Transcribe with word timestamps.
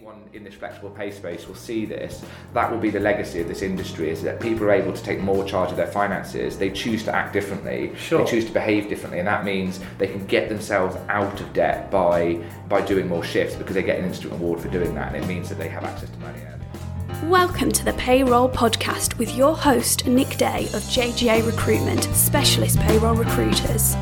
anyone 0.00 0.22
in 0.32 0.42
this 0.42 0.54
flexible 0.54 0.88
pay 0.90 1.10
space 1.10 1.46
will 1.46 1.54
see 1.54 1.84
this, 1.84 2.24
that 2.54 2.70
will 2.70 2.78
be 2.78 2.90
the 2.90 3.00
legacy 3.00 3.40
of 3.40 3.48
this 3.48 3.60
industry 3.60 4.08
is 4.08 4.22
that 4.22 4.40
people 4.40 4.64
are 4.64 4.70
able 4.70 4.92
to 4.92 5.02
take 5.02 5.20
more 5.20 5.44
charge 5.44 5.70
of 5.70 5.76
their 5.76 5.86
finances. 5.86 6.56
They 6.56 6.70
choose 6.70 7.04
to 7.04 7.14
act 7.14 7.32
differently. 7.32 7.92
Sure. 7.96 8.24
They 8.24 8.30
choose 8.30 8.46
to 8.46 8.52
behave 8.52 8.88
differently, 8.88 9.18
and 9.18 9.28
that 9.28 9.44
means 9.44 9.80
they 9.98 10.06
can 10.06 10.24
get 10.26 10.48
themselves 10.48 10.96
out 11.08 11.38
of 11.40 11.52
debt 11.52 11.90
by 11.90 12.42
by 12.68 12.80
doing 12.80 13.08
more 13.08 13.24
shifts 13.24 13.56
because 13.56 13.74
they 13.74 13.82
get 13.82 13.98
an 13.98 14.06
instant 14.06 14.32
reward 14.32 14.60
for 14.60 14.68
doing 14.68 14.94
that, 14.94 15.14
and 15.14 15.22
it 15.22 15.26
means 15.26 15.48
that 15.50 15.58
they 15.58 15.68
have 15.68 15.84
access 15.84 16.08
to 16.08 16.18
money 16.18 16.40
early. 16.40 17.28
Welcome 17.28 17.70
to 17.72 17.84
the 17.84 17.92
Payroll 17.94 18.48
Podcast 18.48 19.18
with 19.18 19.36
your 19.36 19.54
host, 19.54 20.06
Nick 20.06 20.38
Day 20.38 20.64
of 20.72 20.82
JGA 20.84 21.44
Recruitment, 21.44 22.04
specialist 22.14 22.78
payroll 22.80 23.16
recruiters. 23.16 23.96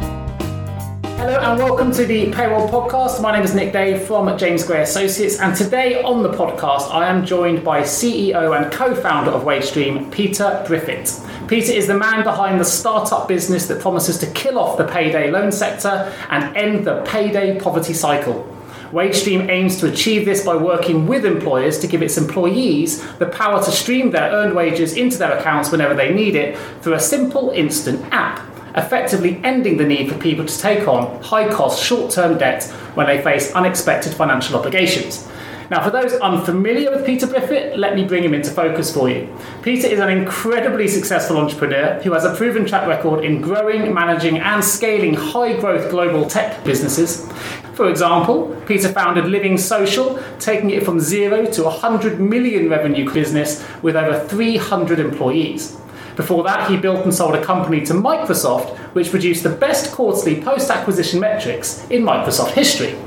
Hello 1.18 1.36
and 1.36 1.58
welcome 1.58 1.90
to 1.90 2.04
the 2.04 2.30
Payroll 2.30 2.68
Podcast. 2.68 3.20
My 3.20 3.32
name 3.32 3.42
is 3.42 3.52
Nick 3.52 3.72
Day 3.72 3.98
from 3.98 4.38
James 4.38 4.62
Gray 4.62 4.82
Associates, 4.82 5.40
and 5.40 5.54
today 5.56 6.00
on 6.00 6.22
the 6.22 6.28
podcast, 6.28 6.94
I 6.94 7.08
am 7.08 7.26
joined 7.26 7.64
by 7.64 7.82
CEO 7.82 8.56
and 8.56 8.72
co 8.72 8.94
founder 8.94 9.32
of 9.32 9.42
WageStream, 9.42 10.12
Peter 10.12 10.64
Briffett. 10.64 11.48
Peter 11.48 11.72
is 11.72 11.88
the 11.88 11.98
man 11.98 12.22
behind 12.22 12.60
the 12.60 12.64
startup 12.64 13.26
business 13.26 13.66
that 13.66 13.80
promises 13.80 14.18
to 14.18 14.28
kill 14.28 14.60
off 14.60 14.78
the 14.78 14.86
payday 14.86 15.28
loan 15.28 15.50
sector 15.50 16.14
and 16.30 16.56
end 16.56 16.86
the 16.86 17.02
payday 17.02 17.58
poverty 17.58 17.94
cycle. 17.94 18.46
WageStream 18.92 19.50
aims 19.50 19.80
to 19.80 19.92
achieve 19.92 20.24
this 20.24 20.44
by 20.44 20.54
working 20.54 21.08
with 21.08 21.26
employers 21.26 21.80
to 21.80 21.88
give 21.88 22.00
its 22.00 22.16
employees 22.16 23.04
the 23.16 23.26
power 23.26 23.60
to 23.60 23.72
stream 23.72 24.12
their 24.12 24.30
earned 24.30 24.54
wages 24.54 24.92
into 24.92 25.18
their 25.18 25.36
accounts 25.36 25.72
whenever 25.72 25.94
they 25.94 26.14
need 26.14 26.36
it 26.36 26.56
through 26.80 26.94
a 26.94 27.00
simple 27.00 27.50
instant 27.50 28.00
app 28.12 28.40
effectively 28.78 29.40
ending 29.44 29.76
the 29.76 29.84
need 29.84 30.10
for 30.10 30.18
people 30.18 30.44
to 30.44 30.58
take 30.58 30.88
on 30.88 31.22
high 31.22 31.48
cost 31.52 31.82
short 31.82 32.10
term 32.10 32.38
debt 32.38 32.64
when 32.94 33.06
they 33.06 33.20
face 33.22 33.52
unexpected 33.52 34.14
financial 34.14 34.56
obligations. 34.56 35.28
Now, 35.70 35.84
for 35.84 35.90
those 35.90 36.14
unfamiliar 36.14 36.90
with 36.90 37.04
Peter 37.04 37.26
Briffett, 37.26 37.76
let 37.76 37.94
me 37.94 38.02
bring 38.06 38.24
him 38.24 38.32
into 38.32 38.50
focus 38.50 38.92
for 38.92 39.10
you. 39.10 39.28
Peter 39.60 39.86
is 39.86 40.00
an 40.00 40.08
incredibly 40.08 40.88
successful 40.88 41.36
entrepreneur 41.36 42.00
who 42.02 42.12
has 42.12 42.24
a 42.24 42.34
proven 42.34 42.64
track 42.64 42.88
record 42.88 43.22
in 43.22 43.42
growing, 43.42 43.92
managing, 43.92 44.38
and 44.38 44.64
scaling 44.64 45.12
high 45.12 45.60
growth 45.60 45.90
global 45.90 46.26
tech 46.26 46.64
businesses. 46.64 47.30
For 47.74 47.90
example, 47.90 48.56
Peter 48.66 48.88
founded 48.88 49.26
Living 49.26 49.58
Social, 49.58 50.18
taking 50.40 50.70
it 50.70 50.86
from 50.86 51.00
zero 51.00 51.44
to 51.52 51.62
a 51.64 51.68
100 51.68 52.18
million 52.18 52.70
revenue 52.70 53.12
business 53.12 53.62
with 53.82 53.94
over 53.94 54.26
300 54.26 54.98
employees. 54.98 55.76
Before 56.18 56.42
that, 56.42 56.68
he 56.68 56.76
built 56.76 57.04
and 57.04 57.14
sold 57.14 57.36
a 57.36 57.44
company 57.44 57.86
to 57.86 57.94
Microsoft, 57.94 58.76
which 58.92 59.10
produced 59.10 59.44
the 59.44 59.50
best 59.50 59.92
quarterly 59.92 60.42
post 60.42 60.68
acquisition 60.68 61.20
metrics 61.20 61.88
in 61.90 62.02
Microsoft 62.02 62.54
history. 62.54 62.98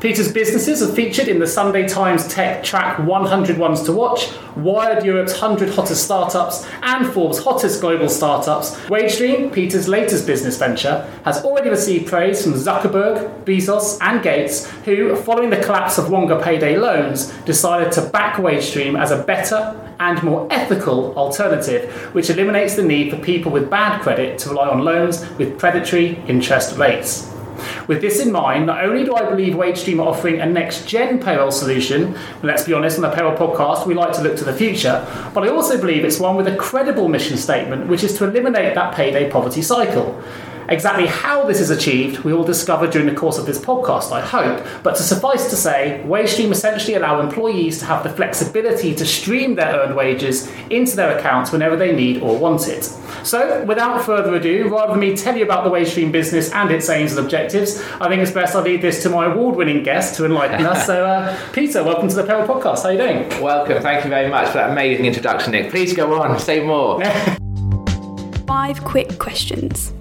Peter's 0.00 0.30
businesses 0.30 0.82
are 0.82 0.92
featured 0.94 1.28
in 1.28 1.38
the 1.38 1.46
Sunday 1.46 1.86
Times 1.88 2.26
Tech 2.28 2.62
Track 2.62 2.98
100 2.98 3.58
Ones 3.58 3.82
to 3.82 3.92
Watch, 3.92 4.32
Wired 4.56 5.04
Europe's 5.04 5.32
100 5.32 5.74
Hottest 5.74 6.04
Startups, 6.04 6.66
and 6.82 7.06
Forbes' 7.12 7.38
Hottest 7.38 7.80
Global 7.80 8.08
Startups. 8.08 8.76
WageStream, 8.86 9.52
Peter's 9.52 9.88
latest 9.88 10.26
business 10.26 10.58
venture, 10.58 11.10
has 11.24 11.44
already 11.44 11.70
received 11.70 12.06
praise 12.06 12.42
from 12.42 12.54
Zuckerberg, 12.54 13.44
Bezos, 13.44 13.98
and 14.00 14.22
Gates, 14.22 14.70
who, 14.84 15.16
following 15.16 15.50
the 15.50 15.62
collapse 15.62 15.98
of 15.98 16.10
Wonga 16.10 16.42
payday 16.42 16.76
loans, 16.76 17.32
decided 17.44 17.92
to 17.92 18.02
back 18.02 18.36
WageStream 18.36 19.00
as 19.00 19.10
a 19.10 19.22
better 19.22 19.80
and 20.00 20.22
more 20.22 20.46
ethical 20.50 21.14
alternative, 21.16 21.90
which 22.14 22.30
eliminates 22.30 22.74
the 22.74 22.82
need 22.82 23.10
for 23.10 23.16
people 23.18 23.50
with 23.50 23.70
bad 23.70 24.00
credit 24.02 24.38
to 24.40 24.50
rely 24.50 24.68
on 24.68 24.80
loans 24.80 25.24
with 25.38 25.58
predatory 25.58 26.16
interest 26.26 26.76
rates. 26.76 27.33
With 27.86 28.00
this 28.00 28.20
in 28.20 28.32
mind, 28.32 28.66
not 28.66 28.84
only 28.84 29.04
do 29.04 29.14
I 29.14 29.28
believe 29.28 29.54
WageStream 29.54 29.98
are 29.98 30.08
offering 30.08 30.40
a 30.40 30.46
next 30.46 30.86
gen 30.86 31.20
payroll 31.20 31.50
solution, 31.50 32.16
let's 32.42 32.64
be 32.64 32.72
honest, 32.72 32.96
on 32.96 33.02
the 33.02 33.10
payroll 33.10 33.36
podcast, 33.36 33.86
we 33.86 33.94
like 33.94 34.12
to 34.14 34.22
look 34.22 34.36
to 34.36 34.44
the 34.44 34.52
future, 34.52 35.06
but 35.34 35.44
I 35.44 35.48
also 35.48 35.80
believe 35.80 36.04
it's 36.04 36.18
one 36.18 36.36
with 36.36 36.46
a 36.46 36.56
credible 36.56 37.08
mission 37.08 37.36
statement, 37.36 37.88
which 37.88 38.04
is 38.04 38.16
to 38.18 38.24
eliminate 38.24 38.74
that 38.74 38.94
payday 38.94 39.30
poverty 39.30 39.62
cycle. 39.62 40.20
Exactly 40.68 41.06
how 41.06 41.44
this 41.44 41.60
is 41.60 41.70
achieved, 41.70 42.20
we 42.20 42.32
will 42.32 42.44
discover 42.44 42.86
during 42.86 43.06
the 43.06 43.14
course 43.14 43.38
of 43.38 43.44
this 43.44 43.58
podcast, 43.58 44.12
I 44.12 44.20
hope. 44.22 44.66
But 44.82 44.96
to 44.96 45.02
suffice 45.02 45.50
to 45.50 45.56
say, 45.56 46.02
WageStream 46.06 46.50
essentially 46.50 46.94
allow 46.94 47.20
employees 47.20 47.78
to 47.80 47.84
have 47.84 48.02
the 48.02 48.08
flexibility 48.08 48.94
to 48.94 49.04
stream 49.04 49.56
their 49.56 49.74
earned 49.74 49.94
wages 49.94 50.50
into 50.70 50.96
their 50.96 51.18
accounts 51.18 51.52
whenever 51.52 51.76
they 51.76 51.94
need 51.94 52.22
or 52.22 52.38
want 52.38 52.68
it. 52.68 52.84
So, 53.24 53.64
without 53.64 54.04
further 54.04 54.34
ado, 54.34 54.68
rather 54.68 54.92
than 54.92 55.00
me 55.00 55.16
tell 55.16 55.36
you 55.36 55.44
about 55.44 55.64
the 55.64 55.70
WageStream 55.70 56.12
business 56.12 56.50
and 56.52 56.70
its 56.70 56.88
aims 56.88 57.12
and 57.12 57.24
objectives, 57.24 57.82
I 58.00 58.08
think 58.08 58.22
it's 58.22 58.30
best 58.30 58.56
I 58.56 58.60
leave 58.60 58.80
this 58.80 59.02
to 59.02 59.10
my 59.10 59.26
award-winning 59.26 59.82
guest 59.82 60.14
to 60.16 60.24
enlighten 60.24 60.64
us. 60.64 60.86
So, 60.86 61.04
uh, 61.04 61.36
Peter, 61.52 61.84
welcome 61.84 62.08
to 62.08 62.14
the 62.14 62.24
Payroll 62.24 62.46
Podcast. 62.46 62.82
How 62.82 62.88
are 62.88 62.92
you 62.92 62.98
doing? 62.98 63.42
Welcome. 63.42 63.82
Thank 63.82 64.04
you 64.04 64.10
very 64.10 64.30
much 64.30 64.48
for 64.48 64.54
that 64.54 64.70
amazing 64.70 65.04
introduction, 65.04 65.52
Nick. 65.52 65.70
Please 65.70 65.94
go 65.94 66.20
on. 66.20 66.38
Say 66.38 66.64
more. 66.64 67.02
Five 68.46 68.82
quick 68.84 69.18
questions. 69.18 69.92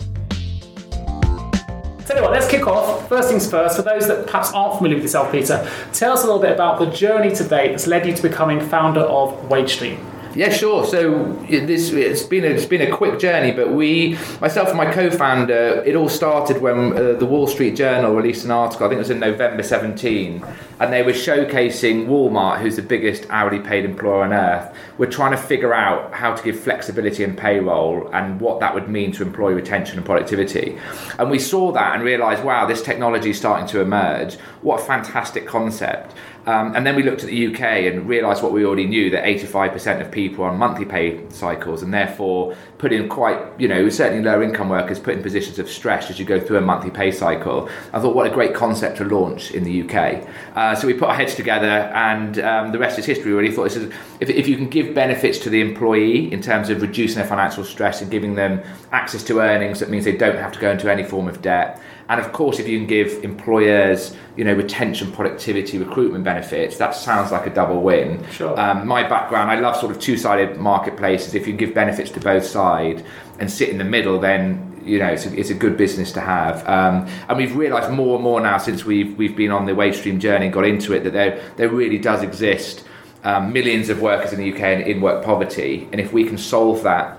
Tell 2.06 2.18
you 2.18 2.24
what, 2.24 2.34
let's 2.34 2.50
kick 2.50 2.68
off. 2.68 3.08
First 3.08 3.30
things 3.30 3.50
first, 3.50 3.78
for 3.78 3.82
those 3.82 4.08
that 4.08 4.26
perhaps 4.26 4.52
aren't 4.52 4.76
familiar 4.76 4.98
with 4.98 5.04
yourself, 5.04 5.32
Peter, 5.32 5.70
tell 5.94 6.12
us 6.12 6.24
a 6.24 6.26
little 6.26 6.42
bit 6.42 6.52
about 6.52 6.78
the 6.80 6.88
journey 6.88 7.34
to 7.34 7.48
date 7.48 7.70
that's 7.70 7.88
led 7.88 8.06
you 8.06 8.14
to 8.14 8.22
becoming 8.22 8.60
founder 8.60 9.00
of 9.00 9.34
WageStream. 9.48 10.13
Yeah, 10.36 10.50
sure. 10.50 10.84
So 10.86 11.34
this 11.48 11.92
it's 11.92 12.24
been 12.24 12.44
a, 12.44 12.48
it's 12.48 12.66
been 12.66 12.82
a 12.82 12.96
quick 12.96 13.20
journey, 13.20 13.52
but 13.52 13.72
we, 13.72 14.18
myself 14.42 14.70
and 14.70 14.78
my 14.78 14.92
co-founder, 14.92 15.84
it 15.86 15.96
all 15.96 16.10
started 16.10 16.60
when 16.60 16.94
uh, 16.94 17.14
the 17.14 17.26
Wall 17.26 17.46
Street 17.46 17.76
Journal 17.76 18.16
released 18.16 18.44
an 18.44 18.50
article. 18.50 18.88
I 18.88 18.90
think 18.90 18.98
it 18.98 19.02
was 19.02 19.10
in 19.12 19.20
November 19.20 19.62
17, 19.62 20.44
and 20.80 20.92
they 20.92 21.04
were 21.04 21.12
showcasing 21.12 22.08
Walmart, 22.08 22.62
who's 22.62 22.78
the 22.78 22.82
biggest 22.82 23.28
hourly 23.30 23.60
paid 23.60 23.86
employer 23.86 24.24
on 24.24 24.34
earth. 24.34 24.76
We're 24.98 25.12
trying 25.12 25.32
to 25.32 25.38
figure 25.38 25.74
out 25.74 26.14
how 26.14 26.34
to 26.34 26.44
give 26.44 26.60
flexibility 26.60 27.24
in 27.24 27.36
payroll 27.36 28.10
and 28.12 28.42
what 28.42 28.60
that 28.62 28.74
would 28.74 28.90
mean 28.90 29.12
to 29.14 29.24
employee 29.24 29.54
retention 29.54 29.98
and 29.98 30.06
productivity. 30.06 30.80
And 31.20 31.30
we 31.30 31.38
saw 31.38 31.72
that 31.74 31.96
and 31.96 32.04
realised, 32.04 32.44
wow, 32.44 32.66
this 32.66 32.82
technology 32.82 33.30
is 33.30 33.38
starting 33.38 33.68
to 33.68 33.82
emerge. 33.82 34.36
What 34.62 34.82
a 34.82 34.84
fantastic 34.84 35.46
concept! 35.46 36.16
Um, 36.46 36.76
and 36.76 36.86
then 36.86 36.96
we 36.96 37.04
looked 37.04 37.24
at 37.24 37.30
the 37.30 37.54
UK 37.54 37.62
and 37.62 38.08
realised 38.08 38.44
what 38.44 38.52
we 38.52 38.66
already 38.66 38.86
knew 38.86 39.10
that 39.12 39.24
85% 39.24 40.02
of 40.02 40.12
people 40.12 40.44
are 40.44 40.50
on 40.50 40.58
monthly 40.58 40.86
pay 40.86 41.22
cycles 41.30 41.82
and 41.84 41.94
therefore 41.94 42.56
put 42.78 42.92
in 42.92 43.08
quite, 43.08 43.40
you 43.58 43.68
know, 43.68 43.88
certainly 43.90 44.22
lower 44.22 44.44
income 44.44 44.68
workers 44.68 45.00
put 45.00 45.16
in 45.16 45.24
positions 45.24 45.58
of 45.58 45.70
stress 45.70 46.10
as 46.10 46.20
you 46.20 46.26
go 46.26 46.40
through 46.40 46.58
a 46.58 46.62
monthly 46.62 46.92
pay 46.92 47.12
cycle. 47.12 47.70
I 47.94 48.02
thought, 48.02 48.14
what 48.14 48.28
a 48.28 48.30
great 48.30 48.54
concept 48.54 48.98
to 48.98 49.06
launch 49.06 49.52
in 49.52 49.64
the 49.64 49.84
UK. 49.84 50.28
Uh, 50.56 50.76
so 50.76 50.86
we 50.86 50.94
put 50.94 51.08
our 51.08 51.16
heads 51.16 51.36
together 51.36 51.66
and 51.66 52.40
um, 52.40 52.72
the 52.74 52.80
rest 52.80 53.00
is 53.00 53.06
history. 53.06 53.32
We 53.32 53.38
really 53.38 53.56
thought 53.56 53.64
this 53.64 53.78
is, 53.78 53.94
if, 54.20 54.30
if 54.30 54.48
you 54.48 54.58
can 54.58 54.68
give 54.68 54.94
benefits 54.94 55.40
to 55.40 55.50
the 55.50 55.62
employee 55.62 56.32
in 56.32 56.42
terms 56.42 56.70
of 56.70 56.82
reducing 56.82 57.20
their 57.20 57.28
financial 57.28 57.64
stress 57.64 58.02
and 58.02 58.12
giving 58.12 58.36
them 58.36 58.62
access 58.92 59.24
to 59.24 59.40
earnings, 59.40 59.80
that 59.80 59.90
means 59.90 60.04
they 60.04 60.18
don't 60.18 60.38
have 60.38 60.52
to 60.52 60.60
go 60.60 60.72
into 60.72 60.92
any 60.92 61.04
form 61.04 61.30
of 61.30 61.42
debt. 61.42 61.82
And 62.10 62.20
of 62.20 62.34
course, 62.34 62.60
if 62.60 62.68
you 62.68 62.78
can 62.78 62.88
give 62.88 63.24
employers, 63.24 64.16
you 64.36 64.44
know, 64.44 64.54
retention, 64.54 65.12
productivity, 65.12 65.78
recruitment 65.78 66.24
benefits, 66.24 66.78
that 66.78 66.96
sounds 66.96 67.32
like 67.32 67.48
a 67.48 67.50
double 67.50 67.82
win. 67.82 68.26
Sure. 68.32 68.60
Um, 68.60 68.88
my 68.88 69.08
background, 69.08 69.50
I 69.50 69.60
love 69.60 69.78
sort 69.78 69.96
of 69.96 70.02
two-sided 70.02 70.58
marketplaces. 70.58 71.34
If 71.34 71.48
you 71.48 71.54
give 71.54 71.74
benefits 71.74 72.12
to 72.12 72.20
both 72.20 72.46
sides 72.46 73.04
and 73.40 73.50
sit 73.50 73.70
in 73.70 73.78
the 73.78 73.84
middle, 73.84 74.20
then 74.20 74.70
you 74.86 75.00
know 75.00 75.08
it's 75.08 75.26
a, 75.26 75.40
it's 75.40 75.50
a 75.50 75.54
good 75.54 75.78
business 75.78 76.12
to 76.14 76.22
have. 76.22 76.68
Um, 76.68 77.08
and 77.30 77.38
we've 77.38 77.56
realised 77.56 77.92
more 77.92 78.16
and 78.16 78.24
more 78.24 78.42
now 78.42 78.58
since 78.58 78.84
we've 78.84 79.18
we've 79.18 79.36
been 79.36 79.52
on 79.52 79.66
the 79.66 79.72
WageStream 79.72 80.20
journey 80.20 80.46
and 80.46 80.54
got 80.54 80.66
into 80.66 80.94
it 80.94 81.04
that 81.06 81.14
there 81.14 81.42
there 81.56 81.70
really 81.70 81.98
does 81.98 82.22
exist 82.22 82.84
um, 83.24 83.54
millions 83.54 83.90
of 83.90 84.02
workers 84.02 84.34
in 84.34 84.40
the 84.40 84.54
UK 84.54 84.60
in, 84.60 84.82
in 84.82 85.02
work 85.02 85.24
poverty, 85.24 85.88
and 85.92 86.02
if 86.02 86.12
we 86.12 86.26
can 86.26 86.38
solve 86.38 86.84
that 86.84 87.18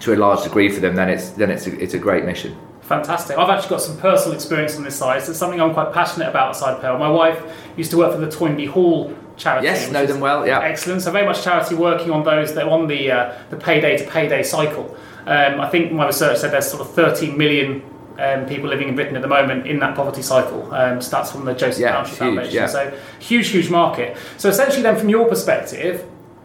to 0.00 0.14
a 0.14 0.16
large 0.16 0.42
degree 0.42 0.68
for 0.68 0.80
them, 0.80 0.96
then 0.96 1.08
it's 1.08 1.30
then 1.30 1.50
it's 1.50 1.66
a, 1.66 1.78
it's 1.80 1.94
a 1.94 1.98
great 1.98 2.24
mission. 2.24 2.56
Fantastic. 2.88 3.36
I've 3.36 3.50
actually 3.50 3.68
got 3.70 3.82
some 3.82 3.98
personal 3.98 4.34
experience 4.34 4.76
on 4.76 4.82
this 4.82 4.96
side. 4.96 5.22
So 5.22 5.30
it's 5.30 5.38
something 5.38 5.60
I'm 5.60 5.74
quite 5.74 5.92
passionate 5.92 6.28
about 6.28 6.48
outside 6.48 6.80
Payroll. 6.80 6.98
My 6.98 7.10
wife 7.10 7.40
used 7.76 7.90
to 7.90 7.98
work 7.98 8.12
for 8.12 8.18
the 8.18 8.30
Toynbee 8.30 8.66
Hall 8.66 9.14
charity. 9.36 9.66
Yes, 9.66 9.90
know 9.90 10.06
them 10.06 10.20
well. 10.20 10.46
Yeah. 10.46 10.60
Excellent. 10.60 11.02
So 11.02 11.10
very 11.12 11.26
much 11.26 11.42
charity 11.44 11.74
working 11.74 12.10
on 12.10 12.24
those 12.24 12.54
that 12.54 12.64
are 12.64 12.70
on 12.70 12.86
the 12.88 13.10
uh, 13.10 13.38
the 13.50 13.56
payday 13.56 13.98
to 13.98 14.04
payday 14.10 14.42
cycle. 14.42 14.96
Um, 15.26 15.60
I 15.60 15.68
think 15.68 15.92
my 15.92 16.06
research 16.06 16.38
said 16.38 16.50
there's 16.52 16.70
sort 16.70 16.80
of 16.80 16.94
13 16.94 17.36
million 17.36 17.82
um, 18.18 18.46
people 18.46 18.70
living 18.70 18.88
in 18.88 18.94
Britain 18.94 19.14
at 19.16 19.22
the 19.22 19.28
moment 19.28 19.66
in 19.66 19.78
that 19.80 19.94
poverty 19.94 20.22
cycle. 20.22 20.62
Um, 20.74 20.98
stats 21.00 21.30
from 21.30 21.44
the 21.44 21.52
Joseph 21.52 21.82
Yeah, 21.82 21.92
Township 21.92 22.14
Foundation. 22.16 22.54
yeah. 22.54 22.66
So 22.66 22.98
huge, 23.20 23.48
huge 23.48 23.68
market. 23.68 24.16
So 24.38 24.48
essentially, 24.48 24.82
then 24.82 24.96
from 24.96 25.10
your 25.10 25.28
perspective, 25.28 26.04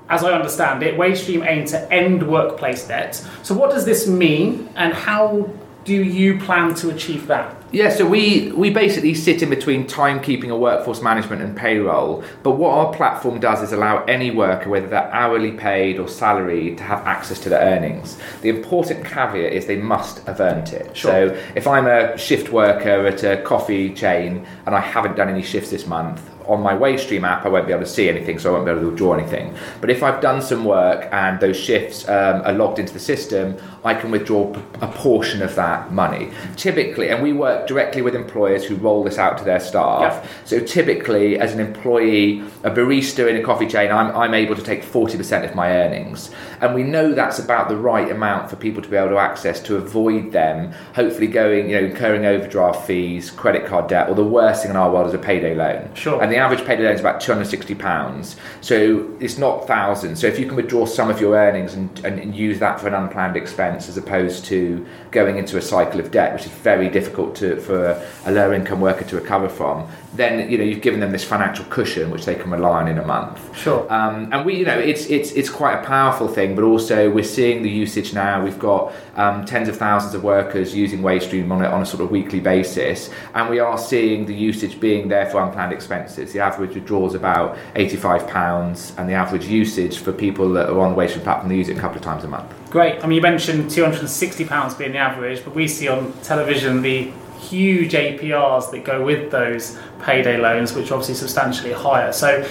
as 0.10 0.24
I 0.26 0.34
understand 0.34 0.84
it, 0.84 0.96
WageStream 0.98 1.48
aim 1.48 1.66
to 1.68 1.92
end 1.92 2.28
workplace 2.28 2.86
debt. 2.86 3.16
So 3.44 3.56
what 3.56 3.72
does 3.72 3.86
this 3.86 4.06
mean, 4.08 4.70
and 4.76 4.94
how 4.94 5.50
do 5.86 5.94
you 5.94 6.40
plan 6.40 6.74
to 6.76 6.90
achieve 6.90 7.28
that? 7.28 7.56
Yeah, 7.72 7.90
so 7.90 8.06
we, 8.06 8.52
we 8.52 8.70
basically 8.70 9.16
sit 9.16 9.42
in 9.42 9.50
between 9.50 9.86
timekeeping 9.86 10.50
or 10.50 10.60
workforce 10.60 11.02
management 11.02 11.42
and 11.42 11.58
payroll. 11.58 12.24
But 12.44 12.52
what 12.52 12.70
our 12.70 12.94
platform 12.94 13.40
does 13.40 13.64
is 13.64 13.74
allow 13.74 14.04
any 14.06 14.30
worker, 14.30 14.70
whether 14.70 14.88
they're 14.88 15.12
hourly 15.12 15.52
paid 15.54 16.00
or 16.00 16.08
salaried, 16.08 16.78
to 16.78 16.84
have 16.84 17.00
access 17.08 17.40
to 17.40 17.50
their 17.50 17.62
earnings. 17.62 18.18
The 18.42 18.50
important 18.50 19.04
caveat 19.04 19.52
is 19.54 19.66
they 19.66 19.78
must 19.78 20.26
have 20.28 20.40
earned 20.40 20.70
it. 20.70 20.96
Sure. 20.96 21.12
So 21.12 21.42
if 21.56 21.66
I'm 21.66 21.88
a 21.88 22.16
shift 22.16 22.52
worker 22.52 23.08
at 23.08 23.24
a 23.24 23.42
coffee 23.42 23.92
chain 23.94 24.46
and 24.68 24.76
I 24.76 24.80
haven't 24.80 25.16
done 25.16 25.30
any 25.30 25.42
shifts 25.42 25.72
this 25.72 25.88
month, 25.88 26.22
on 26.48 26.62
my 26.62 26.74
WageStream 26.74 27.24
app, 27.24 27.46
I 27.46 27.50
won't 27.50 27.68
be 27.68 27.74
able 27.74 27.84
to 27.84 27.90
see 27.90 28.10
anything, 28.10 28.40
so 28.40 28.50
I 28.50 28.54
won't 28.54 28.66
be 28.66 28.72
able 28.72 28.82
to 28.82 28.88
withdraw 28.88 29.14
anything. 29.14 29.56
But 29.82 29.90
if 29.90 30.04
I've 30.04 30.22
done 30.22 30.42
some 30.42 30.66
work 30.66 31.08
and 31.12 31.40
those 31.40 31.58
shifts 31.58 32.08
um, 32.08 32.42
are 32.44 32.54
logged 32.54 32.80
into 32.80 32.94
the 32.94 33.00
system, 33.00 33.58
I 33.84 33.94
can 33.94 34.12
withdraw 34.12 34.54
a 34.82 34.88
portion 34.88 35.42
of 35.42 35.56
that 35.56 35.92
money. 35.92 36.32
Typically, 36.56 37.10
and 37.10 37.22
we 37.22 37.34
work 37.34 37.68
directly 37.68 38.02
with 38.02 38.16
employers 38.16 38.64
who 38.66 38.76
roll 38.76 39.04
this 39.04 39.18
out 39.18 39.38
to 39.40 39.44
their 39.44 39.60
staff. 39.60 40.30
So 40.46 40.60
typically, 40.60 41.40
as 41.40 41.54
an 41.54 41.60
employee, 41.60 42.42
a 42.64 42.72
barista 42.72 43.30
in 43.30 43.36
a 43.38 43.44
coffee 43.44 43.68
chain, 43.68 43.92
I'm, 43.92 44.16
I'm 44.16 44.34
able 44.34 44.56
to 44.56 44.62
take 44.62 44.84
40% 44.84 45.48
of 45.48 45.56
my 45.56 45.70
earnings. 45.70 46.32
And 46.62 46.74
we 46.74 46.84
know 46.84 47.14
that's 47.14 47.40
about 47.40 47.70
the 47.70 47.78
right 47.78 48.10
amount 48.10 48.50
for 48.50 48.56
people 48.56 48.82
to 48.82 48.90
be 48.90 48.96
able 48.96 49.10
to 49.10 49.18
access 49.18 49.60
to 49.64 49.78
avoid 49.78 50.32
them 50.32 50.74
hopefully 50.96 51.28
going, 51.28 51.70
you 51.70 51.80
know, 51.80 51.88
incurring 51.88 52.26
overdraft 52.26 52.86
fees, 52.86 53.32
credit 53.32 53.66
card 53.66 53.88
debt, 53.88 54.10
or 54.10 54.16
the 54.16 54.24
worst 54.24 54.62
thing 54.62 54.72
in 54.72 54.78
our 54.78 54.92
world 54.92 55.08
is 55.08 55.14
a 55.14 55.18
payday 55.18 55.56
loan. 55.56 55.94
Sure. 55.94 56.22
And 56.22 56.33
the 56.34 56.40
average 56.40 56.66
payday 56.66 56.84
loan 56.84 56.94
is 56.94 57.00
about 57.00 57.22
£260. 57.22 58.36
So 58.62 59.16
it's 59.20 59.38
not 59.38 59.68
thousands. 59.68 60.20
So 60.20 60.28
if 60.28 60.40
you 60.40 60.48
can 60.48 60.56
withdraw 60.56 60.86
some 60.86 61.10
of 61.10 61.22
your 61.22 61.36
earnings 61.36 61.76
and, 61.76 61.90
and, 62.04 62.20
and 62.20 62.36
use 62.36 62.60
that 62.60 62.80
for 62.80 62.88
an 62.88 62.96
unplanned 62.96 63.38
expense 63.38 63.88
as 63.88 63.98
opposed 63.98 64.46
to 64.46 64.86
going 65.12 65.38
into 65.38 65.58
a 65.58 65.62
cycle 65.62 66.00
of 66.00 66.10
debt, 66.12 66.34
which 66.34 66.46
is 66.46 66.52
very 66.52 66.90
difficult 66.90 67.36
to, 67.36 67.60
for 67.62 67.86
a, 67.86 68.08
a 68.26 68.32
lower 68.32 68.54
income 68.54 68.82
worker 68.82 69.06
to 69.06 69.16
recover 69.16 69.48
from, 69.48 69.88
then 70.16 70.50
you 70.50 70.58
know 70.58 70.64
you've 70.64 70.82
given 70.82 71.00
them 71.00 71.12
this 71.12 71.24
financial 71.24 71.66
cushion 71.66 72.12
which 72.12 72.26
they 72.26 72.36
can 72.36 72.52
rely 72.52 72.82
on 72.82 72.88
in 72.88 73.00
a 73.00 73.06
month. 73.06 73.40
Sure. 73.58 73.92
Um, 73.92 74.30
and 74.32 74.46
we, 74.46 74.58
you 74.58 74.66
know, 74.66 74.78
it's 74.78 75.06
it's 75.08 75.32
it's 75.32 75.50
quite 75.50 75.80
a 75.82 75.86
powerful 75.86 76.28
thing, 76.28 76.56
but 76.56 76.64
also 76.64 77.10
we're 77.10 77.24
seeing 77.24 77.64
the 77.64 77.70
usage 77.70 78.14
now. 78.14 78.44
We've 78.44 78.60
got 78.60 78.94
um, 79.16 79.46
tens 79.46 79.68
of 79.68 79.78
thousands 79.78 80.14
of 80.14 80.24
workers 80.24 80.76
using 80.76 81.02
WageStream 81.02 81.52
on 81.52 81.64
a, 81.64 81.68
on 81.68 81.82
a 81.82 81.86
sort 81.86 82.04
of 82.04 82.12
weekly 82.12 82.40
basis, 82.40 83.10
and 83.34 83.50
we 83.50 83.60
are 83.60 83.78
seeing 83.78 84.26
the 84.26 84.36
usage 84.36 84.80
being 84.80 85.08
there 85.08 85.26
for 85.30 85.42
unplanned 85.42 85.74
expenses. 85.74 86.23
The 86.32 86.40
average 86.40 86.74
withdrawal 86.76 87.08
is 87.08 87.16
about 87.16 87.58
eighty-five 87.76 88.28
pounds, 88.28 88.94
and 88.98 89.10
the 89.10 89.14
average 89.14 89.46
usage 89.46 89.98
for 89.98 90.14
people 90.14 90.50
that 90.54 90.70
are 90.70 90.80
on 90.80 90.96
the 90.96 90.98
WageStream 91.02 91.24
platform 91.24 91.50
they 91.50 91.58
use 91.58 91.68
it 91.70 91.78
a 91.78 91.82
couple 91.82 91.98
of 91.98 92.04
times 92.04 92.24
a 92.24 92.28
month. 92.28 92.52
Great. 92.70 93.04
I 93.04 93.08
mean, 93.08 93.18
you 93.18 93.22
mentioned 93.22 93.66
£260 93.70 94.78
being 94.78 94.94
the 94.94 94.98
average, 94.98 95.44
but 95.44 95.54
we 95.54 95.68
see 95.68 95.88
on 95.88 96.14
television 96.24 96.82
the 96.82 97.12
huge 97.40 97.92
APRs 97.94 98.72
that 98.72 98.84
go 98.84 99.04
with 99.04 99.30
those 99.32 99.78
payday 100.02 100.38
loans, 100.38 100.74
which 100.74 100.90
are 100.92 100.96
obviously 100.96 101.16
substantially 101.16 101.74
higher. 101.74 102.12
So, 102.14 102.48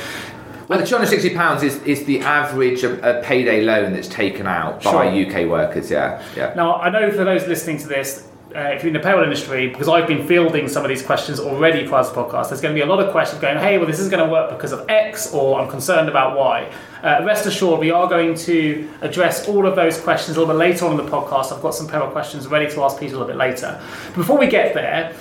Well, 0.69 0.78
the 0.78 0.86
two 0.86 0.94
hundred 0.96 1.08
sixty 1.08 1.34
pounds 1.34 1.62
is, 1.62 1.82
is 1.82 2.04
the 2.04 2.20
average 2.20 2.84
of 2.84 3.02
a 3.02 3.20
payday 3.24 3.62
loan 3.62 3.92
that's 3.94 4.06
taken 4.08 4.46
out 4.46 4.82
by 4.82 4.90
Sure. 4.90 5.04
UK 5.26 5.48
workers. 5.48 5.90
Yeah, 5.90 6.22
yeah. 6.36 6.52
now 6.54 6.76
I 6.76 6.88
know 6.90 7.10
for 7.10 7.24
those 7.24 7.46
listening 7.48 7.78
to 7.78 7.88
this, 7.88 8.28
uh, 8.54 8.75
if 8.75 8.82
you're 8.82 8.88
in 8.88 8.94
the 8.94 9.00
payroll 9.00 9.25
industry, 9.25 9.69
because 9.69 9.88
I've 9.88 10.06
been 10.06 10.26
fielding 10.26 10.69
some 10.69 10.84
of 10.84 10.88
these 10.88 11.02
questions 11.02 11.40
already 11.40 11.87
prior 11.87 12.02
to 12.04 12.10
the 12.10 12.14
podcast, 12.14 12.49
there's 12.49 12.60
going 12.60 12.75
to 12.75 12.78
be 12.78 12.82
a 12.82 12.87
lot 12.87 13.00
of 13.00 13.10
questions 13.10 13.40
going, 13.40 13.58
hey, 13.58 13.78
well, 13.78 13.87
this 13.87 13.99
is 13.99 14.08
going 14.08 14.25
to 14.25 14.31
work 14.31 14.50
because 14.50 14.72
of 14.72 14.88
X, 14.88 15.32
or 15.32 15.60
I'm 15.60 15.69
concerned 15.69 16.08
about 16.08 16.37
Y. 16.37 16.72
Uh, 17.02 17.22
rest 17.25 17.46
assured, 17.46 17.81
we 17.81 17.90
are 17.90 18.08
going 18.08 18.34
to 18.34 18.88
address 19.00 19.49
all 19.49 19.66
of 19.66 19.75
those 19.75 20.00
questions 20.00 20.37
a 20.37 20.40
little 20.40 20.54
bit 20.54 20.58
later 20.58 20.87
on 20.87 20.99
in 20.99 21.04
the 21.04 21.10
podcast. 21.10 21.52
I've 21.52 21.62
got 21.62 21.75
some 21.75 21.88
payroll 21.88 22.10
questions 22.10 22.46
ready 22.46 22.70
to 22.70 22.82
ask 22.82 22.99
Peter 23.00 23.16
a 23.16 23.19
little 23.19 23.26
bit 23.26 23.37
later. 23.37 23.81
But 24.08 24.16
before 24.16 24.38
we 24.38 24.46
get 24.46 24.75
there, 24.75 25.14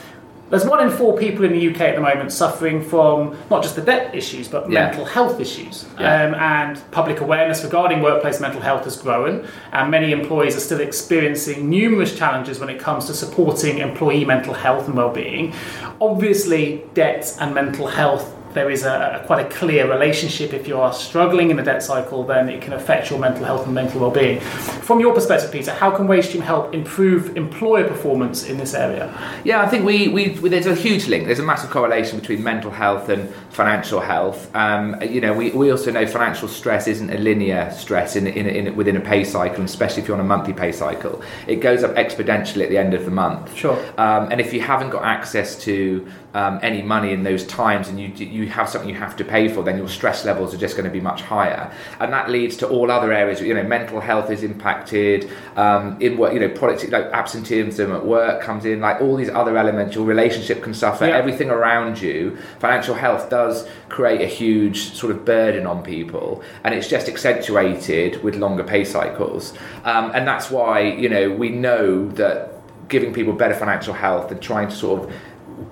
there's 0.51 0.65
one 0.65 0.81
in 0.83 0.89
four 0.92 1.18
people 1.18 1.44
in 1.45 1.53
the 1.53 1.68
UK 1.69 1.81
at 1.81 1.95
the 1.95 2.01
moment 2.01 2.31
suffering 2.31 2.83
from 2.83 3.36
not 3.50 3.63
just 3.63 3.75
the 3.75 3.81
debt 3.81 4.13
issues, 4.13 4.48
but 4.48 4.69
Yeah. 4.69 4.86
mental 4.88 5.06
health 5.06 5.39
issues. 5.39 5.86
Yeah. 6.00 6.25
Um, 6.25 6.36
and 6.36 6.80
public 6.92 7.21
awareness 7.21 7.63
regarding 7.63 8.01
workplace 8.01 8.39
mental 8.39 8.62
health 8.62 8.83
has 8.83 8.98
grown, 8.98 9.45
and 9.74 9.89
many 9.89 10.12
employees 10.12 10.56
are 10.56 10.59
still 10.59 10.80
experiencing 10.81 11.69
numerous 11.69 12.15
challenges 12.15 12.59
when 12.59 12.69
it 12.69 12.80
comes 12.80 13.06
to 13.06 13.13
supporting 13.13 13.80
employee 13.80 14.25
mental 14.25 14.53
health 14.53 14.88
and 14.88 14.95
well-being. 14.95 15.53
Obviously, 16.00 16.83
debt 16.94 17.36
and 17.39 17.56
mental 17.56 17.88
health. 17.88 18.36
There 18.53 18.69
is 18.69 18.83
a, 18.83 19.21
a 19.21 19.25
quite 19.25 19.45
a 19.45 19.50
clear 19.50 19.89
relationship. 19.89 20.53
If 20.53 20.68
you 20.68 20.80
are 20.80 20.94
struggling 20.94 21.51
in 21.51 21.57
the 21.57 21.63
debt 21.63 21.83
cycle, 21.83 22.24
then 22.24 22.50
it 22.50 22.62
can 22.62 22.74
affect 22.74 23.09
your 23.09 23.19
mental 23.19 23.45
health 23.45 23.65
and 23.65 23.74
mental 23.74 24.01
well-being. 24.01 24.39
From 24.39 25.00
your 25.00 25.13
perspective, 25.13 25.51
Peter, 25.51 25.71
how 25.74 25.92
can 25.92 26.07
WageStream 26.07 26.42
help 26.42 26.74
improve 26.74 27.38
employer 27.38 27.88
performance 27.88 28.45
in 28.45 28.57
this 28.57 28.74
area? 28.74 29.13
Yeah, 29.44 29.62
I 29.62 29.68
think 29.68 29.86
we, 29.86 30.07
we, 30.09 30.30
we 30.39 30.50
there's 30.50 30.65
a 30.65 30.75
huge 30.75 31.07
link. 31.07 31.25
There's 31.25 31.39
a 31.39 31.44
massive 31.44 31.69
correlation 31.69 32.19
between 32.19 32.44
mental 32.44 32.71
health 32.71 33.09
and 33.09 33.33
financial 33.51 34.00
health. 34.00 34.53
Um, 34.56 35.01
you 35.01 35.21
know, 35.21 35.33
we, 35.33 35.51
we 35.51 35.71
also 35.71 35.92
know 35.92 36.06
financial 36.06 36.48
stress 36.48 36.88
isn't 36.88 37.09
a 37.09 37.18
linear 37.18 37.71
stress 37.71 38.15
in, 38.15 38.27
in, 38.27 38.48
in 38.48 38.75
within 38.75 38.98
a 38.98 39.01
pay 39.01 39.24
cycle, 39.24 39.57
and 39.57 39.65
especially 39.65 40.01
if 40.01 40.07
you're 40.07 40.18
on 40.18 40.24
a 40.24 40.27
monthly 40.27 40.53
pay 40.53 40.71
cycle. 40.71 41.21
It 41.48 41.57
goes 41.57 41.83
up 41.83 41.95
exponentially 41.95 42.63
at 42.63 42.69
the 42.69 42.77
end 42.77 42.94
of 42.94 43.06
the 43.06 43.12
month. 43.12 43.56
Sure. 43.56 43.77
Um, 43.98 44.31
and 44.31 44.42
if 44.42 44.53
you 44.53 44.62
haven't 44.62 44.89
got 44.89 45.03
access 45.03 45.57
to 45.63 46.07
um, 46.33 46.60
any 46.62 46.81
money 46.81 47.12
in 47.12 47.24
those 47.24 47.45
times, 47.45 47.89
and 47.89 48.00
you 48.00 48.07
you 48.07 48.48
have 48.48 48.69
something 48.69 48.89
you 48.89 48.95
have 48.95 49.16
to 49.18 49.25
pay 49.25 49.48
for, 49.48 49.63
then 49.63 49.78
your 49.78 49.89
stress 49.89 50.24
levels 50.25 50.54
are 50.54 50.57
just 50.57 50.75
going 50.75 50.86
to 50.86 50.92
be 50.92 51.01
much 51.01 51.22
higher, 51.22 51.72
and 52.00 52.13
that 52.13 52.30
leads 52.30 52.56
to 52.57 52.68
all 52.68 52.89
other 52.89 53.12
areas. 53.12 53.42
You 53.42 53.54
know, 53.54 53.63
mental 53.63 54.00
health 54.00 54.31
is 54.31 54.44
impacted. 54.44 55.30
Um, 55.56 55.98
in 56.01 56.18
what 56.18 56.33
you 56.33 56.39
know, 56.39 56.50
product 56.50 56.89
like 56.89 57.06
absenteeism 57.06 57.92
at 57.92 58.06
work 58.06 58.42
comes 58.42 58.66
in. 58.66 58.80
Like 58.80 59.01
all 59.01 59.16
these 59.16 59.30
other 59.30 59.57
elements, 59.57 59.95
your 59.95 60.06
relationship 60.06 60.63
can 60.63 60.74
suffer. 60.74 61.06
Yeah. 61.06 61.18
Everything 61.18 61.50
around 61.50 62.01
you, 62.01 62.38
financial 62.60 62.95
health 62.95 63.30
does 63.30 63.68
create 63.89 64.22
a 64.22 64.27
huge 64.27 64.94
sort 64.94 65.12
of 65.12 65.25
burden 65.25 65.68
on 65.68 65.84
people, 65.84 66.44
and 66.63 66.74
it's 66.74 66.88
just 66.88 67.10
accentuated 67.10 68.24
with 68.24 68.36
longer 68.36 68.63
pay 68.63 68.86
cycles. 68.86 69.54
Um, 69.84 70.12
and 70.13 70.27
that's 70.27 70.50
why 70.50 70.81
you 70.81 71.10
know 71.10 71.30
we 71.30 71.50
know 71.50 72.07
that 72.12 72.51
giving 72.92 73.13
people 73.13 73.34
better 73.34 73.56
financial 73.56 73.94
health 73.94 74.31
and 74.31 74.42
trying 74.42 74.68
to 74.68 74.75
sort 74.75 75.04
of 75.04 75.16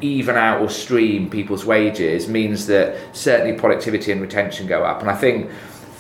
even 0.02 0.36
out 0.36 0.62
or 0.62 0.70
stream 0.70 1.30
people's 1.30 1.66
wages 1.66 2.28
means 2.28 2.68
that 2.68 2.98
certainly 3.16 3.58
productivity 3.58 4.12
and 4.12 4.22
retention 4.22 4.68
go 4.68 4.84
up. 4.84 5.02
And 5.02 5.10
I 5.10 5.16
think 5.16 5.50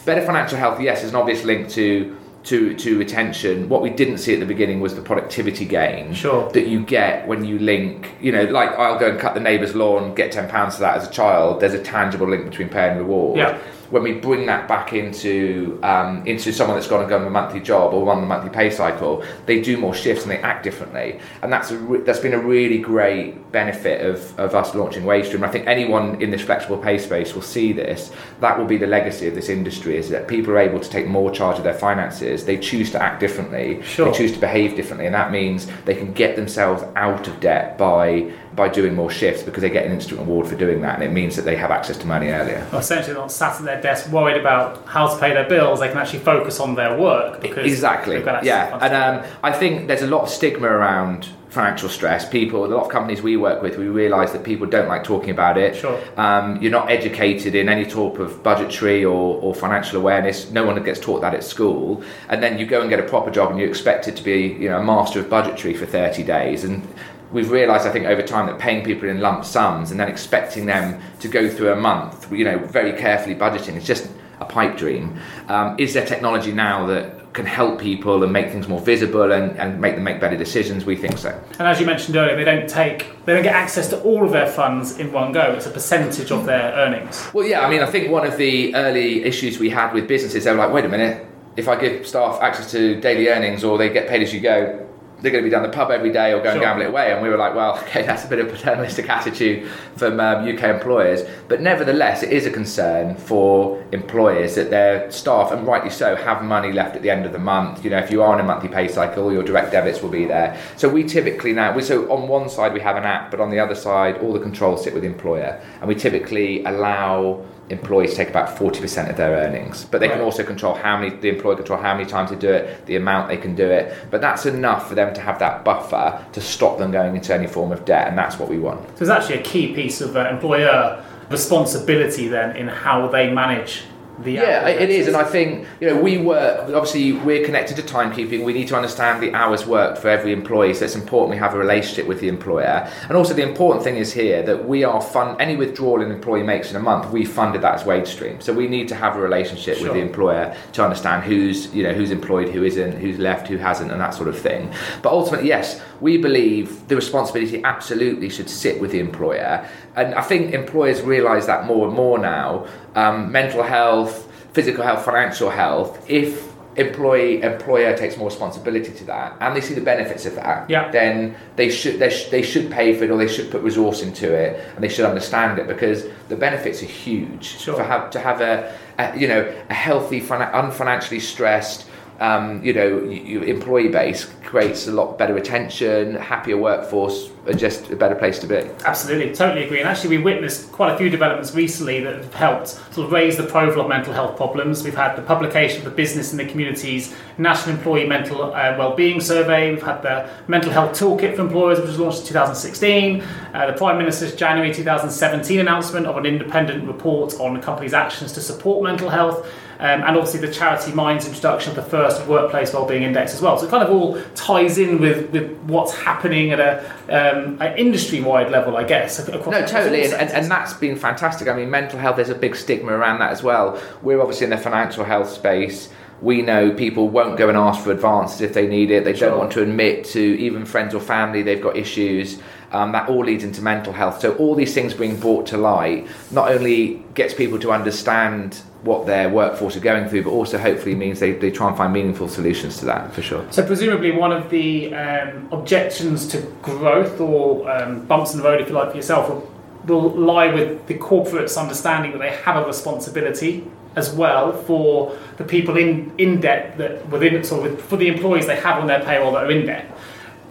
better 0.06 0.21
financial 0.25 0.57
health, 0.57 0.80
yes, 0.81 1.03
is 1.03 1.09
an 1.12 1.15
obvious 1.15 1.44
link 1.44 1.69
to 1.69 2.15
to 2.44 2.74
to 2.75 2.97
retention. 2.97 3.68
What 3.68 3.81
we 3.81 3.89
didn't 3.89 4.19
see 4.19 4.33
at 4.33 4.39
the 4.39 4.45
beginning 4.45 4.80
was 4.80 4.95
the 4.95 5.01
productivity 5.01 5.65
gain 5.65 6.13
Sure. 6.13 6.50
that 6.51 6.68
you 6.68 6.80
get 6.86 7.27
when 7.27 7.44
you 7.44 7.59
link. 7.59 8.12
You 8.21 8.31
know, 8.31 8.44
like 8.45 8.69
I'll 8.80 8.97
go 8.97 9.09
and 9.09 9.19
cut 9.19 9.33
the 9.33 9.41
neighbour's 9.41 9.75
lawn, 9.75 10.15
get 10.15 10.31
ten 10.31 10.47
pounds 10.50 10.75
for 10.75 10.81
that 10.81 10.95
as 10.97 11.07
a 11.07 11.12
child. 11.12 11.59
There's 11.59 11.74
a 11.74 11.83
tangible 11.83 12.27
link 12.30 12.45
between 12.45 12.69
pay 12.69 12.89
and 12.89 12.97
reward. 13.00 13.38
Yeah. 13.38 13.57
When 13.89 14.03
we 14.03 14.13
bring 14.13 14.45
that 14.45 14.68
back 14.68 14.94
into 14.94 15.80
um, 15.83 16.25
into 16.27 16.53
someone 16.53 16.77
that's 16.77 16.88
got 16.88 17.01
to 17.01 17.07
go 17.07 17.18
on 17.18 17.25
a 17.25 17.30
monthly 17.30 17.59
job 17.59 17.94
or 17.94 18.09
on 18.12 18.24
a 18.24 18.25
monthly 18.25 18.50
pay 18.50 18.69
cycle, 18.69 19.24
they 19.45 19.62
do 19.62 19.77
more 19.77 19.94
shifts 19.94 20.24
and 20.24 20.31
they 20.31 20.38
act 20.38 20.63
differently, 20.63 21.19
and 21.41 21.51
that's 21.51 21.71
a 21.71 21.77
re- 21.77 22.01
that's 22.01 22.19
been 22.19 22.33
a 22.33 22.39
really 22.39 22.77
great 22.77 23.51
benefit 23.51 24.06
of, 24.06 24.38
of 24.39 24.53
us 24.53 24.75
launching 24.75 25.03
WageStream. 25.03 25.44
I 25.44 25.50
think 25.50 25.65
anyone 25.65 26.21
in 26.21 26.30
this 26.30 26.41
flexible 26.41 26.77
pay 26.77 27.00
space 27.00 27.33
will 27.33 27.41
see 27.41 27.74
this. 27.74 28.12
That 28.41 28.57
will 28.59 28.65
be 28.65 28.77
the 28.77 28.88
legacy 28.88 29.27
of 29.27 29.36
this 29.36 29.50
industry: 29.50 29.97
is 29.97 30.09
that 30.09 30.27
people 30.27 30.53
are 30.53 30.60
able 30.60 30.79
to 30.79 30.89
take 30.89 31.08
more 31.08 31.31
charge 31.31 31.58
of 31.58 31.63
their 31.63 31.74
finances. 31.74 32.46
They 32.46 32.58
choose 32.58 32.91
to 32.91 33.01
act 33.01 33.19
differently. 33.19 33.81
Sure. 33.81 34.12
They 34.12 34.17
choose 34.17 34.34
to 34.34 34.39
behave 34.39 34.75
differently, 34.75 35.08
and 35.08 35.15
that 35.15 35.31
means 35.31 35.67
they 35.86 35.96
can 35.96 36.13
get 36.13 36.36
themselves 36.36 36.84
out 36.96 37.27
of 37.27 37.39
debt 37.39 37.77
by 37.77 38.31
by 38.60 38.68
doing 38.68 38.94
more 38.94 39.10
shifts 39.10 39.42
because 39.42 39.62
they 39.62 39.70
get 39.70 39.86
an 39.86 39.94
instant 39.94 40.20
reward 40.20 40.46
for 40.46 40.56
doing 40.56 40.82
that, 40.82 40.96
and 40.96 41.04
it 41.04 41.13
means 41.13 41.38
that 41.38 41.44
they 41.44 41.56
have 41.56 41.72
access 41.72 41.98
to 41.98 42.06
money 42.06 42.28
earlier. 42.28 42.68
Well, 42.72 42.82
essentially 42.82 43.16
not 43.16 43.32
sat 43.32 43.56
at 43.56 43.63
their 43.63 43.82
desk 43.82 44.12
worried 44.12 44.36
about 44.36 44.86
how 44.86 45.08
to 45.08 45.18
pay 45.18 45.34
their 45.34 45.48
bills. 45.48 45.80
They 45.80 45.88
can 45.88 45.98
actually 45.98 46.20
focus 46.20 46.60
on 46.60 46.75
their 46.75 47.00
work 47.00 47.42
because 47.42 47.66
exactly. 47.66 48.18
they've 48.18 48.25
got 48.25 48.44
yeah. 48.44 48.78
and 48.82 48.94
um, 48.94 49.32
i 49.44 49.51
think 49.51 49.88
there's 49.88 50.01
a 50.01 50.08
lot 50.08 50.24
of 50.24 50.30
stigma 50.30 50.68
around 50.68 51.30
financial 51.50 51.89
stress. 51.89 52.30
People 52.30 52.63
a 52.63 52.68
lot 52.68 52.84
of 52.84 52.89
companies 52.89 53.22
we 53.24 53.36
work 53.36 53.62
with 53.63 53.78
we 53.78 53.88
realize 53.88 54.32
that 54.34 54.44
people 54.44 54.68
don't 54.68 54.88
like 54.88 55.04
talking 55.04 55.32
about 55.32 55.58
it. 55.58 55.75
Sure. 55.75 56.00
um, 56.18 56.62
you're 56.62 56.72
not 56.72 56.92
educated 56.92 57.56
in 57.56 57.68
any 57.70 57.86
type 57.86 58.20
of 58.20 58.44
budgetary 58.44 59.04
or, 59.04 59.42
or 59.42 59.56
financial 59.56 59.98
awareness. 60.00 60.51
No 60.51 60.63
one 60.66 60.82
gets 60.84 61.00
taught 61.00 61.22
that 61.22 61.34
at 61.34 61.44
school. 61.44 62.04
And 62.30 62.44
then 62.44 62.60
you 62.60 62.66
go 62.66 62.82
and 62.82 62.89
get 62.89 63.00
a 63.00 63.08
proper 63.16 63.32
job 63.32 63.50
and 63.51 63.60
you 63.60 63.68
expect 63.68 64.08
it 64.08 64.16
to 64.18 64.24
be 64.24 64.42
you 64.63 64.70
know 64.70 64.80
a 64.80 64.84
master 64.84 65.20
of 65.20 65.30
budgetary 65.30 65.74
for 65.74 65.88
30 65.88 66.24
days. 66.24 66.63
And 66.63 66.88
we've 67.31 67.51
realised, 67.51 67.88
I 67.88 67.91
think, 67.91 68.05
over 68.05 68.21
time 68.21 68.48
that 68.48 68.59
paying 68.59 68.83
people 68.83 69.09
in 69.09 69.19
lump 69.19 69.45
sums 69.45 69.91
and 69.91 70.00
then 70.00 70.07
expecting 70.07 70.65
them 70.65 71.01
to 71.19 71.27
go 71.27 71.50
through 71.50 71.71
a 71.71 71.75
month, 71.75 72.31
you 72.31 72.45
know, 72.45 72.57
very 72.59 72.93
carefully 72.93 73.36
budgeting, 73.36 73.75
is 73.75 73.86
just 73.86 74.09
a 74.39 74.45
pipe 74.45 74.77
dream. 74.77 75.19
Um, 75.48 75.75
is 75.77 75.93
there 75.93 76.05
technology 76.05 76.51
now 76.51 76.86
that 76.88 77.33
can 77.33 77.45
help 77.45 77.79
people 77.79 78.24
and 78.24 78.33
make 78.33 78.50
things 78.51 78.67
more 78.67 78.79
visible 78.79 79.31
and, 79.31 79.55
and 79.59 79.79
make 79.79 79.95
them 79.95 80.03
make 80.03 80.19
better 80.19 80.38
decisions? 80.38 80.86
We 80.86 80.95
think 80.95 81.17
so. 81.17 81.29
And 81.59 81.67
as 81.67 81.79
you 81.79 81.86
mentioned 81.86 82.15
earlier, 82.15 82.36
they 82.36 82.43
don't 82.43 82.67
take, 82.67 83.24
they 83.25 83.33
don't 83.33 83.43
get 83.43 83.53
access 83.53 83.88
to 83.89 84.01
all 84.01 84.25
of 84.25 84.31
their 84.31 84.48
funds 84.48 84.98
in 84.98 85.12
one 85.12 85.31
go. 85.31 85.53
It's 85.53 85.67
a 85.67 85.71
percentage 85.71 86.31
of 86.31 86.45
their 86.45 86.74
earnings. 86.74 87.29
Well, 87.33 87.45
yeah, 87.45 87.62
I 87.65 87.69
mean, 87.69 87.81
I 87.81 87.86
think 87.86 88.09
one 88.09 88.25
of 88.25 88.38
the 88.38 88.74
early 88.75 89.24
issues 89.24 89.59
we 89.59 89.69
had 89.69 89.93
with 89.93 90.07
businesses, 90.07 90.45
they 90.45 90.51
were 90.51 90.57
like, 90.57 90.74
wait 90.74 90.86
a 90.86 90.89
minute, 90.89 91.27
if 91.55 91.67
I 91.67 91.79
give 91.79 92.07
staff 92.07 92.41
access 92.41 92.71
to 92.71 93.00
daily 93.01 93.27
earnings 93.27 93.63
or 93.63 93.77
they 93.77 93.89
get 93.89 94.07
paid 94.07 94.24
as 94.24 94.33
you 94.33 94.39
go, 94.39 94.88
they're 95.21 95.31
going 95.31 95.43
to 95.43 95.49
be 95.49 95.51
down 95.51 95.63
the 95.63 95.69
pub 95.69 95.91
every 95.91 96.11
day 96.11 96.31
or 96.33 96.41
go 96.41 96.49
and 96.49 96.57
Sure. 96.57 96.61
gamble 96.61 96.83
it 96.83 96.89
away. 96.89 97.11
And 97.11 97.21
we 97.21 97.29
were 97.29 97.38
like, 97.38 97.55
well, 97.55 97.77
okay, 97.83 98.05
that's 98.05 98.23
a 98.25 98.27
bit 98.27 98.39
of 98.39 98.47
a 98.47 98.51
paternalistic 98.51 99.09
attitude 99.09 99.67
from 99.95 100.19
um, 100.19 100.47
UK 100.47 100.63
employers. 100.63 101.23
But 101.47 101.61
nevertheless, 101.61 102.23
it 102.23 102.31
is 102.31 102.45
a 102.45 102.51
concern 102.51 103.15
for 103.15 103.83
employers 103.91 104.55
that 104.55 104.69
their 104.69 105.11
staff, 105.11 105.51
and 105.51 105.65
rightly 105.67 105.89
so, 105.89 106.15
have 106.15 106.43
money 106.43 106.71
left 106.71 106.95
at 106.95 107.01
the 107.01 107.09
end 107.09 107.25
of 107.25 107.31
the 107.33 107.39
month. 107.39 107.83
You 107.83 107.89
know, 107.91 107.97
if 107.99 108.11
you 108.11 108.21
are 108.21 108.33
on 108.33 108.39
a 108.39 108.43
monthly 108.43 108.69
pay 108.69 108.88
cycle, 108.88 109.31
your 109.33 109.43
direct 109.43 109.71
debits 109.71 110.01
will 110.01 110.09
be 110.09 110.25
there. 110.25 110.57
So 110.77 110.88
we 110.89 111.03
typically 111.03 111.53
now, 111.53 111.75
we, 111.75 111.81
so 111.81 112.11
on 112.11 112.27
one 112.27 112.49
side 112.49 112.73
we 112.73 112.79
have 112.79 112.95
an 112.95 113.03
app, 113.03 113.31
but 113.31 113.39
on 113.39 113.49
the 113.49 113.59
other 113.59 113.75
side, 113.75 114.17
all 114.19 114.33
the 114.33 114.39
controls 114.39 114.83
sit 114.83 114.93
with 114.93 115.03
the 115.03 115.09
employer. 115.09 115.61
And 115.79 115.88
we 115.88 115.95
typically 115.95 116.63
allow 116.63 117.43
employees 117.69 118.15
take 118.15 118.29
about 118.29 118.57
40% 118.57 119.09
of 119.09 119.17
their 119.17 119.31
earnings. 119.31 119.85
But 119.85 119.99
they 119.99 120.09
can 120.09 120.21
also 120.21 120.43
control 120.43 120.73
how 120.73 120.97
many 120.97 121.15
the 121.15 121.29
employer 121.29 121.55
control 121.55 121.79
how 121.79 121.95
many 121.95 122.09
times 122.09 122.29
they 122.29 122.35
do 122.35 122.51
it 122.51 122.85
the 122.85 122.95
amount 122.95 123.29
they 123.29 123.38
can 123.38 123.55
do 123.55 123.69
it. 123.69 123.95
But 124.09 124.21
that's 124.21 124.45
enough 124.45 124.88
for 124.89 124.95
them 124.95 125.13
to 125.13 125.21
have 125.21 125.39
that 125.39 125.63
buffer 125.63 126.25
to 126.31 126.41
stop 126.41 126.77
them 126.77 126.91
going 126.91 127.15
into 127.15 127.33
any 127.33 127.47
form 127.47 127.71
of 127.71 127.85
debt 127.85 128.07
and 128.07 128.17
that's 128.17 128.39
what 128.39 128.49
we 128.49 128.57
want. 128.57 128.81
So 128.97 129.03
it's 129.03 129.09
actually 129.09 129.39
a 129.39 129.43
key 129.43 129.73
piece 129.73 130.01
of 130.01 130.15
uh, 130.17 130.29
employer 130.29 131.03
responsibility 131.29 132.27
then 132.27 132.55
in 132.55 132.67
how 132.67 133.07
they 133.07 133.31
manage 133.31 133.83
the 134.23 134.33
Yeah, 134.33 134.67
it 134.67 134.89
is, 134.89 135.07
and 135.07 135.15
I 135.15 135.23
think 135.23 135.67
you 135.79 135.88
know 135.88 136.01
we 136.01 136.17
work. 136.17 136.69
Obviously, 136.69 137.13
we're 137.13 137.45
connected 137.45 137.75
to 137.77 137.83
timekeeping. 137.83 138.43
We 138.43 138.53
need 138.53 138.67
to 138.69 138.75
understand 138.75 139.21
the 139.21 139.33
hours 139.33 139.65
worked 139.65 139.99
for 139.99 140.09
every 140.09 140.33
employee, 140.33 140.73
so 140.73 140.85
it's 140.85 140.95
important 140.95 141.31
we 141.31 141.38
have 141.38 141.53
a 141.53 141.57
relationship 141.57 142.07
with 142.07 142.19
the 142.19 142.27
employer. 142.27 142.89
And 143.07 143.13
also, 143.13 143.33
the 143.33 143.43
important 143.43 143.83
thing 143.83 143.97
is 143.97 144.13
here 144.13 144.43
that 144.43 144.67
we 144.67 144.83
are 144.83 145.01
fund 145.01 145.39
any 145.39 145.55
withdrawal 145.55 146.01
an 146.01 146.11
employee 146.11 146.43
makes 146.43 146.69
in 146.69 146.75
a 146.75 146.79
month. 146.79 147.11
We 147.11 147.25
funded 147.25 147.61
that 147.61 147.75
as 147.75 147.85
wage 147.85 148.07
stream, 148.07 148.41
so 148.41 148.53
we 148.53 148.67
need 148.67 148.88
to 148.89 148.95
have 148.95 149.15
a 149.15 149.21
relationship 149.21 149.81
with 149.81 149.93
the 149.93 149.99
employer 149.99 150.55
to 150.73 150.83
understand 150.83 151.23
who's 151.23 151.73
you 151.73 151.83
know 151.83 151.93
who's 151.93 152.11
employed, 152.11 152.49
who 152.49 152.63
isn't, 152.63 152.97
who's 152.97 153.19
left, 153.19 153.47
who 153.47 153.57
hasn't, 153.57 153.91
and 153.91 154.01
that 154.01 154.13
sort 154.13 154.27
of 154.27 154.38
thing. 154.38 154.71
But 155.01 155.13
ultimately, 155.13 155.47
yes, 155.47 155.81
we 156.01 156.17
believe 156.17 156.88
the 156.88 156.95
responsibility 156.95 157.63
absolutely 157.63 158.29
should 158.29 158.49
sit 158.49 158.81
with 158.81 158.91
the 158.91 158.99
employer, 158.99 159.67
and 159.95 160.13
I 160.15 160.21
think 160.21 160.53
employers 160.53 161.01
realise 161.01 161.45
that 161.45 161.65
more 161.65 161.88
and 161.88 161.95
more 161.95 162.17
now. 162.17 162.67
Um, 162.96 163.31
mental 163.31 163.63
health, 163.63 164.27
physical 164.53 164.84
health, 164.84 165.05
financial 165.05 165.50
health. 165.50 166.03
If 166.10 166.50
employee 166.75 167.41
employer 167.41 167.96
takes 167.98 168.15
more 168.15 168.29
responsibility 168.29 168.91
to 168.93 169.03
that, 169.05 169.36
and 169.41 169.55
they 169.55 169.62
see 169.62 169.74
the 169.74 169.81
benefits 169.81 170.25
of 170.25 170.36
that, 170.36 170.69
Yeah. 170.69 170.89
then 170.91 171.36
they 171.55 171.69
should 171.69 172.00
they, 172.00 172.10
sh- 172.10 172.29
they 172.29 172.41
should 172.41 172.72
pay 172.72 172.93
for 172.96 173.03
it 173.03 173.12
or 173.12 173.17
they 173.17 173.27
should 173.27 173.51
put 173.51 173.62
resource 173.63 174.01
into 174.01 174.34
it 174.34 174.60
and 174.75 174.84
they 174.84 174.88
should 174.88 175.05
understand 175.05 175.60
it 175.60 175.67
because 175.67 176.05
the 176.29 176.36
benefits 176.38 176.81
are 176.81 176.86
huge 176.86 177.60
Sure. 177.60 177.75
for 177.75 177.84
have 177.84 178.10
to 178.12 178.19
have 178.19 178.39
a, 178.41 178.74
a 178.98 179.17
you 179.17 179.27
know 179.27 179.51
a 179.69 179.74
healthy 179.74 180.19
fina- 180.22 180.51
unfinancially 180.53 181.19
stressed 181.19 181.86
um, 182.19 182.63
you 182.63 182.73
know 182.73 182.97
y- 183.05 183.23
y- 183.25 183.45
employee 183.45 183.88
base 183.89 184.29
creates 184.43 184.88
a 184.88 184.91
lot 184.91 185.17
better 185.17 185.33
retention 185.33 186.15
happier 186.15 186.57
workforce 186.57 187.29
and 187.47 187.57
just 187.57 187.89
a 187.91 187.95
better 187.95 188.15
place 188.15 188.38
to 188.39 188.47
be 188.47 188.55
Absolutely, 188.85 189.33
totally 189.33 189.63
agree. 189.65 189.79
And 189.79 189.88
actually, 189.88 190.17
we 190.17 190.23
witnessed 190.23 190.71
quite 190.71 190.93
a 190.93 190.97
few 190.97 191.09
developments 191.09 191.55
recently 191.55 191.99
that 192.01 192.15
have 192.15 192.33
helped 192.33 192.67
sort 192.93 193.07
of 193.07 193.11
raise 193.11 193.38
the 193.38 193.43
profile 193.43 193.81
of 193.81 193.88
mental 193.89 194.13
health 194.13 194.35
problems. 194.38 194.83
We've 194.83 194.95
had 194.95 195.15
the 195.15 195.21
publication 195.21 195.79
of 195.79 195.85
the 195.85 195.91
Business 195.91 196.31
in 196.31 196.38
the 196.38 196.45
Community's 196.45 197.15
National 197.38 197.75
Employee 197.75 198.07
Mental 198.07 198.53
uh, 198.53 198.75
Wellbeing 198.77 199.19
Survey. 199.21 199.71
We've 199.71 199.81
had 199.81 200.01
the 200.01 200.29
Mental 200.47 200.71
Health 200.71 200.91
Toolkit 200.99 201.35
for 201.35 201.41
Employers, 201.41 201.79
which 201.79 201.88
was 201.88 201.99
launched 201.99 202.19
in 202.21 202.27
2016. 202.27 203.21
Uh, 203.53 203.67
the 203.71 203.73
Prime 203.77 203.97
Minister's 203.97 204.35
January 204.35 204.73
2017 204.73 205.59
announcement 205.59 206.05
of 206.05 206.17
an 206.17 206.25
independent 206.25 206.85
report 206.88 207.33
on 207.39 207.53
the 207.53 207.59
company's 207.61 207.93
actions 207.93 208.33
to 208.33 208.41
support 208.41 208.83
mental 208.83 209.09
health. 209.09 209.47
Um, 209.81 210.01
and 210.01 210.17
obviously 210.17 210.41
the 210.41 210.53
Charity 210.53 210.91
Minds 210.91 211.25
introduction 211.25 211.69
of 211.69 211.77
the 211.77 211.89
first 211.89 212.25
Workplace 212.27 212.74
Wellbeing 212.74 213.03
Index 213.03 213.33
as 213.33 213.41
well. 213.41 213.57
So 213.57 213.65
it 213.65 213.69
kind 213.69 213.81
of 213.81 213.89
all 213.89 214.21
ties 214.36 214.77
in 214.77 215.00
with, 215.00 215.29
with 215.31 215.55
what's 215.63 215.93
happening 215.93 216.51
at 216.51 216.59
a 216.59 216.79
um, 217.07 217.62
an 217.62 217.77
industry-wide 217.77 218.51
level, 218.51 218.75
I 218.75 218.83
guess. 218.83 219.25
No, 219.29 219.65
totally, 219.65 220.03
and, 220.03 220.13
and, 220.13 220.29
and 220.31 220.51
that's 220.51 220.74
been 220.74 220.98
fantastic. 220.98 221.48
I 221.48 221.53
mean, 221.53 221.69
mental 221.69 221.98
health, 221.98 222.17
there's 222.17 222.29
a 222.29 222.36
big 222.36 222.57
stigma 222.57 222.91
around 222.91 223.19
that 223.19 223.31
as 223.31 223.41
well. 223.41 223.81
We're 224.01 224.19
obviously 224.19 224.43
in 224.45 224.50
the 224.50 224.57
financial 224.57 225.05
health 225.05 225.29
space. 225.29 225.88
We 226.21 226.41
know 226.41 226.74
people 226.74 227.07
won't 227.07 227.38
go 227.38 227.48
and 227.48 227.57
ask 227.57 227.81
for 227.81 227.91
advances 227.91 228.41
if 228.41 228.53
they 228.53 228.67
need 228.67 228.91
it. 228.91 229.05
They 229.05 229.15
Sure. 229.15 229.29
don't 229.29 229.39
want 229.39 229.53
to 229.53 229.62
admit 229.62 230.03
to 230.07 230.19
even 230.19 230.65
friends 230.65 230.93
or 230.93 231.00
family 231.00 231.41
they've 231.41 231.62
got 231.62 231.77
issues. 231.77 232.39
Um, 232.71 232.91
that 232.91 233.09
all 233.09 233.25
leads 233.25 233.43
into 233.43 233.63
mental 233.63 233.93
health. 233.93 234.21
So 234.21 234.35
all 234.35 234.53
these 234.53 234.75
things 234.75 234.93
being 234.93 235.19
brought 235.19 235.47
to 235.47 235.57
light 235.57 236.07
not 236.29 236.51
only 236.51 237.03
gets 237.15 237.33
people 237.33 237.57
to 237.59 237.71
understand 237.71 238.61
what 238.83 239.05
their 239.05 239.27
workforce 239.27 239.75
are 239.75 239.81
going 239.81 240.07
through, 240.07 240.23
but 240.23 240.29
also 240.29 240.57
hopefully 240.57 240.95
means 240.95 241.19
they, 241.19 241.31
they 241.31 241.51
try 241.51 241.67
and 241.67 241.75
find 241.75 241.91
meaningful 241.91 242.29
solutions 242.29 242.77
to 242.77 242.85
that 242.85 243.11
for 243.11 243.21
sure. 243.21 243.45
So 243.51 243.65
presumably 243.65 244.11
one 244.11 244.31
of 244.31 244.49
the 244.49 244.93
um, 244.93 245.49
objections 245.51 246.27
to 246.27 246.41
growth 246.61 247.19
or 247.19 247.69
um, 247.69 248.05
bumps 248.05 248.33
in 248.33 248.38
the 248.38 248.43
road, 248.43 248.61
if 248.61 248.69
you 248.69 248.75
like, 248.75 248.91
for 248.91 248.97
yourself, 248.97 249.29
will, 249.29 249.51
will 249.85 250.11
lie 250.11 250.53
with 250.53 250.85
the 250.88 250.93
corporate's 250.93 251.57
understanding 251.57 252.11
that 252.11 252.19
they 252.19 252.31
have 252.31 252.55
a 252.55 252.65
responsibility 252.65 253.65
as 253.95 254.13
well 254.13 254.53
for 254.53 255.17
the 255.38 255.43
people 255.43 255.75
in, 255.75 256.13
in 256.17 256.39
debt 256.39 256.77
that 256.77 257.07
within 257.09 257.43
sort 257.43 257.69
of 257.69 257.81
for 257.81 257.97
the 257.97 258.07
employees 258.07 258.45
they 258.45 258.55
have 258.55 258.79
on 258.79 258.88
their 258.88 259.03
payroll 259.03 259.31
that 259.31 259.45
are 259.45 259.51
in 259.51 259.65
debt. 259.65 259.91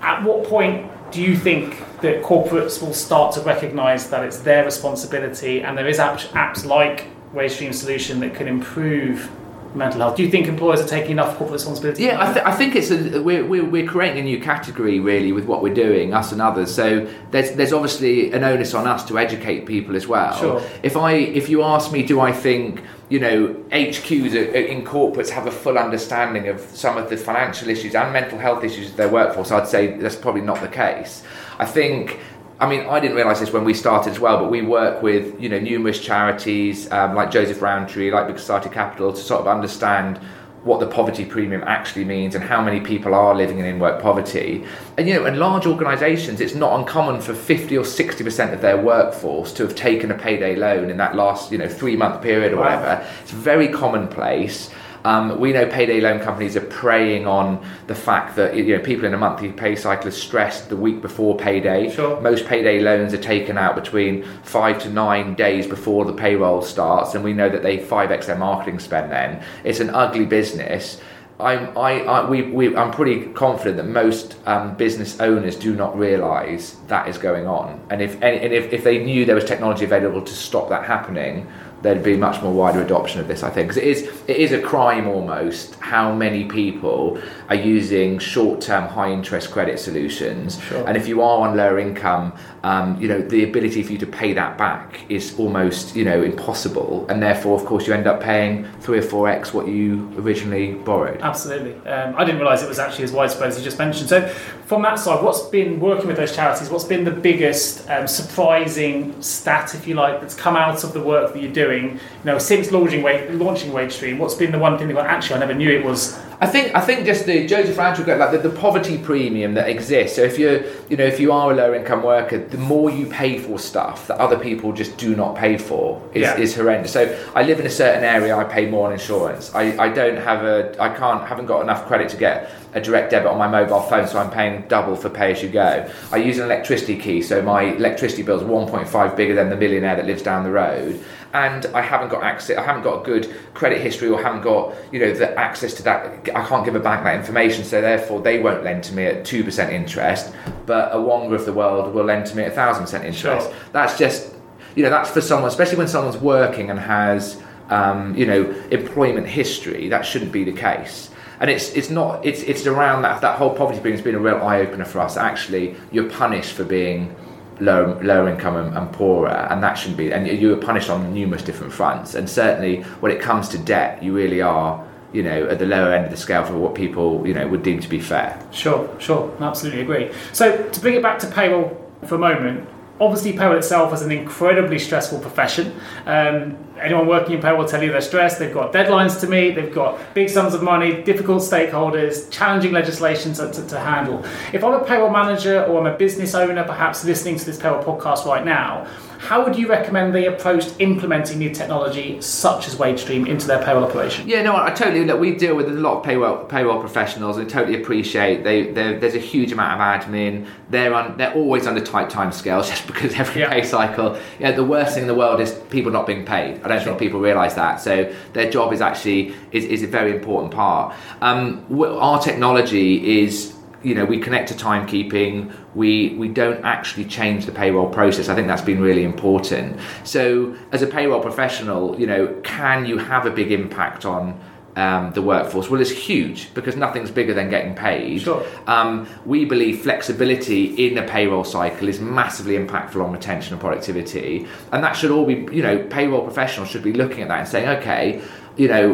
At 0.02 0.22
what 0.22 0.44
point 0.44 0.90
do 1.12 1.22
you 1.22 1.36
think 1.36 1.82
that 2.02 2.22
corporates 2.22 2.80
will 2.80 2.94
start 2.94 3.34
to 3.34 3.40
recognise 3.40 4.08
that 4.10 4.24
it's 4.24 4.38
their 4.38 4.64
responsibility 4.64 5.62
and 5.62 5.76
there 5.76 5.88
is 5.88 5.98
apps, 5.98 6.28
apps 6.28 6.64
like 6.64 7.06
WageStream 7.34 7.74
Solution 7.74 8.20
that 8.20 8.34
can 8.34 8.48
improve 8.48 9.30
mental 9.74 10.00
health? 10.00 10.16
Do 10.16 10.22
you 10.22 10.30
think 10.30 10.46
employers 10.46 10.80
are 10.80 10.88
taking 10.88 11.12
enough 11.12 11.36
corporate 11.36 11.52
responsibility? 11.52 12.04
Yeah, 12.04 12.20
I, 12.20 12.32
th- 12.32 12.44
I 12.44 12.54
think 12.54 12.76
it's 12.76 12.90
a, 12.90 13.22
we're, 13.22 13.44
we're, 13.44 13.64
we're 13.64 13.86
creating 13.86 14.20
a 14.20 14.22
new 14.22 14.40
category 14.40 15.00
really 15.00 15.32
with 15.32 15.44
what 15.44 15.62
we're 15.62 15.74
doing, 15.74 16.14
us 16.14 16.32
and 16.32 16.40
others. 16.40 16.74
So 16.74 17.10
there's 17.30 17.52
there's 17.52 17.72
obviously 17.72 18.32
an 18.32 18.44
onus 18.44 18.74
on 18.74 18.86
us 18.86 19.04
to 19.06 19.18
educate 19.18 19.66
people 19.66 19.96
as 19.96 20.06
well. 20.06 20.36
Sure. 20.36 20.62
If 20.82 20.96
I 20.96 21.12
if 21.12 21.48
you 21.48 21.62
ask 21.62 21.92
me, 21.92 22.02
do 22.02 22.20
I 22.20 22.32
think 22.32 22.82
you 23.08 23.18
know 23.18 23.54
HQs 23.70 24.34
in 24.54 24.84
corporates 24.84 25.30
have 25.30 25.46
a 25.46 25.50
full 25.50 25.78
understanding 25.78 26.48
of 26.48 26.60
some 26.60 26.96
of 26.98 27.08
the 27.08 27.16
financial 27.16 27.68
issues 27.68 27.94
and 27.94 28.12
mental 28.12 28.38
health 28.38 28.64
issues 28.64 28.90
of 28.90 28.96
their 28.96 29.08
workforce? 29.08 29.50
I'd 29.50 29.68
say 29.68 29.96
that's 29.96 30.16
probably 30.16 30.42
not 30.42 30.60
the 30.60 30.68
case. 30.68 31.22
I 31.58 31.66
think. 31.66 32.18
I 32.60 32.68
mean, 32.68 32.88
I 32.88 32.98
didn't 32.98 33.16
realise 33.16 33.38
this 33.38 33.52
when 33.52 33.62
we 33.62 33.72
started 33.72 34.10
as 34.10 34.18
well, 34.18 34.36
but 34.38 34.50
we 34.50 34.62
work 34.62 35.00
with 35.00 35.40
you 35.40 35.48
know 35.48 35.60
numerous 35.60 36.00
charities 36.00 36.90
um, 36.90 37.14
like 37.14 37.30
Joseph 37.30 37.62
Rowntree, 37.62 38.10
like 38.10 38.26
Big 38.26 38.38
Society 38.38 38.68
Capital, 38.68 39.12
to 39.12 39.20
sort 39.20 39.40
of 39.40 39.46
understand 39.46 40.18
what 40.68 40.80
the 40.80 40.86
poverty 40.86 41.24
premium 41.24 41.64
actually 41.66 42.04
means 42.04 42.34
and 42.34 42.44
how 42.44 42.62
many 42.62 42.78
people 42.78 43.14
are 43.14 43.34
living 43.34 43.58
in 43.58 43.64
in-work 43.64 44.00
poverty. 44.02 44.64
And 44.96 45.08
you 45.08 45.14
know, 45.14 45.26
in 45.26 45.38
large 45.38 45.66
organisations, 45.66 46.40
it's 46.40 46.54
not 46.54 46.78
uncommon 46.78 47.20
for 47.20 47.34
50 47.34 47.76
or 47.76 47.84
60 47.84 48.22
percent 48.22 48.54
of 48.54 48.60
their 48.60 48.76
workforce 48.76 49.52
to 49.54 49.62
have 49.64 49.74
taken 49.74 50.10
a 50.10 50.14
payday 50.14 50.54
loan 50.54 50.90
in 50.90 50.98
that 50.98 51.16
last 51.16 51.50
you 51.50 51.58
know 51.58 51.68
three-month 51.68 52.22
period 52.22 52.52
or 52.52 52.56
Wow. 52.58 52.64
whatever. 52.64 53.06
It's 53.22 53.32
very 53.32 53.68
commonplace. 53.68 54.70
Um, 55.08 55.40
we 55.40 55.54
know 55.54 55.64
payday 55.64 56.02
loan 56.02 56.20
companies 56.20 56.54
are 56.54 56.66
preying 56.66 57.26
on 57.26 57.64
the 57.86 57.94
fact 57.94 58.36
that 58.36 58.54
you 58.54 58.76
know 58.76 58.82
people 58.82 59.06
in 59.06 59.14
a 59.14 59.16
monthly 59.16 59.50
pay 59.50 59.74
cycle 59.74 60.08
are 60.08 60.10
stressed 60.10 60.68
the 60.68 60.76
week 60.76 61.00
before 61.00 61.34
payday. 61.34 61.90
Sure. 61.90 62.20
Most 62.20 62.44
payday 62.44 62.80
loans 62.80 63.14
are 63.14 63.22
taken 63.34 63.56
out 63.56 63.74
between 63.74 64.22
five 64.42 64.82
to 64.82 64.90
nine 64.90 65.34
days 65.34 65.66
before 65.66 66.04
the 66.04 66.12
payroll 66.12 66.60
starts, 66.60 67.14
and 67.14 67.24
we 67.24 67.32
know 67.32 67.48
that 67.48 67.62
they 67.62 67.78
five 67.78 68.10
x 68.10 68.26
their 68.26 68.36
marketing 68.36 68.78
spend. 68.80 69.10
Then 69.10 69.42
it's 69.64 69.80
an 69.80 69.88
ugly 69.88 70.26
business. 70.26 71.00
I'm, 71.40 71.78
I, 71.78 72.00
I, 72.00 72.28
we, 72.28 72.42
we, 72.42 72.76
I'm 72.76 72.90
pretty 72.90 73.26
confident 73.28 73.76
that 73.76 73.86
most 73.86 74.36
um, 74.44 74.74
business 74.74 75.20
owners 75.20 75.54
do 75.54 75.74
not 75.76 75.96
realise 75.96 76.76
that 76.88 77.08
is 77.08 77.16
going 77.16 77.46
on, 77.46 77.80
and 77.88 78.02
if 78.02 78.20
any, 78.20 78.38
and 78.44 78.52
if, 78.52 78.72
if 78.72 78.84
they 78.84 78.98
knew 79.02 79.24
there 79.24 79.36
was 79.36 79.44
technology 79.44 79.84
available 79.84 80.20
to 80.20 80.34
stop 80.34 80.68
that 80.68 80.84
happening, 80.84 81.46
there'd 81.82 82.02
be 82.02 82.16
much 82.16 82.42
more 82.42 82.52
wider 82.52 82.82
adoption 82.82 83.20
of 83.20 83.28
this. 83.28 83.42
I 83.42 83.50
think 83.50 83.68
because 83.68 83.76
it 83.82 83.86
is 83.86 84.02
it 84.26 84.36
is 84.36 84.52
a 84.52 84.60
crime 84.60 85.06
almost 85.08 85.76
how 85.76 86.12
many 86.14 86.44
people 86.44 87.18
are 87.48 87.54
using 87.54 88.18
short-term 88.18 88.88
high-interest 88.88 89.50
credit 89.50 89.78
solutions, 89.78 90.60
Sure. 90.60 90.86
and 90.88 90.96
if 90.96 91.06
you 91.08 91.22
are 91.22 91.48
on 91.48 91.56
lower 91.56 91.78
income, 91.78 92.32
um, 92.68 93.00
you 93.00 93.08
know 93.08 93.22
the 93.22 93.44
ability 93.44 93.82
for 93.82 93.92
you 93.92 93.98
to 93.98 94.06
pay 94.06 94.34
that 94.34 94.58
back 94.58 95.00
is 95.08 95.34
almost 95.38 95.96
you 95.96 96.04
know 96.04 96.22
impossible, 96.22 97.06
and 97.08 97.22
therefore, 97.22 97.58
of 97.58 97.64
course, 97.64 97.86
you 97.86 97.94
end 97.94 98.06
up 98.06 98.20
paying 98.20 98.66
three 98.80 98.98
or 98.98 99.02
four 99.02 99.26
x 99.26 99.54
what 99.54 99.68
you 99.68 100.12
originally 100.18 100.74
borrowed. 100.74 101.18
Absolutely. 101.22 101.74
Um, 101.90 102.14
I 102.14 102.26
didn't 102.26 102.40
realise 102.40 102.62
it 102.62 102.68
was 102.68 102.78
actually 102.78 103.04
as 103.04 103.12
widespread 103.12 103.48
as 103.48 103.58
you 103.58 103.64
just 103.64 103.78
mentioned. 103.78 104.10
So, 104.10 104.28
from 104.66 104.82
that 104.82 104.96
side, 104.96 105.24
what's 105.24 105.44
been 105.48 105.80
working 105.80 106.08
with 106.08 106.18
those 106.18 106.36
charities? 106.36 106.68
What's 106.68 106.84
been 106.84 107.04
the 107.04 107.10
biggest 107.10 107.88
um, 107.88 108.06
surprising 108.06 109.20
stat, 109.22 109.74
if 109.74 109.88
you 109.88 109.94
like, 109.94 110.20
that's 110.20 110.34
come 110.34 110.54
out 110.54 110.84
of 110.84 110.92
the 110.92 111.00
work 111.02 111.32
that 111.32 111.42
you're 111.42 111.50
doing 111.50 111.92
you 111.94 112.24
know, 112.24 112.38
since 112.38 112.70
launching 112.70 113.02
Wage, 113.02 113.30
launching 113.30 113.72
WageStream, 113.72 114.18
what's 114.18 114.34
been 114.34 114.52
the 114.52 114.58
one 114.58 114.76
thing 114.76 114.88
that 114.88 114.98
actually 115.06 115.36
I 115.36 115.38
never 115.38 115.54
knew 115.54 115.70
it 115.70 115.82
was 115.82 116.18
I 116.40 116.46
think 116.46 116.74
I 116.74 116.80
think 116.80 117.04
just 117.04 117.26
the 117.26 117.46
Joseph 117.46 117.76
Rancher 117.76 118.16
like 118.16 118.30
the, 118.30 118.38
the 118.38 118.54
poverty 118.54 118.96
premium 118.96 119.54
that 119.54 119.68
exists. 119.68 120.16
So 120.16 120.22
if 120.22 120.38
you're 120.38 120.62
you 120.88 120.96
know 120.96 121.04
if 121.04 121.18
you 121.18 121.32
are 121.32 121.50
a 121.50 121.54
low 121.54 121.74
income 121.74 122.02
worker, 122.02 122.38
the 122.38 122.57
more 122.58 122.90
you 122.90 123.06
pay 123.06 123.38
for 123.38 123.58
stuff 123.58 124.08
that 124.08 124.18
other 124.18 124.38
people 124.38 124.72
just 124.72 124.96
do 124.96 125.14
not 125.14 125.36
pay 125.36 125.56
for 125.56 126.02
is, 126.12 126.22
Yeah. 126.22 126.36
is 126.36 126.54
horrendous. 126.56 126.92
So 126.92 127.16
I 127.34 127.42
live 127.44 127.60
in 127.60 127.66
a 127.66 127.70
certain 127.70 128.04
area, 128.04 128.36
I 128.36 128.44
pay 128.44 128.66
more 128.66 128.86
on 128.88 128.92
insurance. 128.92 129.54
I, 129.54 129.76
I 129.78 129.88
don't 129.88 130.16
have 130.16 130.44
a 130.44 130.74
I 130.80 130.88
can't 130.90 131.26
haven't 131.26 131.46
got 131.46 131.62
enough 131.62 131.86
credit 131.86 132.08
to 132.10 132.16
get 132.16 132.50
a 132.74 132.80
direct 132.80 133.10
debit 133.12 133.28
on 133.28 133.38
my 133.38 133.48
mobile 133.48 133.80
phone, 133.80 134.06
so 134.06 134.18
I'm 134.18 134.30
paying 134.30 134.64
double 134.68 134.94
for 134.94 135.08
pay 135.08 135.32
as 135.32 135.42
you 135.42 135.48
go. 135.48 135.90
I 136.12 136.16
use 136.18 136.38
an 136.38 136.44
electricity 136.44 136.96
key, 136.98 137.22
so 137.22 137.40
my 137.40 137.62
electricity 137.62 138.22
bill 138.22 138.36
is 138.36 138.42
1.5 138.42 139.16
bigger 139.16 139.34
than 139.34 139.48
the 139.48 139.56
millionaire 139.56 139.96
that 139.96 140.04
lives 140.06 140.22
down 140.22 140.44
the 140.44 140.50
road. 140.50 141.02
And 141.34 141.66
I 141.66 141.82
haven't 141.82 142.08
got 142.08 142.22
access. 142.22 142.56
I 142.56 142.62
haven't 142.62 142.82
got 142.82 143.02
a 143.02 143.04
good 143.04 143.34
credit 143.52 143.82
history, 143.82 144.08
or 144.08 144.22
haven't 144.22 144.40
got 144.40 144.74
you 144.92 144.98
know 144.98 145.12
the 145.12 145.38
access 145.38 145.74
to 145.74 145.82
that. 145.82 146.28
I 146.34 146.46
can't 146.46 146.64
give 146.64 146.74
a 146.74 146.80
bank 146.80 147.04
that 147.04 147.16
information, 147.16 147.64
so 147.64 147.82
therefore 147.82 148.22
they 148.22 148.40
won't 148.40 148.64
lend 148.64 148.82
to 148.84 148.94
me 148.94 149.04
at 149.04 149.26
two 149.26 149.44
percent 149.44 149.72
interest. 149.72 150.32
But 150.64 150.94
a 150.94 151.00
Wonga 151.00 151.34
of 151.34 151.44
the 151.44 151.52
world 151.52 151.94
will 151.94 152.04
lend 152.04 152.26
to 152.26 152.36
me 152.36 152.44
at 152.44 152.54
thousand 152.54 152.84
percent 152.84 153.04
interest. 153.04 153.46
Sure. 153.46 153.56
That's 153.72 153.98
just 153.98 154.34
you 154.74 154.82
know 154.82 154.90
that's 154.90 155.10
for 155.10 155.20
someone, 155.20 155.48
especially 155.48 155.76
when 155.76 155.88
someone's 155.88 156.16
working 156.16 156.70
and 156.70 156.78
has 156.78 157.40
um, 157.68 158.16
you 158.16 158.24
know 158.24 158.50
employment 158.70 159.26
history. 159.26 159.88
That 159.88 160.06
shouldn't 160.06 160.32
be 160.32 160.44
the 160.44 160.52
case. 160.52 161.10
And 161.40 161.50
it's 161.50 161.70
it's 161.74 161.90
not 161.90 162.24
it's 162.24 162.42
it's 162.42 162.66
around 162.66 163.02
that 163.02 163.20
that 163.20 163.38
whole 163.38 163.54
poverty 163.54 163.80
premium 163.80 163.98
has 163.98 164.04
been 164.04 164.14
a 164.14 164.18
real 164.18 164.36
eye 164.36 164.60
opener 164.60 164.84
for 164.84 165.00
us. 165.00 165.16
Actually, 165.16 165.76
you're 165.92 166.10
punished 166.10 166.54
for 166.54 166.64
being 166.64 167.14
low 167.60 167.98
lower 168.02 168.28
income 168.28 168.56
and, 168.56 168.76
and 168.76 168.92
poorer, 168.92 169.28
and 169.50 169.62
that 169.62 169.74
shouldn't 169.74 169.96
be. 169.98 170.12
And 170.12 170.26
you- 170.26 170.34
you 170.34 170.52
are 170.52 170.56
punished 170.56 170.90
on 170.90 171.12
numerous 171.12 171.42
different 171.42 171.72
fronts. 171.72 172.14
And 172.14 172.28
certainly, 172.28 172.82
when 173.00 173.10
it 173.12 173.20
comes 173.20 173.48
to 173.50 173.58
debt, 173.58 174.02
you 174.02 174.12
really 174.14 174.40
are 174.42 174.84
you 175.12 175.22
know 175.22 175.46
at 175.48 175.58
the 175.58 175.64
lower 175.66 175.90
end 175.92 176.04
of 176.04 176.10
the 176.10 176.16
scale 176.18 176.44
for 176.44 176.52
what 176.54 176.74
people 176.74 177.26
you 177.26 177.32
know 177.32 177.46
would 177.48 177.62
deem 177.62 177.80
to 177.80 177.88
be 177.88 177.98
fair. 177.98 178.38
Sure, 178.50 178.88
sure, 178.98 179.32
absolutely 179.40 179.80
agree. 179.82 180.10
So 180.32 180.62
to 180.68 180.80
bring 180.80 180.94
it 180.94 181.02
back 181.02 181.18
to 181.20 181.26
payroll 181.26 181.76
for 182.06 182.14
a 182.16 182.18
moment, 182.18 182.68
obviously 183.00 183.32
payroll 183.32 183.56
itself 183.56 183.92
is 183.94 184.02
an 184.02 184.12
incredibly 184.12 184.78
stressful 184.78 185.20
profession. 185.20 185.72
Um, 186.06 186.56
anyone 186.80 187.06
working 187.06 187.34
in 187.34 187.40
payroll 187.42 187.60
will 187.60 187.68
tell 187.68 187.82
you 187.82 187.90
they're 187.92 188.00
stressed. 188.00 188.38
They've 188.38 188.52
got 188.54 188.72
deadlines 188.72 189.20
to 189.20 189.26
meet. 189.26 189.54
They've 189.54 189.72
got 189.74 189.98
big 190.14 190.28
sums 190.28 190.54
of 190.54 190.62
money, 190.62 191.02
difficult 191.02 191.42
stakeholders, 191.42 192.30
challenging 192.30 192.72
legislation 192.72 193.32
to, 193.34 193.50
to, 193.52 193.66
to 193.68 193.78
handle. 193.78 194.24
If 194.52 194.64
I'm 194.64 194.74
a 194.74 194.84
payroll 194.84 195.10
manager 195.10 195.64
or 195.64 195.80
I'm 195.80 195.86
a 195.92 195.96
business 195.96 196.34
owner, 196.34 196.64
perhaps 196.64 197.04
listening 197.04 197.36
to 197.38 197.44
this 197.44 197.58
payroll 197.58 197.82
podcast 197.82 198.24
right 198.24 198.44
now. 198.44 198.86
How 199.20 199.44
would 199.44 199.58
you 199.58 199.68
recommend 199.68 200.14
they 200.14 200.26
approach 200.26 200.66
implementing 200.78 201.40
new 201.40 201.50
technology 201.52 202.20
such 202.20 202.68
as 202.68 202.76
WageStream 202.76 203.26
into 203.26 203.48
their 203.48 203.60
payroll 203.60 203.82
operation? 203.82 204.28
Yeah, 204.28 204.42
no, 204.42 204.54
I 204.56 204.70
totally. 204.70 205.04
Look, 205.04 205.18
we 205.18 205.34
deal 205.34 205.56
with 205.56 205.66
a 205.66 205.72
lot 205.72 205.98
of 205.98 206.04
payroll 206.04 206.44
payroll 206.44 206.78
professionals. 206.78 207.36
and 207.36 207.50
totally 207.50 207.82
appreciate 207.82 208.44
they. 208.44 208.70
they're- 208.70 208.96
There's 209.00 209.16
a 209.16 209.18
huge 209.18 209.50
amount 209.50 209.72
of 209.80 209.84
admin. 210.08 210.46
They're 210.70 210.94
on. 210.94 211.16
They're 211.16 211.32
always 211.34 211.66
under 211.66 211.80
tight 211.80 212.10
time 212.10 212.30
scales, 212.30 212.68
just 212.70 212.86
because 212.86 213.12
every 213.14 213.40
Yeah. 213.42 213.50
pay 213.50 213.64
cycle. 213.64 214.16
Know, 214.38 214.52
the 214.52 214.64
worst 214.64 214.94
thing 214.94 215.02
in 215.02 215.08
the 215.08 215.16
world 215.16 215.40
is 215.40 215.50
people 215.68 215.90
not 215.90 216.06
being 216.06 216.24
paid. 216.24 216.60
I 216.70 216.74
don't 216.74 216.84
Sure. 216.84 216.92
think 216.92 217.00
people 217.00 217.20
realise 217.20 217.54
that. 217.54 217.80
So 217.80 218.10
their 218.32 218.50
job 218.50 218.72
is 218.72 218.80
actually 218.80 219.34
is, 219.52 219.64
is 219.64 219.82
a 219.82 219.86
very 219.86 220.12
important 220.12 220.52
part. 220.52 220.94
Um, 221.20 221.64
our 221.82 222.18
technology 222.20 223.20
is. 223.22 223.54
You 223.80 223.94
know, 223.94 224.04
we 224.04 224.18
connect 224.18 224.48
to 224.48 224.54
timekeeping. 224.54 225.52
We 225.76 226.16
we 226.18 226.26
don't 226.26 226.64
actually 226.64 227.04
change 227.04 227.46
the 227.46 227.52
payroll 227.52 227.88
process. 227.88 228.28
I 228.28 228.34
think 228.34 228.48
that's 228.48 228.60
been 228.72 228.80
really 228.80 229.04
important. 229.04 229.78
So, 230.02 230.56
as 230.72 230.82
a 230.82 230.86
payroll 230.88 231.20
professional, 231.20 231.94
you 232.00 232.08
know, 232.08 232.26
can 232.42 232.86
you 232.86 232.98
have 232.98 233.24
a 233.24 233.30
big 233.30 233.52
impact 233.52 234.04
on 234.04 234.34
um, 234.78 235.12
the 235.12 235.22
workforce? 235.22 235.68
Well, 235.68 235.80
it's 235.80 235.90
huge 235.90 236.54
because 236.54 236.76
nothing's 236.76 237.10
bigger 237.10 237.34
than 237.34 237.50
getting 237.50 237.74
paid. 237.74 238.22
Sure. 238.22 238.46
Um, 238.66 239.08
we 239.26 239.44
believe 239.44 239.82
flexibility 239.82 240.86
in 240.86 240.94
the 240.94 241.02
payroll 241.02 241.44
cycle 241.44 241.88
is 241.88 242.00
massively 242.00 242.56
impactful 242.56 243.02
on 243.04 243.12
retention 243.12 243.54
and 243.54 243.60
productivity, 243.60 244.46
and 244.72 244.82
that 244.84 244.92
should 244.92 245.10
all 245.10 245.26
be, 245.26 245.46
you 245.54 245.62
know, 245.62 245.78
payroll 245.90 246.22
professionals 246.22 246.70
should 246.70 246.84
be 246.84 246.92
looking 246.92 247.22
at 247.22 247.28
that 247.28 247.40
and 247.40 247.48
saying, 247.48 247.68
okay, 247.78 248.22
you 248.58 248.66
know, 248.66 248.92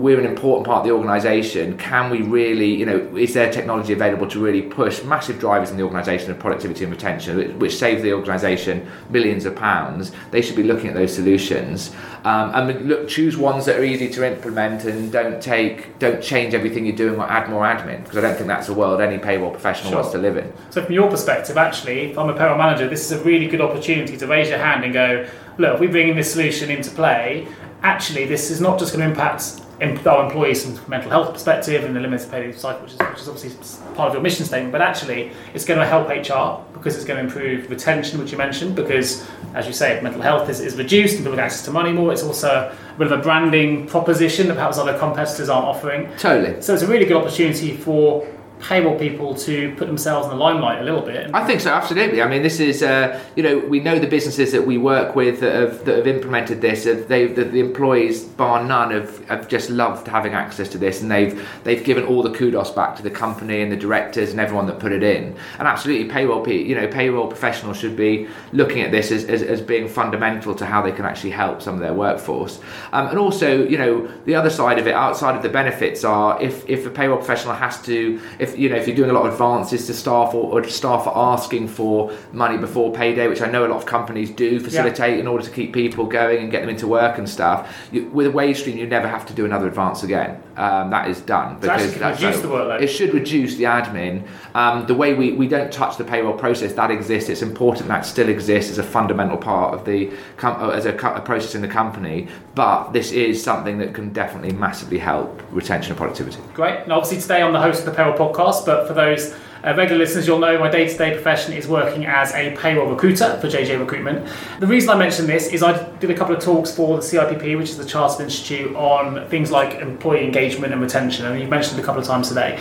we're 0.00 0.18
an 0.20 0.24
important 0.24 0.64
part 0.64 0.78
of 0.78 0.84
the 0.86 0.92
organisation. 0.92 1.76
Can 1.76 2.10
we 2.10 2.22
really, 2.22 2.72
you 2.72 2.86
know, 2.86 2.96
is 3.16 3.34
there 3.34 3.52
technology 3.52 3.92
available 3.92 4.28
to 4.28 4.38
really 4.38 4.62
push 4.62 5.02
massive 5.02 5.40
drivers 5.40 5.70
in 5.72 5.76
the 5.76 5.82
organisation 5.82 6.30
of 6.30 6.38
productivity 6.38 6.84
and 6.84 6.92
retention, 6.92 7.36
which- 7.36 7.50
which 7.58 7.76
save 7.76 8.02
the 8.02 8.12
organisation 8.12 8.86
millions 9.10 9.44
of 9.46 9.56
pounds? 9.56 10.12
They 10.30 10.40
should 10.40 10.54
be 10.54 10.62
looking 10.62 10.88
at 10.88 10.94
those 10.94 11.12
solutions 11.12 11.90
um, 12.24 12.52
and 12.54 12.88
look, 12.88 13.08
choose 13.08 13.36
ones 13.36 13.64
that 13.66 13.78
are 13.80 13.84
easy 13.84 14.08
to 14.10 14.24
implement 14.26 14.84
and 14.84 15.10
don't 15.10 15.42
take, 15.42 15.98
don't 15.98 16.22
change 16.22 16.54
everything 16.54 16.86
you're 16.86 16.94
doing 16.96 17.18
or 17.18 17.28
add 17.28 17.50
more 17.50 17.64
admin 17.64 18.04
because 18.04 18.16
I 18.16 18.20
don't 18.20 18.36
think 18.36 18.46
that's 18.46 18.68
a 18.68 18.74
world 18.74 19.00
any 19.00 19.18
payroll 19.18 19.50
professional 19.50 19.90
Sure. 19.90 20.00
wants 20.02 20.12
to 20.12 20.18
live 20.18 20.36
in. 20.36 20.52
So, 20.70 20.82
from 20.84 20.94
your 20.94 21.10
perspective, 21.10 21.56
actually, 21.58 22.12
if 22.12 22.18
I'm 22.18 22.28
a 22.30 22.34
payroll 22.34 22.56
manager, 22.58 22.88
this 22.88 23.10
is 23.10 23.20
a 23.20 23.24
really 23.24 23.48
good 23.48 23.60
opportunity 23.60 24.16
to 24.16 24.26
raise 24.28 24.48
your 24.48 24.58
hand 24.58 24.84
and 24.84 24.92
go, 24.92 25.26
look, 25.58 25.74
if 25.74 25.80
we 25.80 25.88
bring 25.88 26.14
this 26.14 26.32
solution 26.32 26.70
into 26.70 26.90
play, 26.90 27.46
actually, 27.82 28.26
this 28.26 28.50
is 28.50 28.60
not 28.60 28.78
just 28.78 28.92
going 28.92 29.04
to 29.04 29.10
impact 29.10 29.60
our 30.06 30.26
employees 30.26 30.64
from 30.64 30.76
a 30.84 30.88
mental 30.90 31.10
health 31.10 31.32
perspective 31.32 31.84
and 31.84 31.96
the 31.96 32.00
limited 32.00 32.30
pay 32.30 32.52
cycle, 32.52 32.82
which 32.82 32.92
is, 32.92 32.98
which 32.98 33.20
is 33.20 33.28
obviously 33.28 33.94
part 33.94 34.08
of 34.08 34.14
your 34.14 34.22
mission 34.22 34.44
statement, 34.44 34.72
but 34.72 34.82
actually, 34.82 35.32
it's 35.54 35.64
going 35.64 35.80
to 35.80 35.86
help 35.86 36.08
HR 36.08 36.62
because 36.74 36.96
it's 36.96 37.04
going 37.04 37.18
to 37.18 37.24
improve 37.24 37.70
retention, 37.70 38.18
which 38.18 38.30
you 38.30 38.38
mentioned, 38.38 38.76
because, 38.76 39.26
as 39.54 39.66
you 39.66 39.72
say, 39.72 39.96
if 39.96 40.02
mental 40.02 40.20
health 40.20 40.48
is, 40.50 40.60
is 40.60 40.76
reduced 40.76 41.16
and 41.16 41.24
people 41.24 41.36
get 41.36 41.44
access 41.44 41.64
to 41.64 41.70
money 41.70 41.92
more. 41.92 42.12
It's 42.12 42.22
also 42.22 42.48
a 42.48 42.98
bit 42.98 43.10
of 43.10 43.18
a 43.18 43.22
branding 43.22 43.86
proposition 43.86 44.48
that 44.48 44.54
perhaps 44.54 44.76
other 44.76 44.98
competitors 44.98 45.48
aren't 45.48 45.66
offering. 45.66 46.10
Totally. 46.18 46.60
So 46.60 46.74
it's 46.74 46.82
a 46.82 46.86
really 46.86 47.06
good 47.06 47.16
opportunity 47.16 47.76
for 47.76 48.26
payroll 48.60 48.98
people 48.98 49.34
to 49.34 49.74
put 49.76 49.86
themselves 49.86 50.26
in 50.26 50.30
the 50.30 50.36
limelight 50.36 50.80
a 50.80 50.84
little 50.84 51.00
bit. 51.00 51.30
I 51.34 51.46
think 51.46 51.60
so, 51.60 51.70
absolutely. 51.70 52.22
I 52.22 52.28
mean, 52.28 52.42
this 52.42 52.60
is, 52.60 52.82
uh, 52.82 53.20
you 53.36 53.42
know, 53.42 53.58
we 53.58 53.80
know 53.80 53.98
the 53.98 54.06
businesses 54.06 54.52
that 54.52 54.66
we 54.66 54.78
work 54.78 55.16
with 55.16 55.40
that 55.40 55.54
have, 55.54 55.84
that 55.84 55.96
have 55.96 56.06
implemented 56.06 56.60
this. 56.60 56.84
They, 56.84 57.26
the, 57.26 57.44
the 57.44 57.60
employees, 57.60 58.24
bar 58.24 58.64
none, 58.64 58.90
have, 58.90 59.26
have 59.28 59.48
just 59.48 59.70
loved 59.70 60.06
having 60.06 60.34
access 60.34 60.68
to 60.70 60.78
this, 60.78 61.02
and 61.02 61.10
they've 61.10 61.48
they've 61.64 61.82
given 61.82 62.04
all 62.04 62.22
the 62.22 62.30
kudos 62.30 62.70
back 62.70 62.96
to 62.96 63.02
the 63.02 63.10
company 63.10 63.62
and 63.62 63.72
the 63.72 63.76
directors 63.76 64.30
and 64.30 64.40
everyone 64.40 64.66
that 64.66 64.78
put 64.78 64.92
it 64.92 65.02
in. 65.02 65.36
And 65.58 65.66
absolutely, 65.66 66.08
payroll, 66.08 66.46
you 66.48 66.74
know, 66.74 66.86
payroll 66.86 67.26
professionals 67.26 67.78
should 67.78 67.96
be 67.96 68.28
looking 68.52 68.82
at 68.82 68.90
this 68.90 69.10
as, 69.10 69.24
as, 69.24 69.42
as 69.42 69.60
being 69.60 69.88
fundamental 69.88 70.54
to 70.54 70.66
how 70.66 70.82
they 70.82 70.92
can 70.92 71.04
actually 71.04 71.30
help 71.30 71.62
some 71.62 71.74
of 71.74 71.80
their 71.80 71.94
workforce. 71.94 72.60
Um, 72.92 73.08
and 73.08 73.18
also, 73.18 73.64
you 73.66 73.78
know, 73.78 74.06
the 74.24 74.34
other 74.34 74.50
side 74.50 74.78
of 74.78 74.86
it, 74.86 74.94
outside 74.94 75.36
of 75.36 75.42
the 75.42 75.48
benefits, 75.48 76.04
are 76.04 76.40
if 76.42 76.68
if 76.68 76.86
a 76.86 76.90
payroll 76.90 77.18
professional 77.18 77.54
has 77.54 77.80
to, 77.82 78.20
if 78.38 78.49
you 78.58 78.68
know, 78.68 78.76
if 78.76 78.86
you're 78.86 78.96
doing 78.96 79.10
a 79.10 79.12
lot 79.12 79.26
of 79.26 79.32
advances 79.32 79.86
to 79.86 79.94
staff 79.94 80.34
or, 80.34 80.60
or 80.60 80.64
staff 80.68 81.06
are 81.06 81.32
asking 81.34 81.68
for 81.68 82.12
money 82.32 82.58
before 82.58 82.92
payday, 82.92 83.28
which 83.28 83.40
I 83.42 83.50
know 83.50 83.66
a 83.66 83.68
lot 83.68 83.76
of 83.76 83.86
companies 83.86 84.30
do 84.30 84.60
facilitate 84.60 85.18
in 85.18 85.26
order 85.26 85.44
to 85.44 85.50
keep 85.50 85.72
people 85.72 86.06
going 86.06 86.42
and 86.42 86.50
get 86.50 86.60
them 86.60 86.70
into 86.70 86.86
work 86.86 87.18
and 87.18 87.28
stuff. 87.28 87.74
You, 87.92 88.06
with 88.06 88.26
a 88.26 88.30
wage 88.30 88.60
stream, 88.60 88.76
you 88.76 88.86
never 88.86 89.08
have 89.08 89.26
to 89.26 89.32
do 89.34 89.44
another 89.44 89.66
advance 89.68 90.02
again. 90.02 90.42
Um, 90.56 90.90
that 90.90 91.08
is 91.08 91.20
done 91.22 91.60
So 91.62 91.68
can 91.92 92.00
that's 92.00 92.20
reduce 92.20 92.40
the 92.42 92.48
workload. 92.48 92.82
It 92.82 92.88
should 92.88 93.14
reduce 93.14 93.56
the 93.56 93.64
admin. 93.64 94.26
Um, 94.54 94.86
the 94.86 94.94
way 94.94 95.14
we, 95.14 95.32
we 95.32 95.48
don't 95.48 95.72
touch 95.72 95.96
the 95.96 96.04
payroll 96.04 96.36
process 96.36 96.74
that 96.74 96.90
exists. 96.90 97.30
It's 97.30 97.42
important 97.42 97.88
that 97.88 98.04
still 98.04 98.28
exists 98.28 98.70
as 98.70 98.78
a 98.78 98.82
fundamental 98.82 99.38
part 99.38 99.74
of 99.74 99.84
the 99.86 100.10
com- 100.36 100.62
uh, 100.62 100.70
as 100.70 100.84
a, 100.84 100.92
co- 100.92 101.14
a 101.14 101.20
process 101.20 101.54
in 101.54 101.62
the 101.62 101.68
company. 101.68 102.28
But 102.54 102.92
this 102.92 103.12
is 103.12 103.42
something 103.42 103.78
that 103.78 103.94
can 103.94 104.12
definitely 104.12 104.52
massively 104.52 104.98
help 104.98 105.40
retention 105.52 105.92
and 105.92 105.98
productivity. 105.98 106.40
great. 106.52 106.80
And 106.80 106.92
obviously 106.92 107.20
today 107.20 107.42
I'm 107.42 107.52
the 107.52 107.60
host 107.60 107.80
of 107.80 107.86
the 107.86 107.92
Payroll 107.92 108.16
Podcast, 108.16 108.66
but 108.66 108.88
for 108.88 108.94
those 108.94 109.34
uh, 109.64 109.74
regular 109.76 109.98
listeners, 109.98 110.26
you'll 110.26 110.38
know 110.38 110.58
my 110.58 110.70
day-to-day 110.70 111.12
profession 111.12 111.52
is 111.52 111.68
working 111.68 112.06
as 112.06 112.32
a 112.32 112.56
payroll 112.56 112.90
recruiter 112.90 113.38
for 113.40 113.46
JGA 113.46 113.78
Recruitment. 113.78 114.26
The 114.58 114.66
reason 114.66 114.88
I 114.90 114.96
mention 114.96 115.26
this 115.26 115.48
is 115.48 115.62
I 115.62 115.86
did 115.98 116.10
a 116.10 116.14
couple 116.14 116.34
of 116.34 116.42
talks 116.42 116.74
for 116.74 116.96
the 116.96 117.02
CIPP, 117.02 117.58
which 117.58 117.70
is 117.70 117.76
the 117.76 117.84
Chartered 117.84 118.22
Institute, 118.22 118.74
on 118.74 119.28
things 119.28 119.50
like 119.50 119.74
employee 119.74 120.24
engagement 120.24 120.72
and 120.72 120.80
retention, 120.80 121.26
and 121.26 121.38
you've 121.38 121.50
mentioned 121.50 121.78
it 121.78 121.82
a 121.82 121.84
couple 121.84 122.00
of 122.00 122.06
times 122.06 122.28
today. 122.28 122.58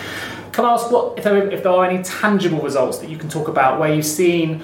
Can 0.52 0.65
I 0.65 0.73
ask 0.73 0.91
what 0.91 1.17
if 1.17 1.23
there, 1.23 1.49
if 1.49 1.63
there 1.63 1.71
are 1.71 1.86
any 1.86 2.04
tangible 2.04 2.60
results 2.60 2.97
that 2.97 3.10
you 3.10 3.17
can 3.17 3.30
talk 3.30 3.47
about 3.47 3.80
where 3.80 3.93
you've 3.93 4.06
seen 4.06 4.63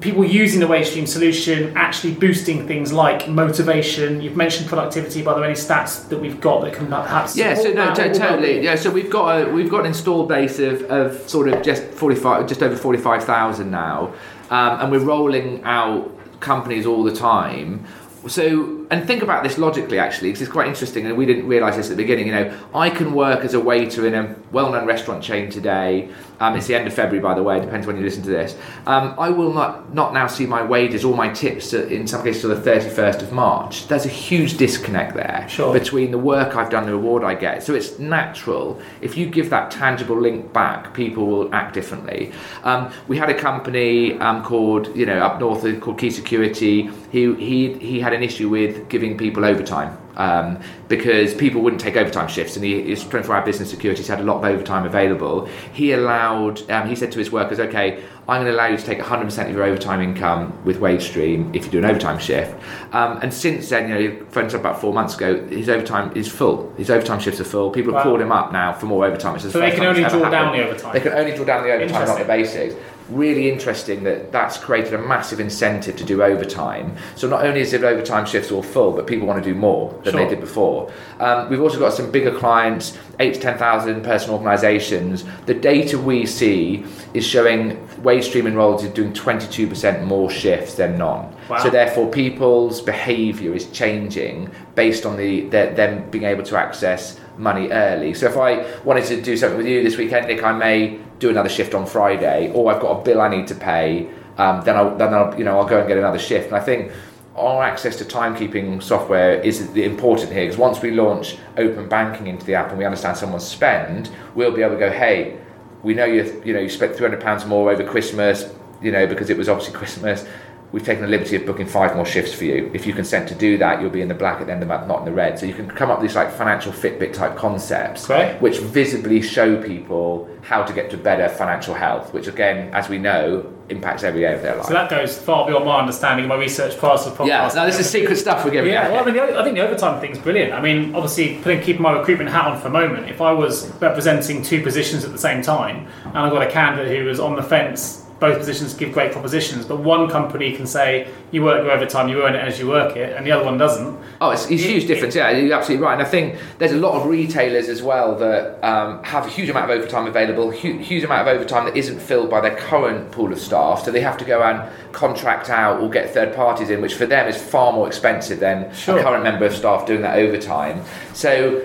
people 0.00 0.24
using 0.24 0.60
the 0.60 0.66
WageStream 0.66 1.06
solution 1.06 1.72
actually 1.76 2.14
boosting 2.14 2.66
things 2.66 2.92
like 2.92 3.28
motivation? 3.28 4.20
You've 4.20 4.36
mentioned 4.36 4.68
productivity, 4.68 5.22
but 5.22 5.32
are 5.32 5.40
there 5.40 5.44
any 5.44 5.54
stats 5.54 6.08
that 6.08 6.18
we've 6.20 6.40
got 6.40 6.62
that 6.62 6.74
can 6.74 6.86
perhaps 6.88 7.36
Yeah, 7.36 7.54
so 7.54 7.72
no, 7.72 7.90
or- 7.92 7.94
totally. 7.94 8.62
Yeah, 8.62 8.74
so 8.76 8.90
we've 8.90 9.10
got 9.10 9.42
a 9.42 9.50
we've 9.50 9.70
got 9.70 9.80
an 9.80 9.86
install 9.86 10.26
base 10.26 10.58
of, 10.58 10.82
of 10.84 11.28
sort 11.28 11.48
of 11.48 11.62
just 11.62 11.82
forty 11.84 12.16
five, 12.16 12.46
just 12.46 12.62
over 12.62 12.76
forty 12.76 12.98
five 12.98 13.24
thousand 13.24 13.70
now, 13.70 14.12
um, 14.50 14.80
and 14.80 14.90
we're 14.92 14.98
rolling 14.98 15.62
out 15.64 16.10
companies 16.40 16.86
all 16.86 17.02
the 17.04 17.14
time. 17.14 17.84
So 18.26 18.83
so, 18.84 18.96
and 18.96 19.06
think 19.06 19.22
about 19.22 19.42
this 19.42 19.58
logically 19.58 19.98
actually, 19.98 20.28
because 20.30 20.42
it's 20.42 20.50
quite 20.50 20.68
interesting, 20.68 21.06
and 21.06 21.16
we 21.16 21.26
didn't 21.26 21.46
realise 21.46 21.76
this 21.76 21.90
at 21.90 21.96
the 21.96 22.02
beginning. 22.02 22.26
You 22.26 22.32
know, 22.32 22.58
I 22.74 22.90
can 22.90 23.14
work 23.14 23.44
as 23.44 23.54
a 23.54 23.60
waiter 23.60 24.06
in 24.06 24.14
a 24.14 24.34
well-known 24.52 24.86
restaurant 24.86 25.22
chain 25.22 25.50
today. 25.50 26.08
Um, 26.40 26.56
it's 26.56 26.66
the 26.66 26.74
end 26.74 26.86
of 26.86 26.92
February, 26.94 27.20
by 27.20 27.34
the 27.34 27.42
way. 27.42 27.58
It 27.58 27.64
Depends 27.64 27.86
when 27.86 27.96
you 27.96 28.02
listen 28.02 28.22
to 28.24 28.30
this. 28.30 28.56
Um, 28.86 29.14
I 29.18 29.30
will 29.30 29.52
not 29.52 29.94
not 29.94 30.12
now 30.12 30.26
see 30.26 30.46
my 30.46 30.62
wages 30.62 31.04
or 31.04 31.14
my 31.14 31.28
tips 31.28 31.70
to, 31.70 31.86
in 31.88 32.06
some 32.06 32.22
cases 32.22 32.42
till 32.42 32.50
the 32.50 32.60
thirty 32.60 32.88
first 32.88 33.22
of 33.22 33.32
March. 33.32 33.88
There's 33.88 34.06
a 34.06 34.10
huge 34.10 34.56
disconnect 34.56 35.14
there 35.14 35.46
Sure. 35.48 35.72
between 35.72 36.10
the 36.10 36.18
work 36.18 36.56
I've 36.56 36.70
done, 36.70 36.84
and 36.84 36.92
the 36.92 36.96
reward 36.96 37.24
I 37.24 37.34
get. 37.34 37.62
So 37.62 37.74
it's 37.74 37.98
natural 37.98 38.80
if 39.00 39.16
you 39.16 39.26
give 39.26 39.50
that 39.50 39.70
tangible 39.70 40.20
link 40.20 40.52
back, 40.52 40.92
people 40.94 41.26
will 41.26 41.54
act 41.54 41.74
differently. 41.74 42.32
Um, 42.64 42.92
we 43.08 43.16
had 43.16 43.30
a 43.30 43.34
company 43.34 44.18
um, 44.18 44.42
called 44.42 44.94
you 44.96 45.06
know 45.06 45.18
up 45.18 45.40
north 45.40 45.64
uh, 45.64 45.78
called 45.78 45.98
Key 45.98 46.10
Security. 46.10 46.90
He 47.10 47.34
he 47.36 47.72
he 47.74 48.00
had 48.00 48.12
an 48.12 48.22
issue 48.22 48.48
with 48.48 48.73
giving 48.88 49.16
people 49.16 49.44
overtime. 49.44 49.98
Um, 50.16 50.60
because 50.86 51.34
people 51.34 51.60
wouldn't 51.60 51.82
take 51.82 51.96
overtime 51.96 52.28
shifts, 52.28 52.54
and 52.54 52.64
he 52.64 52.92
is 52.92 53.02
24 53.02 53.34
hour 53.34 53.44
business 53.44 53.68
security, 53.68 54.04
so 54.04 54.14
had 54.14 54.22
a 54.22 54.26
lot 54.26 54.36
of 54.36 54.44
overtime 54.44 54.86
available. 54.86 55.46
He 55.72 55.90
allowed, 55.90 56.70
um, 56.70 56.88
he 56.88 56.94
said 56.94 57.10
to 57.12 57.18
his 57.18 57.32
workers, 57.32 57.58
okay, 57.58 58.04
I'm 58.28 58.42
going 58.42 58.46
to 58.46 58.52
allow 58.52 58.68
you 58.68 58.76
to 58.76 58.82
take 58.82 59.00
100% 59.00 59.48
of 59.48 59.54
your 59.54 59.64
overtime 59.64 60.00
income 60.00 60.56
with 60.64 60.78
WageStream 60.80 61.54
if 61.54 61.64
you 61.64 61.70
do 61.72 61.78
an 61.78 61.84
overtime 61.84 62.18
shift. 62.18 62.54
Um, 62.94 63.18
and 63.22 63.34
since 63.34 63.68
then, 63.68 63.88
you 63.88 63.94
know, 63.94 64.18
instance, 64.26 64.54
about 64.54 64.80
four 64.80 64.94
months 64.94 65.16
ago, 65.16 65.46
his 65.48 65.68
overtime 65.68 66.16
is 66.16 66.28
full. 66.28 66.72
His 66.76 66.90
overtime 66.90 67.18
shifts 67.20 67.40
are 67.40 67.44
full. 67.44 67.70
People 67.70 67.92
have 67.92 68.04
called 68.04 68.20
him 68.20 68.32
up 68.32 68.52
now 68.52 68.72
for 68.72 68.86
more 68.86 69.04
overtime. 69.04 69.34
It's 69.34 69.44
the 69.44 69.50
So 69.50 69.60
they 69.60 69.72
can 69.72 69.84
only 69.84 70.04
draw 70.04 70.30
down 70.30 70.56
the 70.56 70.64
overtime. 70.64 70.92
They 70.92 71.00
can 71.00 71.12
only 71.12 71.34
draw 71.34 71.44
down 71.44 71.64
the 71.64 71.72
overtime, 71.72 72.06
not 72.06 72.18
the 72.18 72.24
basics. 72.24 72.74
Really 73.10 73.50
interesting 73.50 74.02
that 74.04 74.32
that's 74.32 74.56
created 74.56 74.94
a 74.94 74.98
massive 74.98 75.38
incentive 75.38 75.94
to 75.96 76.04
do 76.04 76.22
overtime. 76.22 76.96
So 77.16 77.28
not 77.28 77.44
only 77.44 77.60
is 77.60 77.74
it 77.74 77.84
overtime 77.84 78.24
shifts 78.24 78.50
all 78.50 78.62
full, 78.62 78.92
but 78.92 79.06
people 79.06 79.26
want 79.26 79.44
to 79.44 79.52
do 79.52 79.54
more 79.54 79.92
than 80.04 80.14
Sure. 80.14 80.24
they 80.24 80.28
did 80.30 80.40
before. 80.40 80.90
Um, 81.20 81.50
we've 81.50 81.60
also 81.60 81.78
got 81.78 81.92
some 81.92 82.10
bigger 82.10 82.34
clients, 82.34 82.96
eight 83.20 83.34
to 83.34 83.40
ten 83.40 83.58
thousand 83.58 84.04
person 84.04 84.30
organisations. 84.30 85.24
The 85.44 85.52
data 85.52 85.98
we 85.98 86.24
see 86.24 86.86
is 87.12 87.26
showing 87.26 87.76
WageStream 88.02 88.46
enrolled 88.46 88.82
is 88.82 88.90
doing 88.90 89.12
twenty 89.12 89.48
two 89.48 89.66
percent 89.66 90.06
more 90.06 90.30
shifts 90.30 90.74
than 90.76 90.96
non. 90.96 91.30
Wow. 91.50 91.58
So 91.58 91.68
therefore, 91.68 92.10
people's 92.10 92.80
behaviour 92.80 93.52
is 93.54 93.70
changing 93.70 94.50
based 94.76 95.04
on 95.04 95.18
the 95.18 95.42
their, 95.50 95.74
them 95.74 96.08
being 96.10 96.24
able 96.24 96.44
to 96.44 96.56
access 96.56 97.20
money 97.38 97.70
early. 97.70 98.14
So 98.14 98.26
if 98.26 98.36
I 98.36 98.64
wanted 98.84 99.04
to 99.06 99.20
do 99.20 99.36
something 99.36 99.58
with 99.58 99.66
you 99.66 99.82
this 99.82 99.96
weekend, 99.96 100.26
Nick, 100.26 100.42
I 100.42 100.52
may 100.52 100.98
do 101.18 101.30
another 101.30 101.48
shift 101.48 101.74
on 101.74 101.86
Friday, 101.86 102.52
or 102.52 102.72
I've 102.72 102.80
got 102.80 103.00
a 103.00 103.02
bill 103.02 103.20
I 103.20 103.28
need 103.28 103.46
to 103.48 103.54
pay. 103.54 104.08
Um, 104.38 104.62
then 104.64 104.76
I'll 104.76 104.96
then 104.96 105.14
I'll 105.14 105.36
you 105.38 105.44
know 105.44 105.58
I'll 105.58 105.66
go 105.66 105.78
and 105.78 105.88
get 105.88 105.96
another 105.96 106.18
shift. 106.18 106.48
And 106.48 106.56
I 106.56 106.60
think 106.60 106.92
our 107.36 107.62
access 107.62 107.96
to 107.96 108.04
timekeeping 108.04 108.82
software 108.82 109.40
is 109.40 109.72
the 109.72 109.84
important 109.84 110.32
here 110.32 110.44
because 110.44 110.58
once 110.58 110.80
we 110.80 110.92
launch 110.92 111.36
open 111.56 111.88
banking 111.88 112.28
into 112.28 112.46
the 112.46 112.54
app 112.54 112.68
and 112.68 112.78
we 112.78 112.84
understand 112.84 113.16
someone's 113.16 113.46
spend, 113.46 114.10
we'll 114.34 114.52
be 114.52 114.62
able 114.62 114.74
to 114.74 114.78
go, 114.78 114.90
hey, 114.90 115.38
we 115.82 115.94
know 115.94 116.04
you 116.04 116.42
you 116.44 116.52
know 116.52 116.60
you 116.60 116.68
spent 116.68 116.94
three 116.94 117.06
hundred 117.06 117.22
pounds 117.22 117.44
more 117.44 117.70
over 117.70 117.84
Christmas, 117.84 118.52
you 118.80 118.92
know 118.92 119.06
because 119.06 119.30
it 119.30 119.36
was 119.36 119.48
obviously 119.48 119.74
Christmas. 119.78 120.26
We've 120.74 120.84
taken 120.84 121.02
the 121.04 121.08
liberty 121.08 121.36
of 121.36 121.46
booking 121.46 121.66
five 121.68 121.94
more 121.94 122.04
shifts 122.04 122.34
for 122.34 122.42
you. 122.46 122.68
If 122.74 122.84
you 122.84 122.92
consent 122.92 123.28
to 123.28 123.34
do 123.36 123.56
that, 123.58 123.80
you'll 123.80 123.90
be 123.90 124.00
in 124.00 124.08
the 124.08 124.14
black 124.14 124.40
at 124.40 124.46
the 124.48 124.52
end 124.52 124.60
of 124.60 124.68
the 124.68 124.74
month, 124.74 124.88
not 124.88 124.98
in 124.98 125.04
the 125.04 125.12
red. 125.12 125.38
So 125.38 125.46
you 125.46 125.54
can 125.54 125.68
come 125.68 125.88
up 125.88 126.00
with 126.00 126.08
these 126.08 126.16
like 126.16 126.32
financial 126.32 126.72
Fitbit 126.72 127.12
type 127.12 127.36
concepts, 127.36 128.08
Great. 128.08 128.40
which 128.40 128.58
visibly 128.58 129.22
show 129.22 129.62
people 129.62 130.28
how 130.42 130.64
to 130.64 130.72
get 130.72 130.90
to 130.90 130.96
better 130.96 131.28
financial 131.28 131.74
health, 131.74 132.12
which 132.12 132.26
again, 132.26 132.74
as 132.74 132.88
we 132.88 132.98
know, 132.98 133.48
impacts 133.68 134.02
every 134.02 134.24
area 134.26 134.36
of 134.36 134.42
their 134.42 134.56
life. 134.56 134.66
So 134.66 134.72
that 134.72 134.90
goes 134.90 135.16
far 135.16 135.46
beyond 135.46 135.64
my 135.64 135.78
understanding 135.78 136.24
of 136.24 136.28
my 136.30 136.34
research 136.34 136.76
past 136.80 137.04
the 137.04 137.12
podcast. 137.12 137.26
yeah, 137.28 137.50
now 137.54 137.66
this 137.66 137.78
is 137.78 137.88
secret 137.88 138.16
stuff 138.16 138.44
we're 138.44 138.50
giving 138.50 138.72
Yeah, 138.72 138.86
out. 138.86 138.90
well, 138.90 139.02
I 139.08 139.12
mean, 139.12 139.20
I 139.20 139.44
think 139.44 139.54
the 139.54 139.62
overtime 139.64 140.00
thing's 140.00 140.18
brilliant. 140.18 140.52
I 140.54 140.60
mean, 140.60 140.92
obviously, 140.96 141.36
putting 141.36 141.60
keeping 141.62 141.82
my 141.82 141.92
recruitment 141.92 142.30
hat 142.30 142.46
on 142.46 142.60
for 142.60 142.66
a 142.66 142.70
moment. 142.70 143.08
If 143.08 143.20
I 143.20 143.30
was 143.30 143.70
representing 143.80 144.42
two 144.42 144.60
positions 144.60 145.04
at 145.04 145.12
the 145.12 145.18
same 145.18 145.40
time, 145.40 145.86
and 146.04 146.18
I've 146.18 146.32
got 146.32 146.42
a 146.42 146.50
candidate 146.50 146.98
who 146.98 147.04
was 147.06 147.20
on 147.20 147.36
the 147.36 147.44
fence, 147.44 148.03
both 148.24 148.38
positions 148.38 148.72
give 148.72 148.90
great 148.92 149.12
propositions, 149.12 149.66
but 149.66 149.80
one 149.80 150.08
company 150.08 150.56
can 150.56 150.66
say 150.66 151.08
you 151.30 151.42
work 151.42 151.62
your 151.62 151.72
overtime, 151.72 152.08
you 152.08 152.22
earn 152.24 152.34
it 152.34 152.38
as 152.38 152.58
you 152.58 152.66
work 152.66 152.96
it, 152.96 153.14
and 153.16 153.26
the 153.26 153.32
other 153.32 153.44
one 153.44 153.58
doesn't. 153.58 153.98
Oh, 154.22 154.30
it's, 154.30 154.44
it's 154.50 154.62
a 154.64 154.66
huge 154.66 154.86
difference. 154.86 155.14
Yeah, 155.14 155.30
you're 155.30 155.54
absolutely 155.54 155.84
right. 155.84 155.92
And 155.92 156.00
I 156.02 156.06
think 156.06 156.38
there's 156.58 156.72
a 156.72 156.76
lot 156.86 156.94
of 156.98 157.06
retailers 157.06 157.68
as 157.68 157.82
well 157.82 158.14
that 158.16 158.64
um, 158.64 159.02
have 159.04 159.26
a 159.26 159.28
huge 159.28 159.50
amount 159.50 159.70
of 159.70 159.76
overtime 159.76 160.06
available, 160.06 160.50
hu- 160.50 160.78
huge 160.78 161.04
amount 161.04 161.28
of 161.28 161.34
overtime 161.34 161.66
that 161.66 161.76
isn't 161.76 162.00
filled 162.00 162.30
by 162.30 162.40
their 162.40 162.56
current 162.56 163.12
pool 163.12 163.30
of 163.30 163.38
staff. 163.38 163.84
So 163.84 163.90
they 163.90 164.00
have 164.00 164.16
to 164.18 164.24
go 164.24 164.42
and 164.42 164.70
contract 164.92 165.50
out 165.50 165.80
or 165.80 165.90
get 165.90 166.14
third 166.14 166.34
parties 166.34 166.70
in, 166.70 166.80
which 166.80 166.94
for 166.94 167.04
them 167.04 167.28
is 167.28 167.36
far 167.36 167.72
more 167.72 167.86
expensive 167.86 168.40
than 168.40 168.72
Sure. 168.72 168.98
a 168.98 169.02
current 169.02 169.22
member 169.24 169.44
of 169.44 169.54
staff 169.54 169.86
doing 169.86 170.00
that 170.02 170.16
overtime. 170.18 170.82
So 171.12 171.60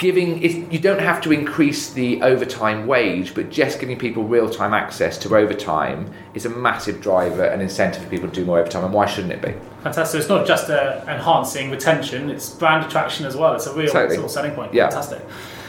giving 0.00 0.42
it, 0.42 0.72
you 0.72 0.78
don't 0.78 0.98
have 0.98 1.20
to 1.20 1.30
increase 1.30 1.92
the 1.92 2.22
overtime 2.22 2.86
wage, 2.86 3.34
but 3.34 3.50
just 3.50 3.78
giving 3.78 3.98
people 3.98 4.24
real 4.24 4.48
time 4.48 4.72
access 4.72 5.18
to 5.18 5.36
overtime 5.36 6.10
is 6.32 6.46
a 6.46 6.48
massive 6.48 7.02
driver 7.02 7.44
and 7.44 7.60
incentive 7.60 8.02
for 8.02 8.08
people 8.08 8.26
to 8.28 8.34
do 8.34 8.44
more 8.46 8.58
overtime. 8.58 8.82
And 8.82 8.94
why 8.94 9.04
shouldn't 9.06 9.34
it 9.34 9.42
be? 9.42 9.52
Fantastic. 9.82 10.06
So 10.06 10.18
it's 10.18 10.28
not 10.28 10.46
just 10.46 10.70
uh, 10.70 11.04
enhancing 11.06 11.70
retention; 11.70 12.30
it's 12.30 12.48
brand 12.48 12.84
attraction 12.86 13.26
as 13.26 13.36
well. 13.36 13.54
It's 13.54 13.66
a 13.66 13.74
real 13.74 13.92
Totally. 13.92 14.16
sort 14.16 14.24
of 14.24 14.30
selling 14.30 14.52
point. 14.52 14.74
Yeah. 14.74 14.88
Fantastic. 14.88 15.22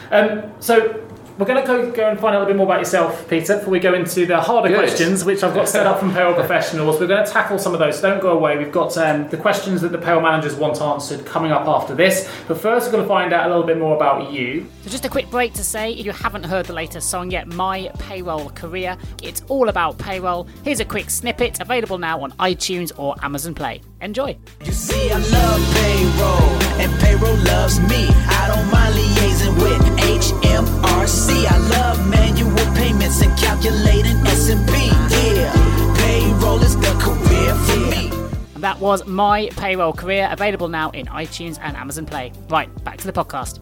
Um, 0.09 0.51
so. 0.59 1.07
We're 1.37 1.45
going 1.45 1.61
to 1.61 1.67
go, 1.67 1.91
go 1.91 2.09
and 2.09 2.19
find 2.19 2.35
out 2.35 2.39
a 2.39 2.45
little 2.45 2.53
bit 2.53 2.57
more 2.57 2.65
about 2.65 2.79
yourself, 2.79 3.27
Peter, 3.29 3.57
before 3.57 3.71
we 3.71 3.79
go 3.79 3.93
into 3.93 4.25
the 4.25 4.39
harder 4.39 4.69
Good. 4.69 4.77
questions, 4.77 5.23
which 5.23 5.43
I've 5.43 5.53
got 5.53 5.67
set 5.67 5.87
up 5.87 5.99
from 5.99 6.11
payroll 6.13 6.33
professionals. 6.33 6.99
We're 6.99 7.07
going 7.07 7.25
to 7.25 7.31
tackle 7.31 7.57
some 7.57 7.73
of 7.73 7.79
those. 7.79 7.99
So 7.99 8.09
don't 8.09 8.21
go 8.21 8.31
away. 8.31 8.57
We've 8.57 8.71
got 8.71 8.97
um, 8.97 9.27
the 9.29 9.37
questions 9.37 9.81
that 9.81 9.91
the 9.91 9.97
payroll 9.97 10.21
managers 10.21 10.55
want 10.55 10.81
answered 10.81 11.25
coming 11.25 11.51
up 11.51 11.67
after 11.67 11.95
this. 11.95 12.29
But 12.47 12.59
first, 12.59 12.87
we're 12.87 12.93
going 12.93 13.03
to 13.03 13.07
find 13.07 13.33
out 13.33 13.45
a 13.45 13.49
little 13.49 13.65
bit 13.65 13.77
more 13.77 13.95
about 13.95 14.31
you. 14.31 14.67
So 14.83 14.89
just 14.89 15.05
a 15.05 15.09
quick 15.09 15.29
break 15.29 15.53
to 15.53 15.63
say, 15.63 15.93
if 15.93 16.05
you 16.05 16.11
haven't 16.11 16.43
heard 16.43 16.65
the 16.65 16.73
latest 16.73 17.09
song 17.09 17.31
yet, 17.31 17.47
My 17.47 17.91
Payroll 17.99 18.49
Career, 18.51 18.97
it's 19.23 19.41
all 19.47 19.69
about 19.69 19.97
payroll. 19.97 20.47
Here's 20.63 20.79
a 20.79 20.85
quick 20.85 21.09
snippet, 21.09 21.59
available 21.59 21.97
now 21.97 22.21
on 22.21 22.31
iTunes 22.33 22.91
or 22.97 23.15
Amazon 23.23 23.53
Play. 23.55 23.81
Enjoy. 24.01 24.37
You 24.65 24.71
see, 24.71 25.11
I 25.11 25.17
love 25.17 25.75
payroll, 25.75 26.70
and 26.81 26.91
payroll 26.99 27.37
loves 27.37 27.79
me. 27.79 28.09
I 28.27 28.47
don't 28.49 28.69
mind 28.71 28.95
liaising 28.95 29.55
with 29.61 29.81
HMRC. 29.99 31.45
I 31.45 31.57
love 31.69 32.09
manual 32.09 32.65
payments 32.75 33.21
and 33.21 33.37
calculating 33.37 34.17
SMP. 34.25 34.89
Yeah, 35.35 35.53
payroll 35.97 36.61
is 36.63 36.75
the 36.75 36.93
career 36.99 37.53
for 37.65 37.79
me. 37.91 38.09
And 38.55 38.63
that 38.63 38.79
was 38.79 39.05
My 39.05 39.49
Payroll 39.57 39.93
Career, 39.93 40.27
available 40.31 40.67
now 40.67 40.89
in 40.91 41.05
iTunes 41.07 41.59
and 41.61 41.77
Amazon 41.77 42.05
Play. 42.05 42.31
Right, 42.49 42.69
back 42.83 42.97
to 42.97 43.07
the 43.07 43.13
podcast. 43.13 43.59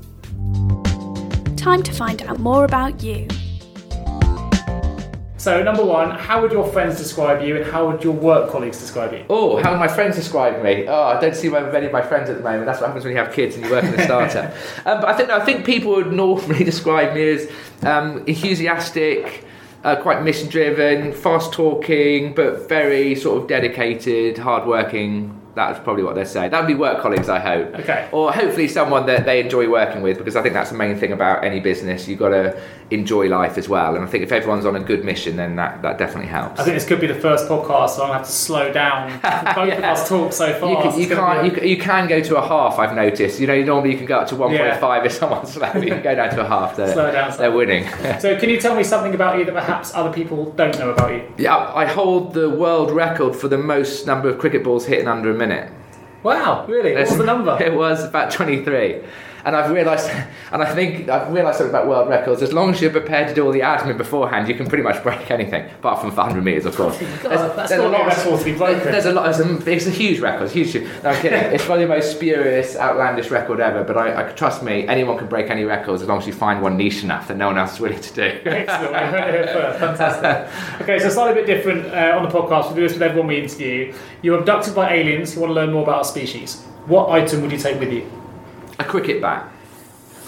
Time 1.58 1.84
to 1.84 1.92
find 1.92 2.22
out 2.24 2.40
more 2.40 2.64
about 2.64 3.04
you. 3.04 3.28
So, 5.40 5.64
number 5.64 5.86
one, 5.86 6.12
how 6.12 6.42
would 6.42 6.52
your 6.52 6.70
friends 6.70 6.98
describe 6.98 7.42
you, 7.42 7.56
and 7.56 7.66
how 7.66 7.90
would 7.90 8.04
your 8.04 8.12
work 8.12 8.52
colleagues 8.52 8.78
describe 8.78 9.14
you? 9.14 9.24
Oh, 9.30 9.56
how 9.64 9.74
my 9.78 9.88
friends 9.88 10.18
describe 10.18 10.62
me. 10.62 10.86
Oh, 10.86 11.04
I 11.04 11.20
don't 11.22 11.34
see 11.34 11.48
many 11.48 11.86
of 11.86 11.94
my 11.94 12.02
friends 12.02 12.30
at 12.30 12.36
the 12.36 12.44
moment. 12.44 12.66
That's 12.66 12.82
what 12.82 12.88
happens 12.88 13.06
when 13.06 13.14
you 13.14 13.20
have 13.24 13.34
kids 13.34 13.56
and 13.56 13.64
you 13.64 13.72
work 13.72 13.86
in 13.86 13.94
a 13.98 14.04
startup. 14.04 14.54
um, 14.86 15.00
but 15.00 15.06
I 15.06 15.16
think 15.16 15.30
I 15.30 15.46
think 15.46 15.66
people 15.66 15.92
would 15.92 16.12
normally 16.12 16.64
describe 16.66 17.14
me 17.14 17.30
as 17.30 17.50
um, 17.84 18.26
enthusiastic, 18.28 19.46
uh, 19.86 19.96
quite 19.96 20.24
mission 20.24 20.50
driven, 20.50 21.14
fast 21.14 21.54
talking, 21.54 22.34
but 22.36 22.68
very 22.68 23.16
sort 23.16 23.42
of 23.42 23.48
dedicated, 23.48 24.38
hard 24.38 24.68
working. 24.68 25.40
That's 25.68 25.84
probably 25.84 26.04
what 26.04 26.16
they'd 26.16 26.28
say. 26.28 26.48
That 26.50 26.60
would 26.60 26.68
be 26.68 26.74
work 26.76 27.02
colleagues, 27.02 27.30
I 27.30 27.40
hope. 27.40 27.76
Okay. 27.76 28.08
Or 28.12 28.32
hopefully 28.32 28.68
someone 28.68 29.06
that 29.08 29.26
they 29.26 29.40
enjoy 29.42 29.70
working 29.70 30.02
with, 30.02 30.18
because 30.18 30.36
I 30.36 30.42
think 30.42 30.54
that's 30.54 30.72
the 30.72 30.78
main 30.78 30.98
thing 30.98 31.12
about 31.12 31.44
any 31.44 31.60
business. 31.60 32.08
You've 32.08 32.20
got 32.20 32.30
to 32.30 32.60
enjoy 32.92 33.28
life 33.28 33.58
as 33.58 33.70
well. 33.70 33.96
And 33.96 34.04
I 34.04 34.08
think 34.08 34.24
if 34.24 34.32
everyone's 34.32 34.66
on 34.66 34.76
a 34.76 34.80
good 34.80 35.04
mission, 35.06 35.36
then 35.36 35.56
that, 35.58 35.82
that 35.82 35.98
definitely 35.98 36.30
helps. 36.30 36.60
I 36.60 36.64
think 36.64 36.76
this 36.76 36.86
could 36.88 37.00
be 37.02 37.08
the 37.08 37.14
first 37.14 37.48
podcast, 37.48 37.92
so 37.92 38.04
I'm 38.04 38.10
going 38.10 38.12
to 38.12 38.18
have 38.20 38.26
to 38.26 38.32
slow 38.32 38.72
down. 38.74 39.10
Both 39.56 39.78
of 39.78 39.84
us 39.84 40.10
talk 40.10 40.34
so 40.34 40.54
fast. 40.54 40.64
You 40.64 40.78
can, 40.78 41.00
you, 41.00 41.16
can't, 41.16 41.46
you, 41.46 41.52
can- 41.52 41.68
you 41.68 41.78
can 41.78 42.08
go 42.08 42.22
to 42.22 42.38
a 42.38 42.48
half, 42.48 42.80
I've 42.80 42.96
noticed. 42.96 43.40
You 43.40 43.48
know, 43.48 43.62
normally 43.64 43.92
you 43.92 43.98
can 43.98 44.08
go 44.08 44.20
up 44.20 44.28
to 44.30 44.36
1.5 44.36 44.54
Yeah. 44.54 45.04
if 45.04 45.12
someone's 45.12 45.52
slow. 45.54 45.72
You 45.74 45.90
can 45.92 46.02
go 46.02 46.16
down 46.16 46.30
to 46.32 46.42
a 46.42 46.48
half. 46.48 46.76
They're, 46.76 46.94
Slow 46.94 47.12
down 47.12 47.38
they're 47.38 47.52
winning. 47.52 47.88
So, 48.20 48.36
can 48.40 48.50
you 48.50 48.60
tell 48.60 48.76
me 48.76 48.84
something 48.84 49.14
about 49.14 49.38
you 49.38 49.46
that 49.46 49.54
perhaps 49.54 49.94
other 49.94 50.12
people 50.12 50.52
don't 50.54 50.78
know 50.80 50.90
about 50.92 51.12
you? 51.12 51.32
yeah, 51.38 51.56
I 51.76 51.86
hold 51.86 52.34
the 52.34 52.50
world 52.50 52.92
record 52.92 53.36
for 53.36 53.48
the 53.48 53.58
most 53.58 54.08
number 54.08 54.30
of 54.30 54.40
cricket 54.40 54.64
balls 54.64 54.86
hit 54.86 55.00
in 55.00 55.08
under 55.08 55.30
a 55.30 55.34
minute. 55.34 55.49
Wow, 56.24 56.66
really? 56.68 56.94
What 56.94 57.08
was 57.08 57.18
the 57.18 57.24
number? 57.24 57.58
It 57.62 57.74
was 57.74 58.04
about 58.04 58.32
23. 58.32 59.02
And 59.46 59.56
I've 59.56 59.72
realised, 59.72 60.10
and 60.52 60.62
I 60.62 60.74
think 60.74 61.10
I've 61.10 61.32
realised 61.32 61.58
something 61.60 61.74
about 61.74 61.88
world 61.88 62.10
records. 62.10 62.42
As 62.42 62.54
long 62.54 62.72
as 62.72 62.82
you're 62.82 62.92
prepared 62.92 63.28
to 63.30 63.34
do 63.34 63.46
all 63.46 63.52
the 63.52 63.62
admin 63.62 63.98
beforehand, 63.98 64.48
you 64.48 64.56
can 64.56 64.68
pretty 64.68 64.84
much 64.84 65.02
break 65.04 65.32
anything, 65.32 65.66
apart 65.66 66.02
from 66.02 66.12
500 66.12 66.44
metres, 66.44 66.66
of 66.66 66.76
course. 66.76 66.98
God, 67.24 67.56
that's 67.56 67.72
got 67.72 67.84
to 67.84 67.90
be 67.90 67.96
a 67.96 68.06
record 68.06 68.40
to 68.40 68.46
be 68.46 68.54
broken. 68.58 68.92
There's 68.92 69.06
a 69.06 69.14
lot. 69.14 69.30
It's 69.30 69.40
a, 69.40 69.72
it's 69.72 69.88
a 69.88 69.92
huge 69.92 70.20
record. 70.20 70.46
It's 70.46 70.54
huge. 70.54 70.74
No, 71.04 71.10
I'm 71.10 71.22
kidding. 71.22 71.40
it's 71.54 71.66
probably 71.66 71.86
the 71.86 71.90
most 71.90 72.12
spurious, 72.12 72.76
outlandish 72.76 73.32
record 73.32 73.60
ever. 73.60 73.84
But 73.84 73.98
I, 73.98 74.28
I 74.28 74.32
trust 74.34 74.64
me, 74.64 74.88
anyone 74.88 75.18
can 75.18 75.28
break 75.28 75.50
any 75.50 75.64
records 75.64 76.02
as 76.02 76.08
long 76.08 76.20
as 76.20 76.28
you 76.28 76.34
find 76.34 76.62
one 76.62 76.78
niche 76.78 77.04
enough 77.04 77.28
that 77.28 77.38
no 77.38 77.48
one 77.48 77.58
else 77.58 77.74
is 77.74 77.80
willing 77.80 78.02
to 78.02 78.14
do. 78.14 78.40
Excellent. 78.46 78.96
Heard 78.96 79.36
it 79.36 79.46
here 79.46 79.54
first. 79.54 79.80
Fantastic. 80.00 80.82
Okay, 80.82 81.00
so 81.00 81.10
slightly 81.10 81.42
bit 81.42 81.48
different 81.48 81.86
uh, 81.88 82.18
on 82.18 82.24
the 82.24 82.30
podcast. 82.30 82.70
We 82.70 82.76
do 82.76 82.82
this 82.82 82.94
with 82.94 83.02
everyone 83.02 83.28
we 83.28 83.40
interview. 83.40 83.94
You're 84.22 84.40
abducted 84.40 84.76
by 84.76 84.94
aliens 84.94 85.34
who 85.34 85.42
want 85.42 85.52
to 85.52 85.56
learn 85.56 85.72
more 85.72 85.84
about 85.84 85.98
our 86.00 86.04
species. 86.04 86.64
what 86.88 87.10
item 87.10 87.42
would 87.42 87.52
you 87.52 87.58
take 87.58 87.80
with 87.80 87.92
you? 87.94 88.19
A 88.80 88.84
cricket 88.86 89.22
bat. 89.22 89.59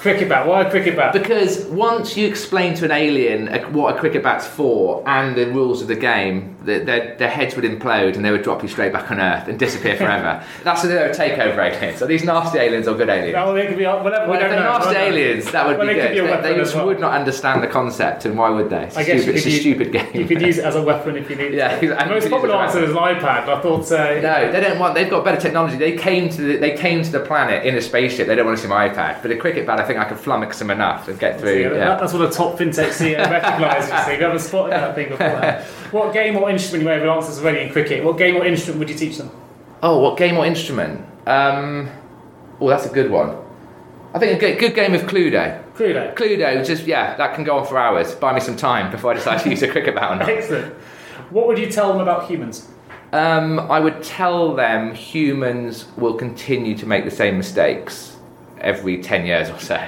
Cricket 0.01 0.29
bat. 0.29 0.47
Why 0.47 0.63
a 0.63 0.69
cricket 0.71 0.95
bat? 0.95 1.13
Because 1.13 1.63
once 1.65 2.17
you 2.17 2.27
explain 2.27 2.73
to 2.75 2.85
an 2.85 2.91
alien 2.91 3.47
a- 3.49 3.61
what 3.69 3.95
a 3.95 3.99
cricket 3.99 4.23
bat's 4.23 4.47
for 4.47 5.03
and 5.05 5.35
the 5.35 5.45
rules 5.51 5.79
of 5.83 5.87
the 5.87 5.95
game, 5.95 6.55
the, 6.65 6.79
their, 6.79 7.15
their 7.17 7.29
heads 7.29 7.55
would 7.55 7.65
implode 7.65 8.15
and 8.15 8.25
they 8.25 8.31
would 8.31 8.41
drop 8.41 8.63
you 8.63 8.67
straight 8.67 8.91
back 8.93 9.11
on 9.11 9.19
Earth 9.19 9.47
and 9.47 9.59
disappear 9.59 9.95
forever. 9.95 10.43
That's 10.63 10.81
their 10.81 11.11
takeover 11.11 11.59
aliens. 11.59 11.99
So 11.99 12.07
these 12.07 12.23
nasty 12.23 12.57
aliens 12.57 12.87
or 12.87 12.95
good 12.95 13.09
aliens? 13.09 13.35
Well, 13.35 13.53
they 13.53 13.67
could 13.67 13.77
be 13.77 13.85
whatever. 13.85 14.09
Well, 14.09 14.31
we 14.31 14.37
they're 14.39 14.49
know. 14.49 14.55
nasty 14.63 14.89
I 14.89 14.93
don't 14.93 15.11
know. 15.11 15.17
aliens, 15.17 15.51
that 15.51 15.67
would 15.67 15.77
Well, 15.77 15.87
be 15.87 15.93
good. 15.93 16.11
be 16.13 16.19
They- 16.21 16.41
they 16.41 16.55
just 16.55 16.73
well. 16.75 16.87
would 16.87 16.99
not 16.99 17.13
understand 17.13 17.61
the 17.61 17.67
concept, 17.67 18.25
and 18.25 18.35
why 18.35 18.49
would 18.49 18.71
they? 18.71 18.85
It's, 18.85 18.97
I 18.97 19.03
guess 19.03 19.21
stupid, 19.21 19.35
it's 19.35 19.43
could 19.45 19.53
a 19.53 19.59
stupid 19.59 19.91
game. 19.91 20.07
You 20.15 20.25
could 20.25 20.41
use 20.41 20.57
it 20.57 20.65
as 20.65 20.75
a 20.75 20.81
weapon 20.81 21.15
if 21.15 21.29
you 21.29 21.35
need. 21.35 21.53
Yeah. 21.53 21.79
The 21.79 22.05
most 22.09 22.23
use 22.23 22.31
popular 22.31 22.55
it 22.55 22.57
as 22.65 22.75
a 22.75 22.79
answer 22.79 22.83
is 22.85 22.89
an 22.89 22.97
iPad. 22.97 23.47
I 23.47 23.61
thought. 23.61 23.91
Uh, 23.91 24.19
No, 24.19 24.51
they 24.51 24.61
don't 24.61 24.79
want. 24.79 24.95
They've 24.95 25.09
got 25.09 25.23
better 25.23 25.39
technology. 25.39 25.77
They 25.77 25.95
came 25.95 26.27
to 26.29 26.41
the, 26.41 26.57
they 26.57 26.75
came 26.75 27.03
to 27.03 27.11
the 27.11 27.19
planet 27.19 27.65
in 27.67 27.75
a 27.75 27.81
spaceship. 27.81 28.25
They 28.25 28.33
don't 28.35 28.47
want 28.47 28.57
to 28.57 28.63
see 28.63 28.67
my 28.67 28.89
iPad. 28.89 29.21
But 29.21 29.29
a 29.29 29.35
cricket 29.37 29.67
bat, 29.67 29.79
I 29.79 29.83
think 29.83 29.90
I 29.97 30.06
could 30.06 30.17
flummox 30.17 30.60
them 30.60 30.69
enough 30.71 31.08
and 31.08 31.19
get 31.19 31.39
through. 31.39 31.62
Yeah, 31.62 31.69
that- 31.69 31.77
Yeah. 31.77 31.95
That's 31.95 32.13
what 32.13 32.21
a 32.21 32.30
top 32.32 32.58
fintech 32.58 32.89
CEO 32.89 33.17
recognises. 33.30 33.89
You 33.89 34.23
haven't 34.23 34.39
spotted 34.39 34.73
that 34.73 34.95
thing 34.95 35.10
before. 35.10 35.30
what 35.91 36.13
game 36.13 36.38
or 36.38 36.49
instrument 36.49 36.84
you 36.84 36.89
may 36.89 36.99
have 36.99 37.08
answers 37.08 37.39
already 37.39 37.62
in 37.62 37.71
cricket? 37.71 38.04
What 38.04 38.17
game 38.17 38.36
or 38.36 38.45
instrument 38.45 38.80
would 38.80 38.89
you 38.89 38.95
teach 38.95 39.17
them? 39.17 39.30
Oh, 39.84 39.99
what 39.99 40.17
game 40.17 40.38
or 40.38 40.45
instrument? 40.45 41.06
Um, 41.27 41.89
oh, 42.60 42.67
that's 42.69 42.86
a 42.86 42.89
good 42.89 43.10
one. 43.12 43.36
I 44.13 44.19
think 44.19 44.38
a 44.38 44.39
good, 44.39 44.60
good 44.60 44.75
game 44.75 44.93
of 44.93 45.01
Cluedo. 45.04 45.63
Cluedo. 45.73 46.13
Cluedo, 46.15 46.65
just 46.65 46.86
yeah, 46.86 47.15
that 47.15 47.34
can 47.34 47.43
go 47.45 47.58
on 47.58 47.65
for 47.65 47.77
hours. 47.77 48.13
Buy 48.13 48.34
me 48.34 48.39
some 48.41 48.58
time 48.58 48.91
before 48.91 49.12
I 49.12 49.13
decide 49.15 49.39
to 49.43 49.49
use 49.49 49.62
a 49.63 49.67
cricket 49.69 49.95
bat 49.95 50.12
or 50.12 50.15
not. 50.17 50.30
Excellent. 50.30 50.73
What 51.32 51.47
would 51.47 51.58
you 51.58 51.71
tell 51.71 51.88
them 51.93 52.01
about 52.01 52.27
humans? 52.30 52.67
Um, 53.13 53.60
I 53.60 53.80
would 53.80 54.04
tell 54.04 54.54
them 54.54 54.93
humans 54.93 55.86
will 55.97 56.13
continue 56.15 56.77
to 56.77 56.86
make 56.86 57.06
the 57.06 57.12
same 57.12 57.38
mistakes 57.38 58.11
every 58.62 59.02
10 59.02 59.26
years 59.26 59.50
or 59.50 59.60
so. 59.60 59.80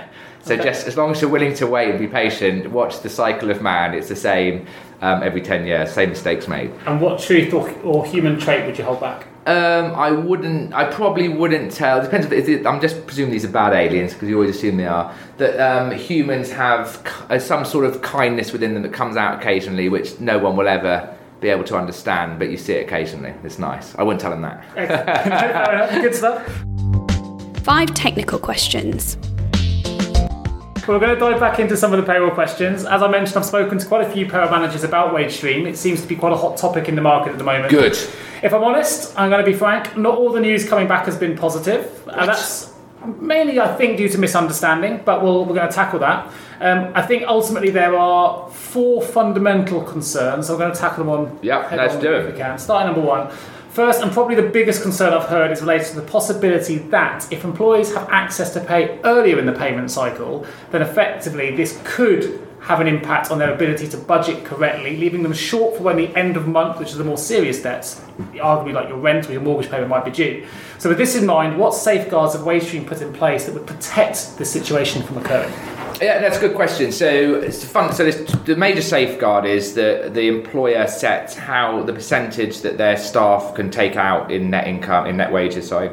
So 0.44 0.56
Okay. 0.56 0.64
just 0.64 0.88
as 0.88 0.98
long 0.98 1.12
as 1.12 1.22
you're 1.22 1.30
willing 1.32 1.54
to 1.56 1.68
wait 1.68 1.90
and 1.92 1.98
be 2.00 2.08
patient, 2.08 2.70
watch 2.72 3.00
the 3.02 3.10
cycle 3.10 3.50
of 3.50 3.62
man. 3.62 3.94
It's 3.94 4.10
the 4.10 4.16
same 4.16 4.66
um, 5.02 5.24
every 5.24 5.42
10 5.42 5.66
years, 5.66 5.92
same 5.92 6.10
mistakes 6.10 6.48
made. 6.50 6.72
And 6.86 7.00
what 7.00 7.20
truth 7.20 7.54
or, 7.54 7.70
or 7.84 8.06
human 8.06 8.38
trait 8.40 8.66
would 8.66 8.78
you 8.78 8.84
hold 8.84 9.00
back? 9.00 9.28
Um, 9.46 9.94
I 9.96 10.12
wouldn't. 10.12 10.74
I 10.74 10.86
probably 10.86 11.28
wouldn't 11.28 11.72
tell. 11.74 12.02
Depends. 12.02 12.26
If 12.32 12.48
it, 12.48 12.66
I'm 12.66 12.80
just 12.80 13.06
presuming 13.06 13.32
these 13.34 13.44
are 13.44 13.50
bad 13.50 13.74
aliens 13.74 14.14
because 14.14 14.30
you 14.30 14.36
always 14.36 14.56
assume 14.56 14.78
they 14.78 14.86
are. 14.88 15.14
That 15.38 15.60
um, 15.60 15.92
humans 15.92 16.50
have 16.52 17.04
k- 17.04 17.36
uh, 17.36 17.40
some 17.40 17.66
sort 17.66 17.84
of 17.86 18.02
kindness 18.02 18.54
within 18.54 18.74
them 18.74 18.84
that 18.84 18.94
comes 18.94 19.18
out 19.18 19.40
occasionally, 19.42 19.90
which 19.90 20.18
no 20.22 20.40
one 20.40 20.56
will 20.56 20.70
ever 20.70 21.14
be 21.42 21.50
able 21.50 21.66
to 21.66 21.78
understand. 21.78 22.40
But 22.40 22.52
you 22.52 22.58
see 22.58 22.74
it 22.74 22.86
occasionally. 22.88 23.34
It's 23.44 23.60
nice. 23.60 23.94
I 23.98 24.04
wouldn't 24.04 24.22
tell 24.22 24.32
them 24.32 24.44
that. 24.44 24.64
Excellent. 24.78 25.06
Fair 25.06 25.74
enough. 25.76 25.92
Good 26.02 26.16
stuff. 26.16 26.93
Five 27.64 27.94
technical 27.94 28.40
questions. 28.40 29.18
Well, 30.86 31.00
we're 31.00 31.00
going 31.00 31.14
to 31.14 31.20
dive 31.20 31.40
back 31.40 31.60
into 31.60 31.78
some 31.78 31.94
of 31.94 32.06
the 32.06 32.06
payroll 32.06 32.32
questions. 32.32 32.84
As 32.84 33.02
I 33.02 33.08
mentioned, 33.08 33.38
I've 33.38 33.46
spoken 33.46 33.78
to 33.78 33.86
quite 33.86 34.06
a 34.06 34.10
few 34.12 34.26
payroll 34.28 34.52
managers 34.52 34.84
about 34.84 35.14
WageStream. 35.14 35.66
It 35.66 35.78
seems 35.78 36.02
to 36.02 36.08
be 36.08 36.16
quite 36.18 36.34
a 36.34 36.36
hot 36.36 36.58
topic 36.58 36.90
in 36.90 36.96
the 36.96 37.02
market 37.02 37.32
at 37.32 37.38
the 37.38 37.46
moment. 37.46 37.70
Good. 37.70 37.94
If 38.44 38.54
I'm 38.54 38.64
honest, 38.66 39.18
I'm 39.18 39.30
going 39.30 39.44
to 39.44 39.50
be 39.50 39.58
frank, 39.58 39.96
not 39.96 40.18
all 40.18 40.34
the 40.34 40.42
news 40.42 40.68
coming 40.68 40.90
back 40.90 41.06
has 41.06 41.16
been 41.16 41.38
positive. 41.38 42.06
And 42.08 42.28
that's 42.28 42.74
mainly, 43.22 43.62
I 43.62 43.74
think, 43.78 43.96
due 43.96 44.10
to 44.10 44.18
misunderstanding, 44.18 45.02
but 45.06 45.24
we'll, 45.24 45.46
we're 45.46 45.56
going 45.56 45.70
to 45.70 45.74
tackle 45.74 46.00
that. 46.00 46.30
Um, 46.60 46.92
I 46.94 47.02
think 47.02 47.24
ultimately 47.28 47.70
there 47.70 47.96
are 47.96 48.50
four 48.52 49.02
fundamental 49.02 49.82
concerns. 49.82 50.50
I'm 50.50 50.58
going 50.58 50.74
to 50.74 50.78
tackle 50.78 51.06
them 51.06 51.10
on 51.14 51.40
Yeah, 51.42 51.70
let's 51.74 51.96
on 51.96 52.02
do 52.02 52.14
if 52.14 52.26
it. 52.26 52.34
we 52.34 52.38
can. 52.38 52.60
Starting 52.60 52.92
number 52.94 53.08
one. 53.08 53.32
First, 53.74 54.04
and 54.04 54.12
probably 54.12 54.36
the 54.36 54.44
biggest 54.44 54.84
concern 54.84 55.14
I've 55.14 55.30
heard 55.30 55.50
is 55.50 55.62
related 55.62 55.88
to 55.88 55.96
the 55.96 56.04
possibility 56.04 56.78
that 56.78 57.28
if 57.34 57.44
employees 57.44 57.92
have 57.96 58.08
access 58.12 58.54
to 58.54 58.60
pay 58.60 59.00
earlier 59.04 59.40
in 59.40 59.48
the 59.48 59.52
payment 59.52 59.90
cycle, 59.90 60.46
then 60.70 60.84
effectively 60.84 61.56
this 61.56 61.82
could 61.84 62.48
have 62.62 62.82
an 62.82 62.88
impact 62.88 63.32
on 63.32 63.40
their 63.40 63.52
ability 63.52 63.88
to 63.88 63.98
budget 63.98 64.46
correctly, 64.46 64.96
leaving 64.98 65.24
them 65.24 65.34
short 65.34 65.76
for 65.76 65.82
when 65.82 65.98
the 65.98 66.16
end 66.16 66.38
of 66.38 66.48
month, 66.48 66.78
which 66.78 66.90
is 66.90 66.98
the 66.98 67.04
more 67.04 67.18
serious 67.18 67.64
debts, 67.64 68.00
arguably 68.36 68.74
like 68.74 68.90
your 68.90 69.00
rent 69.00 69.28
or 69.28 69.34
your 69.34 69.42
mortgage 69.42 69.72
payment 69.72 69.90
might 69.90 70.06
be 70.06 70.12
due. 70.12 70.46
So, 70.78 70.90
with 70.90 71.00
this 71.00 71.16
in 71.16 71.26
mind, 71.26 71.58
what 71.58 71.74
safeguards 71.74 72.34
have 72.34 72.44
WageStream 72.44 72.86
put 72.86 73.02
in 73.02 73.12
place 73.12 73.46
that 73.46 73.56
would 73.56 73.66
protect 73.66 74.38
this 74.38 74.52
situation 74.52 75.02
from 75.02 75.18
occurring? 75.18 75.52
Yeah, 76.02 76.20
that's 76.20 76.38
a 76.38 76.40
good 76.40 76.56
question. 76.56 76.92
So 76.92 77.36
it's 77.36 77.64
fun. 77.64 77.94
So 77.94 78.04
this, 78.04 78.18
the 78.46 78.56
major 78.56 78.82
safeguard 78.82 79.46
is 79.46 79.76
that 79.76 80.14
the 80.14 80.28
employer 80.28 80.88
sets 80.88 81.36
how 81.36 81.84
the 81.84 81.94
percentage 81.94 82.62
that 82.62 82.78
their 82.78 82.98
staff 82.98 83.56
can 83.56 83.72
take 83.72 83.96
out 83.96 84.32
in 84.32 84.50
net 84.50 84.68
income, 84.68 85.08
in 85.08 85.18
net 85.18 85.32
wages. 85.32 85.68
Sorry. 85.68 85.92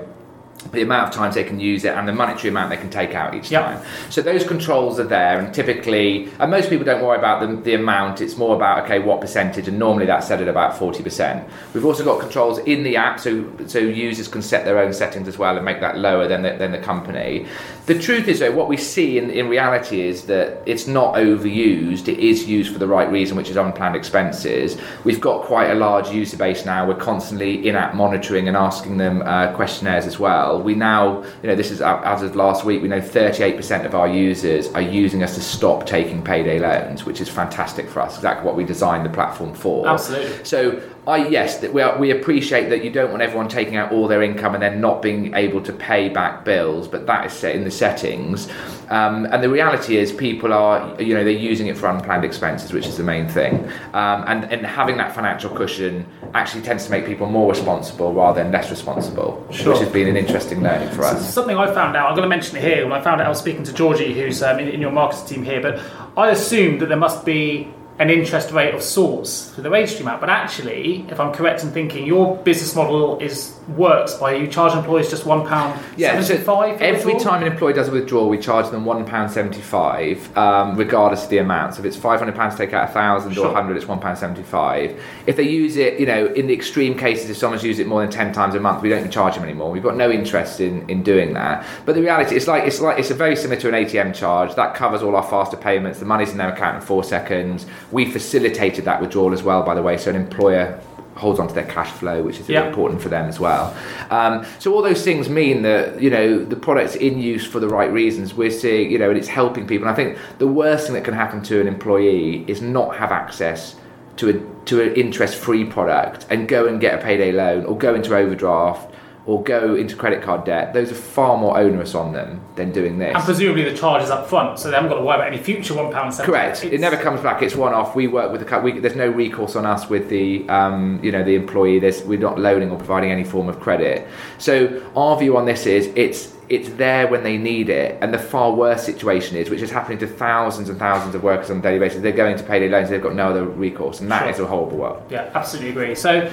The 0.73 0.83
amount 0.83 1.09
of 1.09 1.14
times 1.14 1.35
they 1.37 1.44
can 1.44 1.59
use 1.59 1.85
it 1.85 1.94
and 1.94 2.07
the 2.07 2.12
monetary 2.12 2.51
amount 2.51 2.68
they 2.68 2.77
can 2.77 2.90
take 2.90 3.14
out 3.14 3.35
each 3.35 3.51
Yep. 3.51 3.64
time. 3.64 3.83
So 4.11 4.20
those 4.20 4.44
controls 4.44 5.01
are 5.01 5.05
there, 5.05 5.38
and 5.38 5.55
typically, 5.55 6.29
and 6.38 6.51
most 6.51 6.68
people 6.68 6.85
don't 6.85 7.03
worry 7.03 7.18
about 7.18 7.40
the, 7.40 7.57
the 7.57 7.75
amount. 7.75 8.20
It's 8.20 8.37
more 8.37 8.55
about 8.55 8.85
okay, 8.85 8.99
what 8.99 9.23
percentage, 9.23 9.68
and 9.68 9.79
normally 9.79 10.07
that's 10.07 10.29
set 10.29 10.40
at 10.42 10.49
about 10.49 10.77
forty 10.77 11.03
percent. 11.03 11.49
We've 11.73 11.87
also 11.87 12.05
got 12.05 12.20
controls 12.20 12.59
in 12.59 12.83
the 12.83 12.96
app, 12.96 13.18
so 13.20 13.51
so 13.66 13.79
users 13.79 14.29
can 14.29 14.42
set 14.42 14.64
their 14.66 14.79
own 14.79 14.92
settings 14.92 15.29
as 15.29 15.38
well 15.38 15.57
and 15.57 15.64
make 15.64 15.81
that 15.81 15.96
lower 15.96 16.29
than 16.29 16.42
the, 16.42 16.53
than 16.53 16.73
the 16.73 16.79
company. 16.79 17.46
The 17.87 17.99
truth 17.99 18.29
is, 18.29 18.38
though, 18.40 18.53
what 18.53 18.68
we 18.68 18.77
see 18.77 19.18
in, 19.18 19.31
in 19.31 19.49
reality 19.49 20.03
is 20.03 20.27
that 20.27 20.62
it's 20.66 20.87
not 20.87 21.14
overused. 21.14 22.07
It 22.07 22.18
is 22.18 22.46
used 22.46 22.73
for 22.73 22.79
the 22.79 22.87
right 22.87 23.11
reason, 23.11 23.37
which 23.37 23.51
is 23.51 23.57
unplanned 23.57 23.96
expenses. 23.96 24.77
We've 25.05 25.20
got 25.20 25.46
quite 25.46 25.70
a 25.70 25.75
large 25.75 26.11
user 26.11 26.37
base 26.37 26.64
now. 26.64 26.87
We're 26.87 26.94
constantly 27.12 27.66
in-app 27.66 27.94
monitoring 27.94 28.46
and 28.46 28.57
asking 28.57 28.99
them 28.99 29.23
uh, 29.23 29.53
questionnaires 29.55 30.07
as 30.07 30.18
well. 30.20 30.50
We 30.59 30.75
now, 30.75 31.23
you 31.43 31.49
know, 31.49 31.55
this 31.55 31.71
is 31.71 31.81
as 31.83 32.23
of 32.23 32.37
last 32.37 32.65
week. 32.65 32.83
We 32.83 32.89
know 32.89 33.01
38% 33.01 33.85
of 33.85 33.95
our 33.95 34.09
users 34.09 34.69
are 34.73 34.83
using 34.83 35.23
us 35.23 35.35
to 35.35 35.41
stop 35.41 35.87
taking 35.87 36.23
payday 36.23 36.59
loans, 36.59 37.05
which 37.05 37.21
is 37.21 37.29
fantastic 37.29 37.89
for 37.89 38.01
us. 38.01 38.17
Exactly 38.17 38.47
what 38.47 38.57
we 38.57 38.65
designed 38.65 39.05
the 39.05 39.11
platform 39.11 39.55
for. 39.55 39.87
Absolutely. 39.87 40.45
So 40.45 40.83
I 41.07 41.29
yes, 41.29 41.59
that 41.59 41.73
we, 41.73 41.81
are, 41.81 41.99
we 41.99 42.11
appreciate 42.11 42.69
that 42.69 42.85
you 42.85 42.91
don't 42.91 43.11
want 43.11 43.23
everyone 43.23 43.49
taking 43.49 43.77
out 43.77 43.91
all 43.91 44.07
their 44.07 44.23
income 44.23 44.55
and 44.55 44.63
then 44.63 44.81
not 44.81 45.01
being 45.01 45.35
able 45.35 45.63
to 45.63 45.73
pay 45.73 46.09
back 46.11 46.45
bills, 46.45 46.89
but 46.89 47.07
that 47.07 47.27
is 47.27 47.33
set 47.33 47.55
in 47.55 47.65
the 47.65 47.71
settings. 47.71 48.49
Um, 48.91 49.25
and 49.27 49.43
the 49.43 49.49
reality 49.49 49.97
is, 49.97 50.13
people 50.13 50.53
are 50.53 51.01
you 51.01 51.15
know 51.15 51.25
they're 51.25 51.33
using 51.33 51.69
it 51.69 51.79
for 51.79 51.87
unplanned 51.89 52.25
expenses, 52.25 52.73
which 52.73 52.87
is 52.87 52.97
the 52.97 53.03
main 53.03 53.29
thing. 53.29 53.65
Um, 53.95 54.25
and 54.27 54.45
and 54.53 54.67
having 54.67 54.99
that 54.99 55.15
financial 55.15 55.51
cushion 55.51 56.07
actually 56.35 56.63
tends 56.63 56.85
to 56.85 56.91
make 56.91 57.07
people 57.07 57.27
more 57.27 57.49
responsible 57.51 58.13
rather 58.13 58.43
than 58.43 58.53
less 58.53 58.71
responsible, 58.71 59.47
Sure. 59.51 59.73
which 59.73 59.83
has 59.83 59.93
been 59.93 60.07
an 60.09 60.17
interesting 60.17 60.63
learning 60.63 60.91
for 60.91 61.03
So 61.03 61.09
us. 61.09 61.33
Something 61.35 61.57
I 61.57 61.73
found 61.73 61.97
out, 61.97 62.09
I'm 62.09 62.15
going 62.15 62.23
to 62.23 62.29
mention 62.29 62.57
it 62.57 62.63
here. 62.63 62.85
When 62.85 62.93
I 62.93 63.01
found 63.01 63.21
out, 63.21 63.27
I 63.27 63.31
was 63.31 63.39
speaking 63.39 63.65
to 63.65 63.73
Georgie, 63.73 64.13
who's 64.13 64.43
um, 64.43 64.59
in, 64.61 64.69
in 64.69 64.81
your 64.81 64.93
marketing 64.93 65.27
team 65.27 65.45
here, 65.45 65.61
but 65.61 65.81
I 66.17 66.31
assumed 66.31 66.81
that 66.83 66.87
there 66.87 66.97
must 66.99 67.25
be 67.25 67.73
an 68.01 68.11
interest 68.11 68.51
rate 68.51 68.75
of 68.75 68.83
sorts 68.83 69.51
for 69.55 69.61
the 69.61 69.71
wage 69.71 69.91
stream 69.91 70.09
app. 70.09 70.21
But 70.21 70.31
actually, 70.31 71.05
if 71.11 71.21
I'm 71.21 71.33
correct 71.33 71.63
in 71.63 71.71
thinking, 71.71 72.07
your 72.07 72.37
business 72.39 72.75
model 72.75 73.19
is 73.21 73.55
works 73.77 74.15
by 74.15 74.35
you 74.35 74.49
charge 74.49 74.73
employees 74.75 75.09
just 75.11 75.25
one 75.25 75.47
pound 75.47 75.79
Yeah, 75.97 76.17
so 76.17 76.23
seventy-five. 76.23 76.79
for 76.79 76.83
every 76.83 77.13
withdrawal? 77.13 77.21
time 77.21 77.43
an 77.47 77.53
employee 77.53 77.73
does 77.75 77.87
a 77.89 77.93
withdrawal, 77.93 78.29
we 78.29 78.39
charge 78.39 78.69
them 78.71 78.85
one 78.85 79.05
pound 79.05 79.31
seventy-five, 79.31 80.37
um, 80.37 80.77
regardless 80.77 81.25
of 81.25 81.31
the 81.31 81.39
amount. 81.39 81.75
So 81.75 81.81
if 81.81 81.87
it's 81.87 81.97
five 81.97 82.19
hundred 82.19 82.35
pounds 82.37 82.55
to 82.57 82.65
take 82.67 82.73
out 82.75 82.89
a 82.89 82.93
thousand 82.93 83.35
Sure. 83.35 83.47
or 83.49 83.53
hundred, 83.55 83.77
it's 83.77 83.87
one 83.87 84.01
pound 84.01 84.19
seventy-five. 84.19 85.01
If 85.27 85.37
they 85.37 85.45
use 85.45 85.77
it, 85.77 86.01
you 86.01 86.07
know, 86.07 86.27
in 86.27 86.47
the 86.47 86.55
extreme 86.55 86.97
cases, 86.99 87.31
if 87.31 87.37
someone's 87.37 87.63
used 87.63 87.79
it 87.81 87.87
more 87.87 88.01
than 88.01 88.11
ten 88.11 88.33
times 88.33 88.55
a 88.55 88.61
month, 88.61 88.83
we 88.83 88.89
don't 88.89 89.09
charge 89.11 89.35
them 89.35 89.45
anymore. 89.45 89.71
We've 89.71 89.83
got 89.83 89.97
no 89.97 90.11
interest 90.11 90.61
in, 90.61 90.89
in 90.89 91.03
doing 91.03 91.35
that. 91.35 91.65
But 91.85 91.95
the 91.95 92.01
reality, 92.03 92.35
it's 92.37 92.47
like 92.49 92.65
it's 92.65 92.81
like 92.81 92.99
it's 92.99 93.11
a 93.11 93.15
very 93.15 93.37
similar 93.37 93.61
to 93.61 93.69
an 93.69 93.75
ATM 93.75 94.15
charge 94.15 94.55
that 94.57 94.75
covers 94.75 95.03
all 95.03 95.15
our 95.17 95.23
faster 95.23 95.57
payments. 95.57 95.99
The 96.01 96.07
money's 96.07 96.31
in 96.33 96.39
their 96.39 96.53
account 96.53 96.77
in 96.77 96.83
four 96.83 97.05
seconds. 97.05 97.67
We 97.92 98.05
facilitated 98.11 98.85
that 98.85 99.00
withdrawal 99.00 99.33
as 99.33 99.42
well, 99.42 99.62
by 99.62 99.74
the 99.74 99.83
way. 99.83 99.96
So 99.96 100.11
an 100.11 100.16
employer 100.16 100.79
holds 101.16 101.38
onto 101.40 101.53
their 101.53 101.64
cash 101.66 101.90
flow, 101.90 102.22
which 102.22 102.38
is 102.40 102.48
Yeah. 102.48 102.66
important 102.68 103.03
for 103.03 103.09
them 103.11 103.29
as 103.29 103.38
well. 103.38 103.74
Um, 104.11 104.44
so 104.59 104.72
all 104.72 104.81
those 104.81 105.03
things 105.03 105.29
mean 105.29 105.62
that 105.62 106.00
you 106.00 106.09
know 106.09 106.42
the 106.44 106.57
product's 106.57 106.94
in 106.94 107.18
use 107.20 107.44
for 107.44 107.61
the 107.61 107.68
right 107.68 107.92
reasons. 107.92 108.35
We're 108.35 108.50
seeing 108.50 108.90
you 108.90 108.98
know, 108.98 109.09
and 109.11 109.18
it's 109.18 109.29
helping 109.29 109.66
people. 109.66 109.87
And 109.88 109.92
I 109.92 109.96
think 109.96 110.16
the 110.38 110.46
worst 110.46 110.87
thing 110.87 110.94
that 110.94 111.05
can 111.05 111.14
happen 111.14 111.42
to 111.42 111.61
an 111.61 111.66
employee 111.68 112.44
is 112.46 112.62
not 112.62 112.96
have 112.96 113.12
access 113.12 113.74
to 114.16 114.31
a 114.31 114.35
to 114.66 114.81
an 114.83 114.94
interest-free 114.94 115.64
product 115.64 116.26
and 116.31 116.46
go 116.46 116.66
and 116.66 116.81
get 116.81 116.94
a 116.94 117.03
payday 117.03 117.33
loan 117.33 117.64
or 117.64 117.76
go 117.76 117.94
into 117.94 118.14
overdraft 118.16 118.89
or 119.26 119.42
go 119.42 119.74
into 119.74 119.94
credit 119.96 120.22
card 120.22 120.44
debt. 120.44 120.72
Those 120.72 120.90
are 120.90 120.94
far 120.94 121.37
more 121.37 121.59
onerous 121.59 121.94
on 121.94 122.12
them 122.12 122.40
than 122.56 122.72
doing 122.72 122.98
this. 122.98 123.14
And 123.14 123.24
presumably 123.24 123.64
the 123.64 123.76
charge 123.76 124.02
is 124.02 124.11
up 124.11 124.26
front, 124.28 124.59
so 124.59 124.68
they 124.70 124.74
haven't 124.74 124.90
got 124.90 124.96
to 124.98 125.04
worry 125.04 125.16
about 125.16 125.28
any 125.28 125.38
future 125.38 125.74
one 125.74 125.92
pound. 125.92 126.12
Correct. 126.14 126.64
It 126.64 126.80
never 126.80 126.96
comes 126.96 127.20
back. 127.20 127.42
It's 127.42 127.54
one 127.54 127.72
off. 127.74 127.94
We 127.94 128.06
work 128.06 128.33
with 128.33 128.46
the. 128.46 128.59
We, 128.61 128.78
there's 128.80 128.96
no 128.96 129.09
recourse 129.09 129.56
on 129.56 129.66
us 129.66 129.88
with 129.88 130.09
the, 130.09 130.48
um, 130.48 131.00
you 131.02 131.12
know, 131.12 131.22
the 131.22 131.35
employee. 131.35 131.78
There's, 131.78 132.02
we're 132.02 132.18
not 132.18 132.38
loaning 132.38 132.70
or 132.70 132.78
providing 132.78 133.11
any 133.11 133.24
form 133.24 133.48
of 133.48 133.61
credit. 133.61 134.09
So 134.38 134.83
our 134.96 135.18
view 135.18 135.37
on 135.37 135.44
this 135.46 135.66
is 135.66 135.92
it's 135.96 136.35
it's 136.48 136.68
there 136.70 137.06
when 137.06 137.22
they 137.22 137.38
need 137.38 137.68
it. 137.68 137.96
And 138.02 138.12
the 138.12 138.18
far 138.18 138.52
worse 138.52 138.83
situation 138.83 139.37
is, 139.37 139.50
which 139.50 139.62
is 139.62 139.70
happening 139.70 139.98
to 139.98 140.06
thousands 140.09 140.68
and 140.68 140.78
thousands 140.78 141.14
of 141.14 141.22
workers 141.22 141.48
on 141.50 141.59
a 141.59 141.62
daily 141.62 141.78
basis. 141.78 142.02
They're 142.02 142.11
going 142.11 142.37
to 142.37 142.42
pay 142.42 142.59
their 142.59 142.70
loans. 142.70 142.90
They've 142.90 143.00
got 143.00 143.14
no 143.14 143.28
other 143.28 143.44
recourse, 143.44 144.00
and 144.00 144.11
that 144.11 144.22
Sure. 144.22 144.30
is 144.30 144.40
a 144.40 144.46
horrible 144.46 144.76
world. 144.78 145.02
Yeah, 145.11 145.30
absolutely 145.35 145.70
agree. 145.70 145.94
So, 145.94 146.28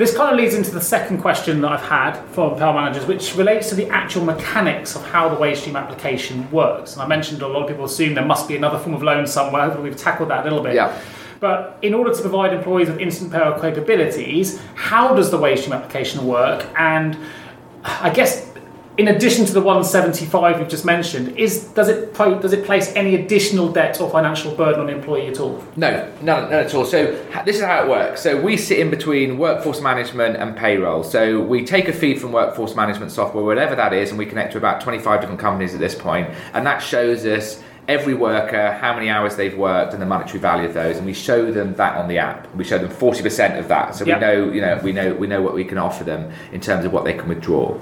This 0.00 0.16
kind 0.16 0.32
of 0.32 0.40
leads 0.40 0.54
into 0.54 0.70
the 0.70 0.80
second 0.80 1.18
question 1.18 1.60
that 1.60 1.72
I've 1.72 1.82
had 1.82 2.18
from 2.28 2.56
Power 2.56 2.72
managers, 2.72 3.04
which 3.04 3.36
relates 3.36 3.68
to 3.68 3.74
the 3.74 3.86
actual 3.90 4.24
mechanics 4.24 4.96
of 4.96 5.04
how 5.04 5.28
the 5.28 5.38
wage 5.38 5.58
stream 5.58 5.76
application 5.76 6.50
works. 6.50 6.94
And 6.94 7.02
I 7.02 7.06
mentioned 7.06 7.42
a 7.42 7.46
lot 7.46 7.64
of 7.64 7.68
people 7.68 7.84
assume 7.84 8.14
there 8.14 8.24
must 8.24 8.48
be 8.48 8.56
another 8.56 8.78
form 8.78 8.94
of 8.94 9.02
loan 9.02 9.26
somewhere. 9.26 9.64
Hopefully, 9.64 9.90
we've 9.90 9.98
tackled 9.98 10.30
that 10.30 10.40
a 10.40 10.44
little 10.44 10.62
bit. 10.62 10.74
Yeah. 10.74 10.98
But 11.38 11.76
in 11.82 11.92
order 11.92 12.14
to 12.14 12.20
provide 12.22 12.54
employees 12.54 12.88
with 12.88 12.98
instant 12.98 13.30
payroll 13.30 13.60
capabilities, 13.60 14.58
how 14.74 15.14
does 15.14 15.30
the 15.30 15.36
wage 15.36 15.58
stream 15.58 15.74
application 15.74 16.26
work? 16.26 16.66
And 16.78 17.18
I 17.84 18.08
guess 18.08 18.49
in 19.00 19.08
addition 19.08 19.46
to 19.46 19.52
the 19.54 19.62
175 19.62 20.58
we've 20.58 20.68
just 20.68 20.84
mentioned, 20.84 21.38
is 21.38 21.64
does 21.68 21.88
it 21.88 22.12
pro- 22.12 22.38
does 22.38 22.52
it 22.52 22.66
place 22.66 22.92
any 22.94 23.14
additional 23.14 23.72
debt 23.72 23.98
or 23.98 24.10
financial 24.10 24.54
burden 24.54 24.78
on 24.80 24.86
the 24.88 24.92
employee 24.92 25.26
at 25.26 25.40
all? 25.40 25.64
No, 25.74 25.90
none, 26.20 26.50
none 26.50 26.52
at 26.52 26.74
all. 26.74 26.84
So 26.84 27.12
this 27.46 27.56
is 27.56 27.62
how 27.62 27.82
it 27.82 27.88
works. 27.88 28.20
So 28.20 28.38
we 28.38 28.58
sit 28.58 28.78
in 28.78 28.90
between 28.90 29.38
workforce 29.38 29.80
management 29.80 30.36
and 30.36 30.54
payroll. 30.54 31.02
So 31.02 31.40
we 31.40 31.64
take 31.64 31.88
a 31.88 31.94
feed 31.94 32.20
from 32.20 32.32
workforce 32.32 32.76
management 32.76 33.10
software, 33.10 33.42
whatever 33.42 33.74
that 33.74 33.94
is, 33.94 34.10
and 34.10 34.18
we 34.18 34.26
connect 34.26 34.52
to 34.52 34.58
about 34.58 34.82
25 34.82 35.22
different 35.22 35.40
companies 35.40 35.72
at 35.72 35.80
this 35.80 35.94
point, 35.94 36.28
and 36.52 36.66
that 36.66 36.80
shows 36.80 37.24
us 37.24 37.62
every 37.88 38.14
worker 38.14 38.72
how 38.72 38.94
many 38.94 39.08
hours 39.08 39.34
they've 39.36 39.56
worked 39.56 39.94
and 39.94 40.02
the 40.02 40.06
monetary 40.06 40.38
value 40.38 40.68
of 40.68 40.74
those 40.74 40.96
and 40.96 41.04
we 41.04 41.12
show 41.12 41.50
them 41.50 41.74
that 41.74 41.96
on 41.96 42.06
the 42.06 42.18
app 42.18 42.46
we 42.54 42.62
show 42.62 42.78
them 42.78 42.88
40% 42.90 43.58
of 43.58 43.66
that 43.66 43.96
so 43.96 44.04
Yep. 44.04 44.16
we 44.16 44.20
know 44.20 44.52
you 44.52 44.60
know 44.60 44.80
we 44.84 44.92
know 44.92 45.14
we 45.14 45.26
know 45.26 45.42
what 45.42 45.54
we 45.54 45.64
can 45.64 45.76
offer 45.76 46.04
them 46.04 46.30
in 46.52 46.60
terms 46.60 46.84
of 46.84 46.92
what 46.92 47.04
they 47.04 47.14
can 47.14 47.28
withdraw 47.28 47.76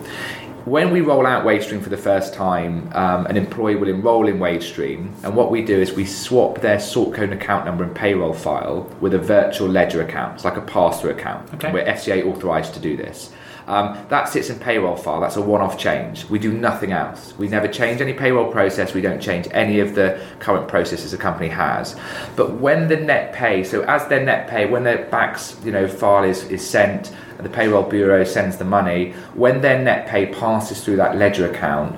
when 0.68 0.92
we 0.92 1.00
roll 1.00 1.26
out 1.26 1.44
WageStream 1.44 1.82
for 1.82 1.88
the 1.88 1.96
first 1.96 2.34
time, 2.34 2.90
um, 2.94 3.26
an 3.26 3.36
employee 3.36 3.76
will 3.76 3.88
enrol 3.88 4.28
in 4.28 4.38
WageStream, 4.38 5.12
and 5.24 5.34
what 5.34 5.50
we 5.50 5.62
do 5.62 5.80
is 5.80 5.92
we 5.92 6.04
swap 6.04 6.60
their 6.60 6.78
sort 6.78 7.14
code 7.14 7.30
and 7.30 7.40
account 7.40 7.64
number 7.64 7.84
and 7.84 7.94
payroll 7.94 8.34
file 8.34 8.82
with 9.00 9.14
a 9.14 9.18
virtual 9.18 9.68
ledger 9.68 10.02
account. 10.02 10.34
It's 10.34 10.44
like 10.44 10.56
a 10.56 10.62
pass-through 10.62 11.12
account. 11.12 11.52
Okay. 11.54 11.72
We're 11.72 11.84
FCA 11.84 12.26
authorised 12.26 12.74
to 12.74 12.80
do 12.80 12.96
this. 12.96 13.32
Um, 13.68 13.98
that 14.08 14.30
sits 14.30 14.48
in 14.48 14.58
payroll 14.58 14.96
file. 14.96 15.20
That's 15.20 15.36
a 15.36 15.42
one-off 15.42 15.78
change. 15.78 16.24
We 16.30 16.38
do 16.38 16.52
nothing 16.52 16.92
else. 16.92 17.34
We 17.36 17.48
never 17.48 17.68
change 17.68 18.00
any 18.00 18.14
payroll 18.14 18.50
process. 18.50 18.94
We 18.94 19.02
don't 19.02 19.20
change 19.20 19.46
any 19.50 19.78
of 19.80 19.94
the 19.94 20.18
current 20.38 20.68
processes 20.68 21.12
a 21.12 21.18
company 21.18 21.48
has. 21.48 21.94
But 22.34 22.54
when 22.54 22.88
the 22.88 22.96
net 22.96 23.34
pay, 23.34 23.62
so 23.62 23.82
as 23.82 24.08
their 24.08 24.24
net 24.24 24.48
pay, 24.48 24.64
when 24.64 24.84
their 24.84 25.04
BACS, 25.10 25.62
you 25.66 25.70
know, 25.70 25.86
file 25.86 26.24
is, 26.24 26.44
is 26.44 26.66
sent, 26.66 27.14
and 27.36 27.44
the 27.44 27.50
payroll 27.50 27.82
bureau 27.82 28.24
sends 28.24 28.56
the 28.56 28.64
money, 28.64 29.12
when 29.34 29.60
their 29.60 29.78
net 29.78 30.08
pay 30.08 30.24
passes 30.26 30.82
through 30.82 30.96
that 30.96 31.16
ledger 31.16 31.50
account, 31.50 31.94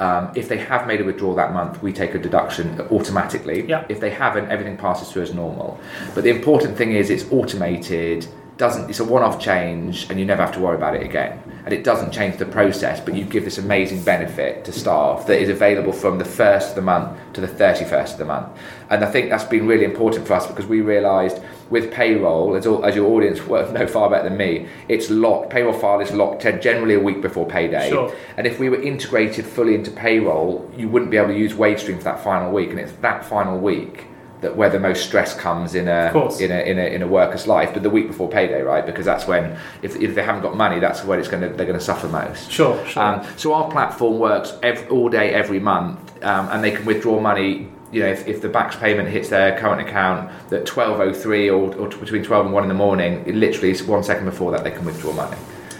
um, 0.00 0.30
if 0.34 0.48
they 0.48 0.58
have 0.58 0.86
made 0.86 1.00
a 1.00 1.04
withdrawal 1.04 1.34
that 1.36 1.54
month, 1.54 1.82
we 1.82 1.92
take 1.92 2.14
a 2.14 2.18
deduction 2.18 2.80
automatically. 2.90 3.66
Yeah. 3.66 3.86
If 3.88 3.98
they 3.98 4.10
haven't, 4.10 4.50
everything 4.50 4.76
passes 4.76 5.10
through 5.10 5.22
as 5.22 5.32
normal. 5.32 5.80
But 6.14 6.24
the 6.24 6.30
important 6.30 6.76
thing 6.76 6.92
is 6.92 7.08
it's 7.08 7.24
automated. 7.32 8.26
Doesn't 8.56 8.88
it's 8.88 9.00
a 9.00 9.04
one-off 9.04 9.40
change, 9.40 10.08
and 10.08 10.18
you 10.18 10.24
never 10.24 10.42
have 10.42 10.54
to 10.54 10.60
worry 10.60 10.76
about 10.76 10.94
it 10.94 11.02
again. 11.02 11.42
And 11.64 11.72
it 11.72 11.82
doesn't 11.82 12.12
change 12.12 12.36
the 12.36 12.46
process, 12.46 13.00
but 13.00 13.14
you 13.14 13.24
give 13.24 13.44
this 13.44 13.58
amazing 13.58 14.04
benefit 14.04 14.64
to 14.66 14.72
staff 14.72 15.26
that 15.26 15.40
is 15.40 15.48
available 15.48 15.92
from 15.92 16.18
the 16.18 16.24
first 16.24 16.70
of 16.70 16.74
the 16.76 16.82
month 16.82 17.18
to 17.32 17.40
the 17.40 17.48
thirty-first 17.48 18.12
of 18.12 18.18
the 18.18 18.24
month. 18.24 18.48
And 18.90 19.04
I 19.04 19.10
think 19.10 19.30
that's 19.30 19.44
been 19.44 19.66
really 19.66 19.84
important 19.84 20.26
for 20.26 20.34
us 20.34 20.46
because 20.46 20.66
we 20.66 20.82
realised 20.82 21.40
with 21.70 21.92
payroll, 21.92 22.54
as, 22.54 22.66
all, 22.66 22.84
as 22.84 22.94
your 22.94 23.10
audience 23.10 23.42
will 23.46 23.70
know 23.72 23.86
far 23.86 24.08
better 24.08 24.28
than 24.28 24.38
me, 24.38 24.68
it's 24.88 25.10
locked. 25.10 25.50
Payroll 25.50 25.72
file 25.72 26.00
is 26.00 26.12
locked 26.12 26.42
generally 26.62 26.94
a 26.94 27.00
week 27.00 27.22
before 27.22 27.46
payday. 27.46 27.88
Sure. 27.88 28.14
And 28.36 28.46
if 28.46 28.60
we 28.60 28.68
were 28.68 28.80
integrated 28.80 29.44
fully 29.44 29.74
into 29.74 29.90
payroll, 29.90 30.70
you 30.76 30.88
wouldn't 30.88 31.10
be 31.10 31.16
able 31.16 31.28
to 31.28 31.38
use 31.38 31.54
WageStream 31.54 31.98
for 31.98 32.04
that 32.04 32.22
final 32.22 32.52
week. 32.52 32.70
And 32.70 32.78
it's 32.78 32.92
that 32.92 33.24
final 33.24 33.58
week 33.58 34.06
that 34.44 34.56
where 34.56 34.70
the 34.70 34.78
most 34.78 35.04
stress 35.04 35.34
comes 35.34 35.74
in 35.74 35.88
a 35.88 36.12
in 36.38 36.50
a 36.52 36.60
in 36.70 36.78
a 36.78 36.86
in 36.94 37.02
a 37.02 37.08
worker's 37.08 37.46
life. 37.46 37.70
But 37.74 37.82
the 37.82 37.90
week 37.90 38.06
before 38.06 38.28
payday, 38.28 38.62
right? 38.62 38.86
Because 38.86 39.04
that's 39.04 39.26
when 39.26 39.58
if, 39.82 39.96
if 39.96 40.14
they 40.14 40.22
haven't 40.22 40.42
got 40.42 40.56
money, 40.56 40.78
that's 40.78 41.04
when 41.04 41.18
it's 41.18 41.28
going 41.28 41.42
to 41.42 41.48
they're 41.56 41.66
going 41.66 41.78
to 41.78 41.84
suffer 41.84 42.08
most. 42.08 42.50
Sure, 42.50 42.84
sure. 42.86 43.02
Um, 43.02 43.26
so 43.36 43.52
our 43.52 43.70
platform 43.70 44.18
works 44.18 44.56
ev 44.62 44.90
all 44.90 45.08
day, 45.08 45.34
every 45.34 45.58
month, 45.58 45.98
um, 46.22 46.48
and 46.50 46.62
they 46.62 46.70
can 46.70 46.84
withdraw 46.84 47.20
money. 47.20 47.68
You 47.92 48.02
know, 48.02 48.08
if, 48.08 48.26
if 48.26 48.42
the 48.42 48.48
BACS 48.48 48.80
payment 48.80 49.08
hits 49.08 49.28
their 49.28 49.56
current 49.58 49.80
account 49.80 50.30
at 50.52 50.66
twelve 50.66 51.00
oh 51.00 51.12
three 51.12 51.48
or, 51.48 51.74
or 51.76 51.88
between 51.88 52.24
twelve 52.24 52.44
and 52.44 52.54
one 52.54 52.64
in 52.64 52.68
the 52.68 52.74
morning, 52.74 53.24
it 53.26 53.34
literally 53.34 53.76
one 53.84 54.02
second 54.02 54.24
before 54.24 54.50
that 54.52 54.64
they 54.64 54.70
can 54.70 54.84
withdraw 54.84 55.12
money. 55.12 55.36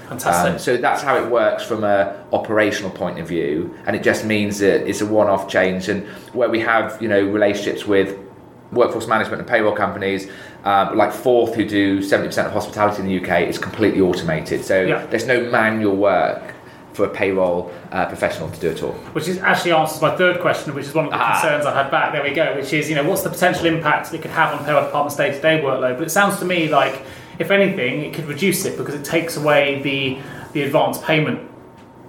Fantastic. 0.09 0.53
Um, 0.53 0.59
so 0.59 0.77
that's 0.77 1.03
how 1.03 1.17
it 1.17 1.29
works 1.31 1.65
from 1.65 1.83
a 1.83 2.25
operational 2.33 2.91
point 2.91 3.19
of 3.19 3.27
view, 3.27 3.75
and 3.87 3.97
it 3.97 4.03
just 4.03 4.25
means 4.25 4.59
that 4.59 4.87
it's 4.87 5.01
a 5.01 5.07
one-off 5.07 5.49
change. 5.49 5.89
And 5.89 6.07
where 6.35 6.51
we 6.51 6.61
have 6.61 7.01
you 7.03 7.09
know 7.09 7.25
relationships 7.25 7.87
with 7.87 8.17
workforce 8.75 9.07
management 9.07 9.41
and 9.41 9.49
payroll 9.49 9.75
companies, 9.75 10.29
um, 10.65 10.97
like 10.97 11.13
Fourth, 11.13 11.55
who 11.55 11.65
do 11.67 12.03
seventy 12.03 12.29
percent 12.29 12.47
of 12.49 12.53
hospitality 12.53 13.03
in 13.03 13.09
the 13.09 13.17
UK, 13.23 13.49
is 13.49 13.59
completely 13.59 14.01
automated. 14.01 14.65
So 14.65 14.83
Yeah. 14.83 15.07
there's 15.11 15.27
no 15.27 15.41
manual 15.51 15.97
work 15.97 16.43
for 16.93 17.05
a 17.07 17.09
payroll 17.09 17.73
uh, 17.91 18.07
professional 18.07 18.49
to 18.51 18.61
do 18.61 18.71
at 18.71 18.83
all. 18.83 18.93
which 19.15 19.27
is 19.27 19.39
actually 19.39 19.73
answers 19.73 20.01
my 20.01 20.15
third 20.17 20.41
question, 20.41 20.73
which 20.77 20.87
is 20.87 20.95
one 20.95 21.07
of 21.07 21.11
the 21.11 21.17
Ah. 21.19 21.41
concerns 21.41 21.67
I 21.67 21.75
had 21.75 21.91
back. 21.91 22.13
There 22.13 22.23
we 22.23 22.31
go. 22.33 22.55
Which 22.55 22.73
is, 22.73 22.89
you 22.89 22.95
know, 22.95 23.03
what's 23.03 23.23
the 23.23 23.31
potential 23.31 23.67
impact 23.67 24.15
it 24.15 24.23
could 24.23 24.31
have 24.31 24.53
on 24.57 24.65
payroll 24.65 24.85
department's 24.85 25.17
day-to-day 25.17 25.61
workload? 25.65 25.99
But 25.99 26.07
it 26.07 26.11
sounds 26.11 26.39
to 26.39 26.45
me 26.45 26.69
like, 26.69 27.03
if 27.41 27.51
anything, 27.51 28.03
it 28.03 28.15
could 28.15 28.27
reduce 28.29 28.65
it 28.65 28.79
because 28.79 28.95
it 28.95 29.05
takes 29.05 29.37
away 29.37 29.81
the 29.83 30.19
the 30.53 30.63
advance 30.63 30.99
payment 30.99 31.41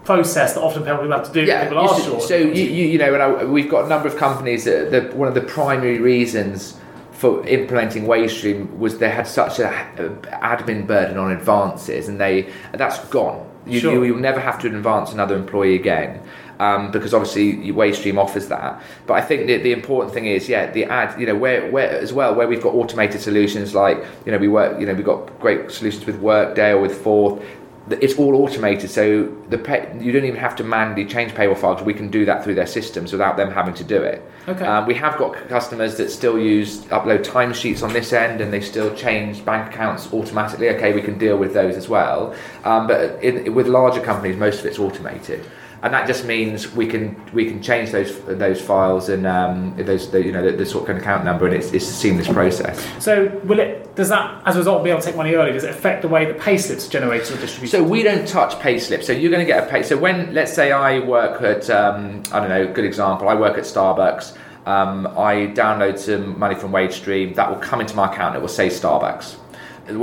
process 0.06 0.54
that 0.54 0.62
often 0.62 0.84
people 0.84 1.10
have 1.12 1.26
to 1.28 1.34
do. 1.34 1.42
if 1.42 1.64
people 1.64 1.80
are 1.80 1.94
s- 1.96 2.06
short. 2.06 2.22
So 2.24 2.36
you, 2.38 2.64
you, 2.64 2.86
you 2.86 2.98
know, 2.98 3.14
and 3.14 3.22
I, 3.24 3.44
we've 3.46 3.70
got 3.70 3.86
a 3.86 3.88
number 3.90 4.08
of 4.08 4.16
companies 4.18 4.64
that 4.66 4.92
the, 4.92 5.02
one 5.16 5.28
of 5.28 5.34
the 5.34 5.42
primary 5.42 6.00
reasons 6.00 6.80
for 7.12 7.46
implementing 7.48 8.04
WageStream 8.04 8.78
was 8.78 8.98
they 9.00 9.10
had 9.10 9.28
such 9.28 9.60
a, 9.60 9.70
a 9.98 10.10
admin 10.42 10.86
burden 10.86 11.18
on 11.18 11.32
advances, 11.32 12.08
and 12.08 12.20
they 12.20 12.52
that's 12.74 13.00
gone. 13.10 13.50
You, 13.66 13.80
Sure. 13.80 13.94
you, 13.94 14.04
you'll 14.04 14.20
never 14.20 14.40
have 14.40 14.60
to 14.62 14.68
advance 14.68 15.12
another 15.12 15.36
employee 15.36 15.76
again. 15.76 16.22
Um, 16.58 16.90
because 16.90 17.14
obviously 17.14 17.74
WageStream 17.74 18.18
offers 18.18 18.48
that, 18.48 18.82
but 19.08 19.16
I 19.16 19.22
think 19.22 19.48
that 19.48 19.62
the 19.64 19.74
important 19.74 20.14
thing 20.14 20.26
is, 20.26 20.48
yeah, 20.48 20.72
the 20.72 20.86
ad, 20.86 21.20
you 21.20 21.26
know, 21.28 21.36
where, 21.36 21.70
where 21.70 21.90
as 21.90 22.14
well, 22.14 22.34
where 22.34 22.48
we've 22.48 22.62
got 22.64 22.74
automated 22.74 23.20
solutions 23.20 23.76
like, 23.76 23.98
you 24.26 24.32
know, 24.32 24.38
we 24.38 24.48
work, 24.48 24.80
you 24.80 24.86
know, 24.86 24.94
we've 24.94 25.04
got 25.06 25.38
great 25.42 25.70
solutions 25.70 26.06
with 26.06 26.16
Workday 26.20 26.72
or 26.72 26.80
with 26.80 26.98
Fourth, 27.02 27.40
th- 27.42 27.50
it's 27.90 28.16
all 28.16 28.36
automated 28.36 28.90
so 28.90 29.26
the 29.50 29.58
pay, 29.58 29.96
you 30.00 30.12
don't 30.12 30.26
even 30.26 30.40
have 30.40 30.56
to 30.56 30.64
manually 30.64 31.06
change 31.06 31.36
payroll 31.36 31.56
files. 31.56 31.82
We 31.82 31.94
can 31.94 32.10
do 32.10 32.26
that 32.26 32.44
through 32.44 32.56
their 32.56 32.66
systems 32.68 33.12
without 33.12 33.38
them 33.38 33.52
having 33.52 33.76
to 33.76 33.84
do 33.84 34.02
it. 34.02 34.24
Okay. 34.48 34.66
um, 34.66 34.86
we 34.86 34.96
have 34.96 35.18
got 35.18 35.36
customers 35.48 35.96
that 35.98 36.10
still 36.10 36.40
use 36.40 36.82
upload 36.86 37.24
timesheets 37.26 37.84
on 37.84 37.94
this 37.94 38.14
end 38.14 38.42
and 38.42 38.52
they 38.52 38.62
still 38.62 38.94
change 38.96 39.46
bank 39.46 39.74
accounts 39.74 40.12
automatically. 40.14 40.70
Okay 40.70 40.94
we 40.94 41.02
can 41.02 41.18
deal 41.18 41.38
with 41.38 41.54
those 41.54 41.76
as 41.76 41.88
well. 41.88 42.36
Um, 42.64 42.88
but 42.88 43.24
in, 43.24 43.54
with 43.54 43.68
larger 43.68 44.02
companies 44.02 44.38
most 44.38 44.60
of 44.60 44.66
it's 44.66 44.80
automated 44.80 45.46
and 45.84 45.94
that 45.94 46.08
just 46.08 46.26
means 46.26 46.74
we 46.74 46.88
can 46.88 47.16
we 47.34 47.46
can 47.46 47.62
change 47.62 47.92
those 47.92 48.20
those 48.26 48.62
files 48.62 49.10
and 49.10 49.28
um, 49.28 49.76
those 49.78 50.10
the, 50.12 50.24
you 50.24 50.32
know 50.32 50.44
the, 50.44 50.56
the 50.58 50.66
sort 50.66 50.90
of 50.90 50.98
account 50.98 51.24
number 51.24 51.46
and 51.46 51.56
it's, 51.56 51.72
it's 51.72 51.88
a 51.88 51.94
seamless 51.94 52.28
process 52.28 52.86
So 53.00 53.28
will 53.44 53.60
it? 53.60 53.96
Does 53.96 54.10
that, 54.10 54.42
as 54.46 54.56
a 54.56 54.60
result, 54.60 54.84
be 54.84 54.90
able 54.90 55.00
to 55.00 55.06
take 55.06 55.16
money 55.16 55.34
early? 55.36 55.54
Does 55.54 55.64
it 55.64 55.70
affect 55.70 56.02
the 56.02 56.10
way 56.10 56.26
that 56.26 56.38
payslips 56.38 56.90
generated 56.90 57.38
or 57.38 57.40
distributed? 57.40 57.78
So 57.78 57.84
we 57.84 58.04
don't 58.04 58.28
touch 58.28 58.54
payslips. 58.56 59.06
So 59.06 59.14
you're 59.14 59.32
going 59.32 59.46
to 59.46 59.52
get 59.52 59.66
a 59.66 59.72
pay. 59.72 59.84
So 59.84 59.98
when, 59.98 60.34
let's 60.34 60.54
say, 60.54 60.72
I 60.72 61.00
work 61.00 61.42
at, 61.42 61.70
um, 61.70 62.24
I 62.32 62.40
don't 62.42 62.50
know, 62.50 62.72
good 62.72 62.84
example. 62.84 63.30
I 63.30 63.36
work 63.36 63.58
at 63.58 63.64
Starbucks. 63.64 64.38
Um, 64.66 65.08
I 65.08 65.48
download 65.54 65.98
some 65.98 66.38
money 66.38 66.56
from 66.56 66.72
WageStream. 66.72 67.36
That 67.36 67.50
will 67.50 67.60
come 67.60 67.80
into 67.80 67.96
my 67.96 68.12
account. 68.12 68.36
It 68.36 68.42
will 68.42 68.48
say 68.48 68.68
Starbucks. 68.68 69.38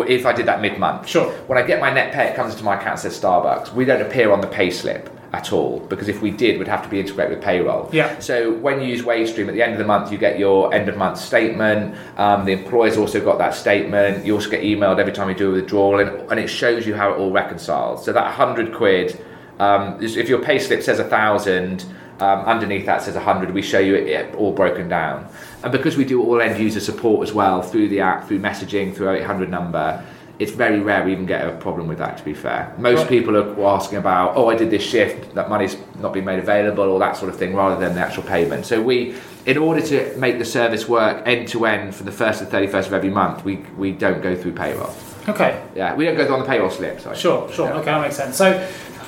If 0.08 0.24
I 0.24 0.32
did 0.32 0.46
that 0.46 0.62
mid-month. 0.62 1.08
Sure. 1.08 1.30
When 1.48 1.58
I 1.58 1.62
get 1.62 1.80
my 1.80 1.92
net 1.92 2.14
pay, 2.14 2.28
it 2.28 2.36
comes 2.36 2.52
into 2.52 2.64
my 2.64 2.76
account 2.76 2.92
and 2.92 3.00
says 3.00 3.20
Starbucks. 3.20 3.74
We 3.74 3.84
don't 3.84 4.00
appear 4.00 4.32
on 4.32 4.40
the 4.40 4.46
pay 4.46 4.70
slip 4.70 5.10
at 5.32 5.52
all 5.52 5.80
because 5.88 6.08
if 6.08 6.20
we 6.20 6.30
did, 6.30 6.58
we'd 6.58 6.68
have 6.68 6.82
to 6.82 6.88
be 6.88 7.00
integrated 7.00 7.36
with 7.36 7.44
payroll. 7.44 7.88
Yeah. 7.92 8.18
So 8.18 8.52
when 8.52 8.80
you 8.80 8.88
use 8.88 9.02
WageStream 9.02 9.48
at 9.48 9.54
the 9.54 9.62
end 9.62 9.72
of 9.72 9.78
the 9.78 9.84
month, 9.84 10.12
you 10.12 10.18
get 10.18 10.38
your 10.38 10.72
end 10.74 10.88
of 10.88 10.96
month 10.96 11.18
statement. 11.18 11.96
Um, 12.18 12.44
the 12.44 12.52
employer's 12.52 12.98
also 12.98 13.22
got 13.24 13.38
that 13.38 13.54
statement. 13.54 14.26
You 14.26 14.34
also 14.34 14.50
get 14.50 14.62
emailed 14.62 14.98
every 14.98 15.12
time 15.12 15.28
you 15.28 15.34
do 15.34 15.50
a 15.50 15.52
withdrawal, 15.54 16.00
and, 16.00 16.30
and 16.30 16.38
it 16.38 16.48
shows 16.48 16.86
you 16.86 16.94
how 16.94 17.12
it 17.12 17.16
all 17.16 17.32
reconciles. 17.32 18.04
So 18.04 18.12
that 18.12 18.34
hundred 18.34 18.74
quid, 18.74 19.24
um, 19.58 19.96
if 20.02 20.28
your 20.28 20.42
pay 20.42 20.58
slip 20.58 20.82
says 20.82 20.98
a 20.98 21.04
thousand. 21.04 21.84
Um, 22.20 22.40
underneath 22.40 22.86
that 22.86 23.02
says 23.02 23.16
100 23.16 23.52
we 23.52 23.62
show 23.62 23.80
you 23.80 23.96
it, 23.96 24.06
it 24.06 24.34
all 24.36 24.52
broken 24.52 24.88
down 24.88 25.26
and 25.64 25.72
because 25.72 25.96
we 25.96 26.04
do 26.04 26.22
all 26.22 26.40
end 26.40 26.62
user 26.62 26.78
support 26.78 27.26
as 27.26 27.34
well 27.34 27.62
through 27.62 27.88
the 27.88 27.98
app 27.98 28.28
through 28.28 28.38
messaging 28.38 28.94
through 28.94 29.10
800 29.10 29.50
number 29.50 30.04
it's 30.42 30.52
very 30.64 30.80
rare 30.80 31.04
we 31.04 31.12
even 31.12 31.26
get 31.26 31.46
a 31.46 31.52
problem 31.66 31.86
with 31.86 31.98
that 31.98 32.18
to 32.18 32.24
be 32.24 32.34
fair 32.34 32.74
most 32.78 32.98
Right. 33.00 33.08
people 33.08 33.36
are 33.36 33.74
asking 33.76 33.98
about 33.98 34.36
oh 34.36 34.48
i 34.52 34.56
did 34.62 34.70
this 34.70 34.82
shift 34.82 35.34
that 35.36 35.48
money's 35.48 35.76
not 36.04 36.12
been 36.12 36.24
made 36.24 36.38
available 36.46 36.84
or 36.92 36.98
that 36.98 37.16
sort 37.16 37.28
of 37.32 37.36
thing 37.38 37.54
rather 37.54 37.78
than 37.82 37.94
the 37.94 38.00
actual 38.00 38.24
payment 38.24 38.66
so 38.66 38.82
we 38.82 39.14
in 39.46 39.58
order 39.58 39.80
to 39.92 39.96
make 40.18 40.38
the 40.38 40.44
service 40.44 40.88
work 40.88 41.22
end 41.26 41.48
to 41.48 41.58
end 41.66 41.94
from 41.94 42.06
the 42.06 42.12
1st 42.12 42.38
to 42.40 42.44
31st 42.56 42.86
of 42.86 42.92
every 42.92 43.10
month 43.10 43.44
we, 43.44 43.56
we 43.76 43.92
don't 43.92 44.20
go 44.22 44.34
through 44.40 44.52
payroll 44.52 44.92
okay. 45.28 45.52
yeah 45.74 45.94
we 45.94 46.04
don't 46.04 46.16
go 46.16 46.32
on 46.34 46.40
the 46.40 46.46
payroll 46.46 46.70
slip 46.70 47.00
sorry 47.00 47.16
Sure, 47.16 47.50
sure. 47.52 47.68
Yeah. 47.68 47.76
Okay, 47.76 47.90
that 47.94 48.00
makes 48.02 48.16
sense. 48.16 48.36
So 48.36 48.46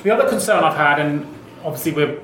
the 0.03 0.11
other 0.13 0.27
concern 0.29 0.63
I've 0.63 0.77
had, 0.77 0.99
and 0.99 1.25
obviously 1.63 1.91
we're 1.93 2.19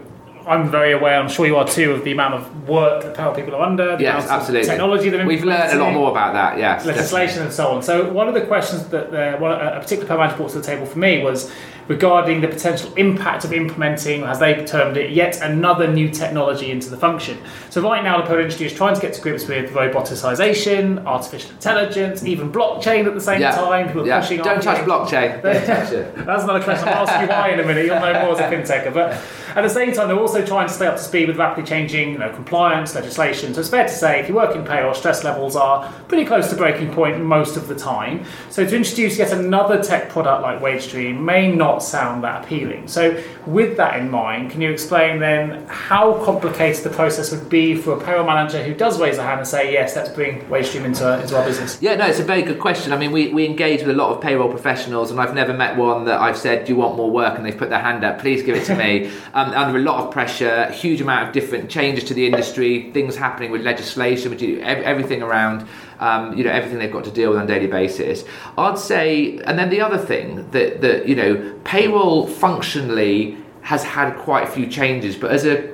I'm 0.47 0.69
very 0.71 0.91
aware, 0.93 1.19
I'm 1.19 1.30
sure 1.30 1.45
you 1.45 1.56
are 1.58 1.67
too, 1.67 1.91
of 1.93 2.04
the 2.04 2.12
amount 2.12 2.34
of 2.36 2.67
work 2.67 3.04
that 3.04 3.15
payroll 3.15 3.34
people 3.36 3.56
are 3.56 3.62
under, 3.62 3.95
the 3.97 4.04
Yes, 4.04 4.13
amount 4.13 4.25
of 4.25 4.32
absolutely. 4.32 4.67
technology 4.67 5.10
they're 5.10 5.25
We've 5.25 5.43
learned 5.43 5.73
a 5.73 5.84
lot 5.84 5.93
more 5.93 6.12
about 6.12 6.34
that. 6.34 6.58
Yes, 6.58 6.86
legislation 6.86 7.43
and 7.43 7.54
so 7.54 7.67
on. 7.67 7.84
So 7.84 8.12
one 8.12 8.27
of 8.27 8.34
the 8.34 8.41
questions 8.41 8.86
that 8.88 9.13
uh, 9.13 9.38
one, 9.39 9.51
a 9.60 9.80
particular 9.80 10.08
payroll 10.08 10.23
manager 10.23 10.38
brought 10.38 10.51
to 10.51 10.60
the 10.60 10.65
table 10.65 10.86
for 10.86 10.99
me 10.99 11.23
was 11.23 11.51
regarding 11.87 12.41
the 12.41 12.47
potential 12.47 12.93
impact 12.95 13.45
of 13.45 13.53
implementing, 13.53 14.23
as 14.23 14.39
they 14.39 14.63
termed 14.65 14.97
it, 14.97 15.11
yet 15.11 15.41
another 15.41 15.87
new 15.91 16.09
technology 16.09 16.71
into 16.71 16.89
the 16.89 16.97
function. 16.97 17.37
So 17.69 17.81
right 17.81 18.03
now, 18.03 18.17
the 18.17 18.23
payroll 18.23 18.41
industry 18.41 18.65
is 18.65 18.73
trying 18.73 18.95
to 18.95 19.01
get 19.01 19.13
to 19.13 19.21
grips 19.21 19.47
with 19.47 19.71
roboticization, 19.71 21.05
artificial 21.05 21.51
intelligence, 21.51 22.23
even 22.23 22.51
blockchain 22.51 23.05
at 23.05 23.13
the 23.13 23.21
same 23.21 23.41
Yeah. 23.41 23.51
time. 23.55 23.87
People 23.87 24.07
yeah. 24.07 24.21
pushing 24.21 24.41
Don't 24.41 24.61
touch 24.61 24.86
blockchain. 24.86 25.41
Don't 25.41 25.65
touch 25.65 25.91
it. 25.91 26.15
That's 26.25 26.43
another 26.43 26.61
question. 26.63 26.88
I'll 26.88 27.07
ask 27.07 27.21
you 27.21 27.27
why 27.27 27.49
in 27.49 27.59
a 27.59 27.65
minute. 27.65 27.86
You'll 27.86 27.99
know 27.99 28.13
more 28.25 28.34
as 28.34 28.39
a 28.39 28.49
fintecher. 28.49 28.91
But 28.91 29.21
at 29.55 29.61
the 29.61 29.69
same 29.69 29.93
time, 29.93 30.07
they're 30.07 30.19
also 30.19 30.45
trying 30.45 30.67
to 30.67 30.73
stay 30.73 30.88
up 30.88 30.97
to 30.97 31.01
speed 31.03 31.27
with 31.27 31.38
rapidly 31.38 31.67
changing 31.67 32.11
you 32.13 32.17
know, 32.17 32.34
compliance 32.34 32.95
legislation. 32.95 33.53
So 33.53 33.61
it's 33.61 33.69
fair 33.69 33.84
to 33.84 33.93
say, 33.93 34.19
if 34.19 34.27
you 34.29 34.36
work 34.36 34.55
in 34.55 34.63
payroll, 34.65 34.93
stress 34.93 35.23
levels 35.23 35.55
are 35.55 35.91
pretty 36.07 36.25
close 36.25 36.49
to 36.49 36.55
breaking 36.55 36.93
point 36.93 37.19
most 37.21 37.57
of 37.57 37.67
the 37.67 37.75
time. 37.75 38.25
So 38.49 38.65
to 38.65 38.75
introduce 38.75 39.17
yet 39.17 39.32
another 39.32 39.82
tech 39.82 40.09
product 40.09 40.41
like 40.43 40.59
WageStream 40.59 41.19
may 41.19 41.51
not 41.51 41.70
sound 41.80 42.24
that 42.24 42.43
appealing. 42.43 42.88
So 42.88 43.22
with 43.45 43.78
that 43.78 43.99
in 43.99 44.09
mind, 44.09 44.51
can 44.51 44.61
you 44.61 44.72
explain 44.72 45.19
then 45.19 45.65
how 45.67 46.24
complicated 46.26 46.84
the 46.84 46.89
process 46.89 47.32
would 47.32 47.49
be 47.49 47.76
for 47.76 47.93
a 47.93 48.03
payroll 48.03 48.26
manager 48.26 48.61
who 48.63 48.74
does 48.74 48.99
raise 48.99 49.17
a 49.17 49.24
hand 49.24 49.39
and 49.39 49.47
say, 49.47 49.72
yes, 49.72 49.95
let's 49.95 50.09
bring 50.09 50.41
WageStream 50.47 50.86
into, 50.86 51.22
into 51.22 51.38
our 51.38 51.45
business? 51.45 51.82
Yeah, 51.82 51.95
no, 51.95 52.05
it's 52.07 52.19
a 52.19 52.24
very 52.24 52.41
good 52.41 52.59
question. 52.59 52.91
I 52.91 52.97
mean, 52.97 53.11
we, 53.11 53.30
we 53.34 53.45
engage 53.45 53.82
with 53.82 53.89
a 53.89 53.97
lot 53.97 54.11
of 54.15 54.22
payroll 54.22 54.49
professionals, 54.49 55.11
and 55.11 55.19
I've 55.19 55.34
never 55.36 55.53
met 55.53 55.78
one 55.78 56.05
that 56.05 56.19
I've 56.19 56.38
said, 56.38 56.65
Do 56.65 56.74
you 56.74 56.80
want 56.80 56.97
more 56.97 57.09
work? 57.11 57.38
And 57.38 57.45
they've 57.45 57.57
put 57.57 57.69
their 57.69 57.80
hand 57.80 58.03
up, 58.03 58.19
please 58.19 58.43
give 58.43 58.55
it 58.55 58.65
to 58.65 58.76
me. 58.76 59.11
um, 59.34 59.51
under 59.51 59.78
a 59.78 59.82
lot 59.82 60.03
of 60.03 60.11
pressure, 60.11 60.69
huge 60.72 61.01
amount 61.01 61.28
of 61.28 61.34
different 61.34 61.69
changes 61.69 62.03
to 62.05 62.13
the 62.13 62.26
industry, 62.26 62.91
things 62.91 63.15
happening 63.15 63.51
with 63.51 63.61
legislation, 63.61 64.32
which 64.32 64.41
you- 64.41 64.59
ev- 64.61 64.84
everything 64.84 65.22
around. 65.22 65.67
Um, 66.02 66.36
you 66.36 66.43
know 66.43 66.49
everything 66.52 66.80
they've 66.80 66.91
got 66.91 67.04
to 67.04 67.12
deal 67.12 67.30
with 67.30 67.38
on 67.39 67.45
a 67.45 67.47
daily 67.47 67.68
basis. 67.68 68.26
I'd 68.58 68.80
say, 68.80 69.38
and 69.45 69.58
then 69.58 69.70
the 69.70 69.82
other 69.82 69.99
thing 69.99 70.49
that 70.49 70.82
that 70.82 71.08
you 71.08 71.16
know, 71.16 71.54
payroll 71.64 72.26
functionally 72.28 73.38
has 73.62 73.84
had 73.84 74.18
quite 74.18 74.47
a 74.49 74.52
few 74.52 74.68
changes, 74.68 75.16
but 75.16 75.32
as 75.32 75.45
a 75.45 75.72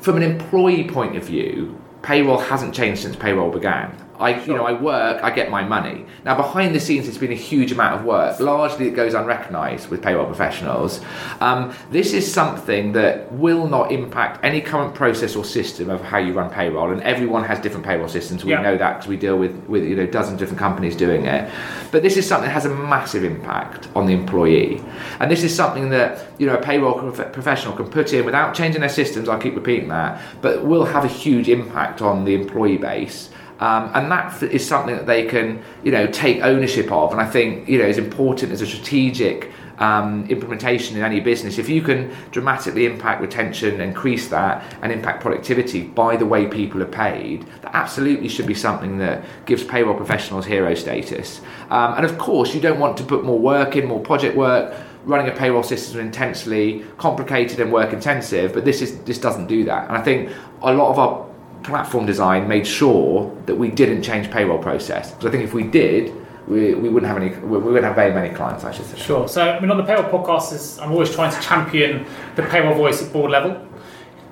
from 0.00 0.16
an 0.16 0.22
employee 0.22 0.88
point 0.88 1.16
of 1.16 1.24
view, 1.24 1.80
payroll 2.02 2.38
hasn't 2.38 2.74
changed 2.74 3.02
since 3.02 3.16
payroll 3.16 3.50
began. 3.50 3.94
I, 4.20 4.42
you 4.44 4.54
know, 4.54 4.64
I 4.66 4.72
work, 4.72 5.22
I 5.22 5.30
get 5.30 5.50
my 5.50 5.62
money. 5.62 6.04
Now, 6.24 6.34
behind 6.36 6.74
the 6.74 6.80
scenes, 6.80 7.06
it's 7.08 7.18
been 7.18 7.30
a 7.32 7.36
huge 7.36 7.70
amount 7.72 8.00
of 8.00 8.04
work. 8.04 8.40
Largely, 8.40 8.88
it 8.88 8.92
goes 8.96 9.14
unrecognised 9.14 9.88
with 9.90 10.02
payroll 10.02 10.26
professionals. 10.26 11.00
Um, 11.40 11.72
this 11.90 12.12
is 12.12 12.30
something 12.30 12.92
that 12.92 13.30
will 13.32 13.68
not 13.68 13.92
impact 13.92 14.44
any 14.44 14.60
current 14.60 14.94
process 14.94 15.36
or 15.36 15.44
system 15.44 15.88
of 15.90 16.00
how 16.02 16.18
you 16.18 16.32
run 16.32 16.50
payroll. 16.50 16.90
And 16.90 17.00
everyone 17.02 17.44
has 17.44 17.60
different 17.60 17.86
payroll 17.86 18.08
systems. 18.08 18.44
We 18.44 18.52
Yeah. 18.52 18.62
know 18.62 18.76
that 18.76 18.94
because 18.96 19.08
we 19.08 19.16
deal 19.16 19.38
with, 19.38 19.54
with 19.68 19.84
you 19.84 19.94
know 19.94 20.06
dozens 20.06 20.34
of 20.34 20.38
different 20.40 20.58
companies 20.58 20.96
doing 20.96 21.24
it. 21.26 21.48
But 21.92 22.02
this 22.02 22.16
is 22.16 22.26
something 22.26 22.48
that 22.48 22.54
has 22.54 22.64
a 22.66 22.74
massive 22.74 23.22
impact 23.24 23.88
on 23.94 24.06
the 24.06 24.14
employee. 24.14 24.82
And 25.20 25.30
this 25.30 25.44
is 25.44 25.54
something 25.54 25.90
that 25.90 26.26
you 26.38 26.46
know 26.46 26.54
a 26.54 26.60
payroll 26.62 26.94
prof- 26.94 27.32
professional 27.32 27.74
can 27.76 27.86
put 27.88 28.12
in 28.12 28.24
without 28.24 28.54
changing 28.54 28.80
their 28.80 28.90
systems. 28.90 29.28
I 29.28 29.38
keep 29.38 29.54
repeating 29.54 29.88
that, 29.88 30.20
but 30.42 30.64
will 30.64 30.84
have 30.86 31.04
a 31.04 31.08
huge 31.08 31.48
impact 31.48 32.02
on 32.02 32.24
the 32.24 32.34
employee 32.34 32.78
base. 32.78 33.30
Um, 33.60 33.90
and 33.94 34.10
that 34.10 34.42
is 34.42 34.66
something 34.66 34.96
that 34.96 35.06
they 35.06 35.26
can, 35.26 35.62
you 35.82 35.90
know, 35.90 36.06
take 36.06 36.42
ownership 36.42 36.92
of. 36.92 37.12
And 37.12 37.20
I 37.20 37.28
think, 37.28 37.68
you 37.68 37.78
know, 37.78 37.86
is 37.86 37.98
important 37.98 38.52
as 38.52 38.60
a 38.60 38.66
strategic 38.66 39.50
um, 39.78 40.26
implementation 40.28 40.96
in 40.96 41.04
any 41.04 41.20
business. 41.20 41.58
If 41.58 41.68
you 41.68 41.82
can 41.82 42.14
dramatically 42.30 42.86
impact 42.86 43.20
retention, 43.20 43.80
increase 43.80 44.28
that, 44.28 44.64
and 44.82 44.92
impact 44.92 45.22
productivity 45.22 45.82
by 45.82 46.16
the 46.16 46.26
way 46.26 46.46
people 46.46 46.82
are 46.82 46.86
paid, 46.86 47.46
that 47.62 47.74
absolutely 47.74 48.28
should 48.28 48.46
be 48.46 48.54
something 48.54 48.98
that 48.98 49.24
gives 49.46 49.64
payroll 49.64 49.96
professionals 49.96 50.46
hero 50.46 50.74
status. 50.74 51.40
Um, 51.70 51.94
and 51.94 52.04
of 52.04 52.18
course, 52.18 52.54
you 52.54 52.60
don't 52.60 52.80
want 52.80 52.96
to 52.98 53.04
put 53.04 53.24
more 53.24 53.38
work 53.38 53.76
in, 53.76 53.86
more 53.86 54.00
project 54.00 54.36
work. 54.36 54.74
Running 55.04 55.28
a 55.28 55.34
payroll 55.34 55.62
system 55.62 56.00
intensely 56.00 56.84
complicated 56.98 57.60
and 57.60 57.72
work 57.72 57.94
intensive, 57.94 58.52
but 58.52 58.66
this 58.66 58.82
is 58.82 58.98
this 59.04 59.16
doesn't 59.16 59.46
do 59.46 59.64
that. 59.64 59.88
And 59.88 59.96
I 59.96 60.02
think 60.02 60.30
a 60.60 60.74
lot 60.74 60.90
of 60.90 60.98
our 60.98 61.27
platform 61.62 62.06
design 62.06 62.48
made 62.48 62.66
sure 62.66 63.34
that 63.46 63.54
we 63.56 63.70
didn't 63.70 64.02
change 64.02 64.30
payroll 64.30 64.58
process. 64.58 65.10
Because 65.10 65.26
I 65.26 65.30
think 65.30 65.44
if 65.44 65.54
we 65.54 65.64
did, 65.64 66.14
we, 66.48 66.74
we 66.74 66.88
wouldn't 66.88 67.12
have 67.12 67.20
any. 67.20 67.30
We 67.40 67.58
wouldn't 67.58 67.84
have 67.84 67.94
very 67.94 68.12
many 68.12 68.34
clients. 68.34 68.64
I 68.64 68.72
should 68.72 68.86
say. 68.86 68.98
Sure. 68.98 69.28
So, 69.28 69.42
I 69.42 69.60
mean, 69.60 69.70
on 69.70 69.76
the 69.76 69.84
payroll 69.84 70.10
podcast, 70.10 70.52
is 70.52 70.78
I'm 70.78 70.92
always 70.92 71.14
trying 71.14 71.32
to 71.32 71.40
champion 71.40 72.06
the 72.36 72.42
payroll 72.42 72.74
voice 72.74 73.02
at 73.02 73.12
board 73.12 73.30
level. 73.30 73.66